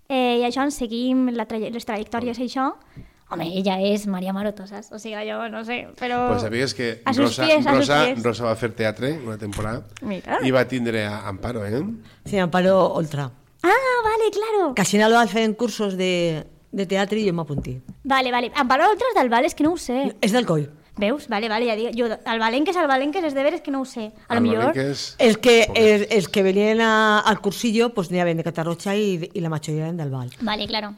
[0.09, 2.73] eh, i això ens seguim la traje les trajectòries i això.
[3.29, 4.89] Home, ella és Maria Maroto, saps?
[4.91, 6.23] O sigui, jo no sé, però...
[6.31, 8.23] Pues sabies que A sus Rosa, pies, a sus Rosa, pies.
[8.25, 10.39] Rosa va fer teatre una temporada Mira.
[10.41, 11.83] i va tindre a Amparo, eh?
[12.25, 13.29] Sí, Amparo Oltra.
[13.61, 14.73] Ah, vale, claro.
[14.75, 17.75] Al final van fent cursos de, de teatre i jo m'apunti.
[18.03, 18.49] Vale, vale.
[18.49, 20.07] Em parlo d'altres del Val, és que no ho sé.
[20.25, 20.65] És del coll.
[20.99, 21.27] Veus?
[21.31, 21.93] Vale, vale, ja dic.
[21.95, 24.09] Jo, el Valenques, el Valenques, és de veres que no ho sé.
[24.27, 24.71] A lo millor...
[24.71, 28.95] Valenques, Els que, els, els que venien a, al cursillo pues, n'hi havia de Catarroja
[28.97, 30.33] i, i la majoria eren del Val.
[30.41, 30.95] Vale, claro.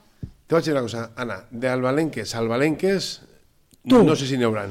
[0.51, 3.21] Te vaig dir una cosa, Anna, de Albalenques a Albalenques,
[3.87, 4.03] Tu.
[4.03, 4.65] no sé si n'hi haurà.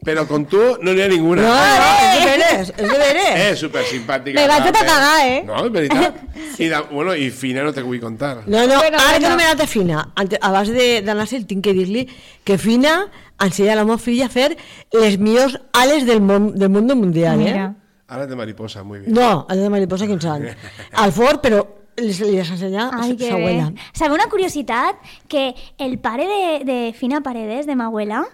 [0.00, 1.42] Però con tu no n'hi ha ninguna.
[1.42, 3.28] No, no, és de veres, és de veres.
[3.42, 4.40] Eh, super simpàtica.
[4.40, 5.42] Me vaig a cagar, eh?
[5.44, 6.16] No, és veritat.
[6.56, 8.38] I, de, bueno, i Fina no te vull contar.
[8.46, 9.20] No, no, Bueno, ara bueno.
[9.20, 12.06] que no m'he anat a Fina, ante- abans de- d'anar-se'l tinc que dir-li
[12.42, 12.96] que Fina
[13.38, 14.56] ensenya a la meva filla a fer
[14.96, 17.52] les millors ales del, món, del món mundial, eh?
[17.52, 17.74] Mira.
[18.08, 19.12] Ara de mariposa, muy bien.
[19.12, 20.48] No, el de mariposa ens han.
[20.94, 21.66] Al fort, però
[22.00, 23.72] les, les ensenya Ai, que sa abuela.
[23.92, 24.96] Sabe una curiositat?
[25.28, 28.24] Que el pare de, de Fina Paredes, de ma abuela,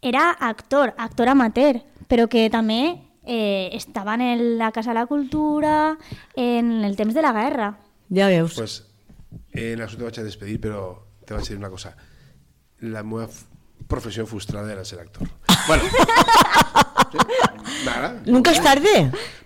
[0.00, 5.96] era actor, actor amateur, però que també eh, estava en la Casa de la Cultura
[6.36, 7.78] en el temps de la guerra.
[8.10, 8.54] Ja veus.
[8.58, 8.82] Pues,
[9.52, 10.82] eh, en això te vaig a despedir, però
[11.24, 11.96] te vaig a dir una cosa.
[12.80, 13.28] La meva
[13.88, 15.28] professió frustrada era ser actor.
[15.66, 15.82] Bueno,
[17.12, 17.18] sí,
[17.84, 18.14] m'agrada.
[18.26, 18.94] Nunca és tarde.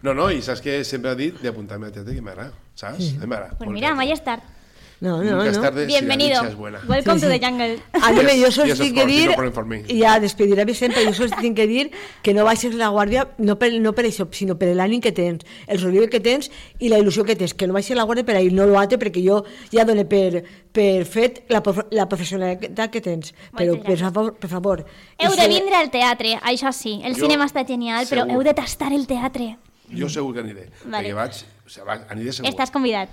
[0.03, 3.15] No, no, i saps que sempre he dit d'apuntar-me a teatre que m'agrada, saps?
[3.16, 3.57] A mi m'agrada.
[3.59, 4.45] Pues mira, mai és tard.
[4.98, 5.60] No, no, Nunca no.
[5.60, 6.40] tarde si Bienvenido.
[6.56, 6.81] buena.
[6.89, 7.39] Welcome Sí, to sí.
[7.39, 7.82] the jungle.
[7.93, 9.31] A sols yes, of tinc que dir,
[9.89, 11.90] i ja despediré sempre, jo sols tinc que dir
[12.23, 15.44] que no baixes la guàrdia no per, no per això, sinó per l'ànim que tens,
[15.66, 16.48] el somriure que tens
[16.78, 19.20] i la il·lusió que tens, que no baixes la guàrdia per ahir, no l'altre, perquè
[19.23, 20.43] jo ja dono per,
[20.73, 23.35] per fet la, prof- la professionalitat que tens.
[23.52, 24.85] Però, per favor, per favor...
[25.18, 27.02] Heu de vindre al teatre, això sí.
[27.05, 28.32] El Jo, cinema està genial, però segur.
[28.40, 29.59] heu de tastar el teatre.
[29.93, 30.70] Jo segur que aniré.
[30.86, 31.12] Vale.
[31.12, 31.44] Perquè vaig...
[31.66, 32.48] O sigui, aniré segur.
[32.48, 33.12] Estàs convidat.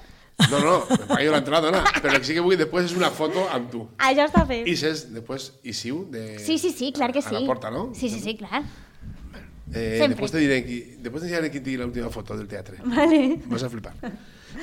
[0.49, 1.81] No, no, me pagué l'entrada, no.
[2.01, 3.83] Però el que sí que vull després és una foto amb tu.
[4.01, 4.65] Això està fet.
[4.67, 6.39] I saps, després, i siu, de...
[6.41, 7.35] Sí, sí, sí, clar que sí.
[7.35, 7.91] A la porta, no?
[7.95, 8.63] Sí, sí, sí, clar.
[9.73, 10.09] Eh, Sempre.
[10.09, 12.77] después te diré qui, después te diré tiene la última foto del teatre.
[12.83, 13.39] Vale.
[13.45, 13.93] Vas a flipar.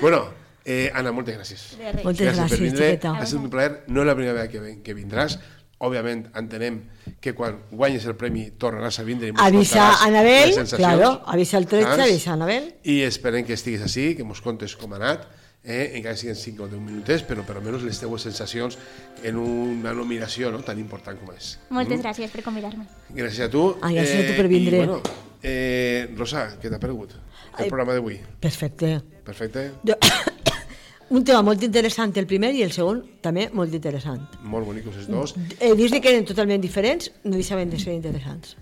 [0.01, 0.29] Bueno,
[0.65, 1.65] eh, Ana, moltes gràcies.
[2.05, 2.91] Moltes per gràcies, vindre.
[2.93, 3.15] xiqueta.
[3.19, 3.85] Ha sigut un plaer.
[3.89, 5.39] No és la primera vegada que, ven- que vindràs.
[5.81, 6.83] Òbviament, entenem
[7.25, 11.65] que quan guanyes el premi tornaràs a vindre i mos Avisa Anabel, claro, avisa el
[11.67, 12.03] 13, saps?
[12.05, 12.67] avisa a Anabel.
[12.85, 15.25] I esperem que estiguis així, que mos contes com ha anat,
[15.65, 18.79] eh, encara siguin 5 o 10 minutets, però per almenys les teues sensacions
[19.27, 21.57] en una nominació no, tan important com és.
[21.71, 22.87] Moltes gràcies per convidar-me.
[23.11, 23.67] Gràcies a tu.
[23.81, 24.81] Ah, gràcies a tu per vindre.
[24.81, 25.03] I, bueno,
[25.43, 27.69] eh, Rosa, què t'ha paregut el Ai.
[27.69, 28.21] programa d'avui?
[28.41, 29.01] Perfecte.
[29.27, 29.71] Perfecte?
[29.85, 29.99] Jo...
[31.17, 34.25] un tema molt interessant el primer i el segon també molt interessant.
[34.47, 35.37] Molt bonics els dos.
[35.59, 38.57] Eh, Dins de que eren totalment diferents, no deixaven de ser interessants.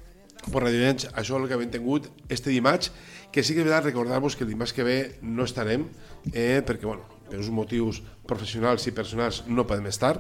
[0.49, 2.93] Per Radio Llenç, això és el que hem tingut este dimarts,
[3.33, 5.85] que sí que és veritat recordar-vos que el dimarts que ve no estarem,
[6.33, 10.19] eh, perquè, bueno, per uns motius professionals i personals no podem estar,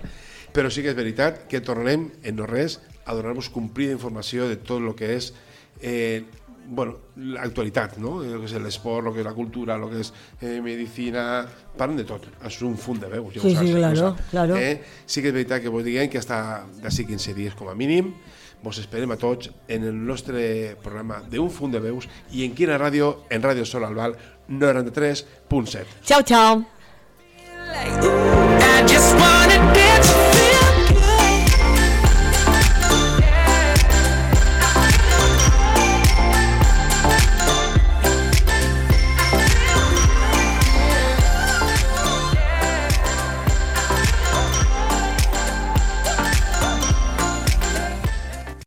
[0.52, 4.56] però sí que és veritat que tornarem en no res a donar-vos complida informació de
[4.56, 5.32] tot el que és
[5.80, 6.24] eh,
[6.68, 8.18] bueno, l'actualitat, no?
[8.22, 10.10] El que és l'esport, el que és la cultura, el que és
[10.42, 11.46] eh, medicina,
[11.78, 12.26] parlen de tot.
[12.44, 13.64] És un funt de veus, ja Sí, ho saps.
[13.66, 14.26] sí, ho claro, saps.
[14.30, 14.56] claro.
[14.60, 14.82] Eh?
[15.06, 18.12] Sí que és veritat que vos diguem que hasta d'ací 15 dies com a mínim
[18.60, 22.76] vos esperem a tots en el nostre programa d'un funt de veus i en quina
[22.76, 23.22] ràdio?
[23.30, 24.16] En Ràdio Sol Albal
[24.48, 25.84] 93.7.
[26.02, 26.64] Ciao, ciao.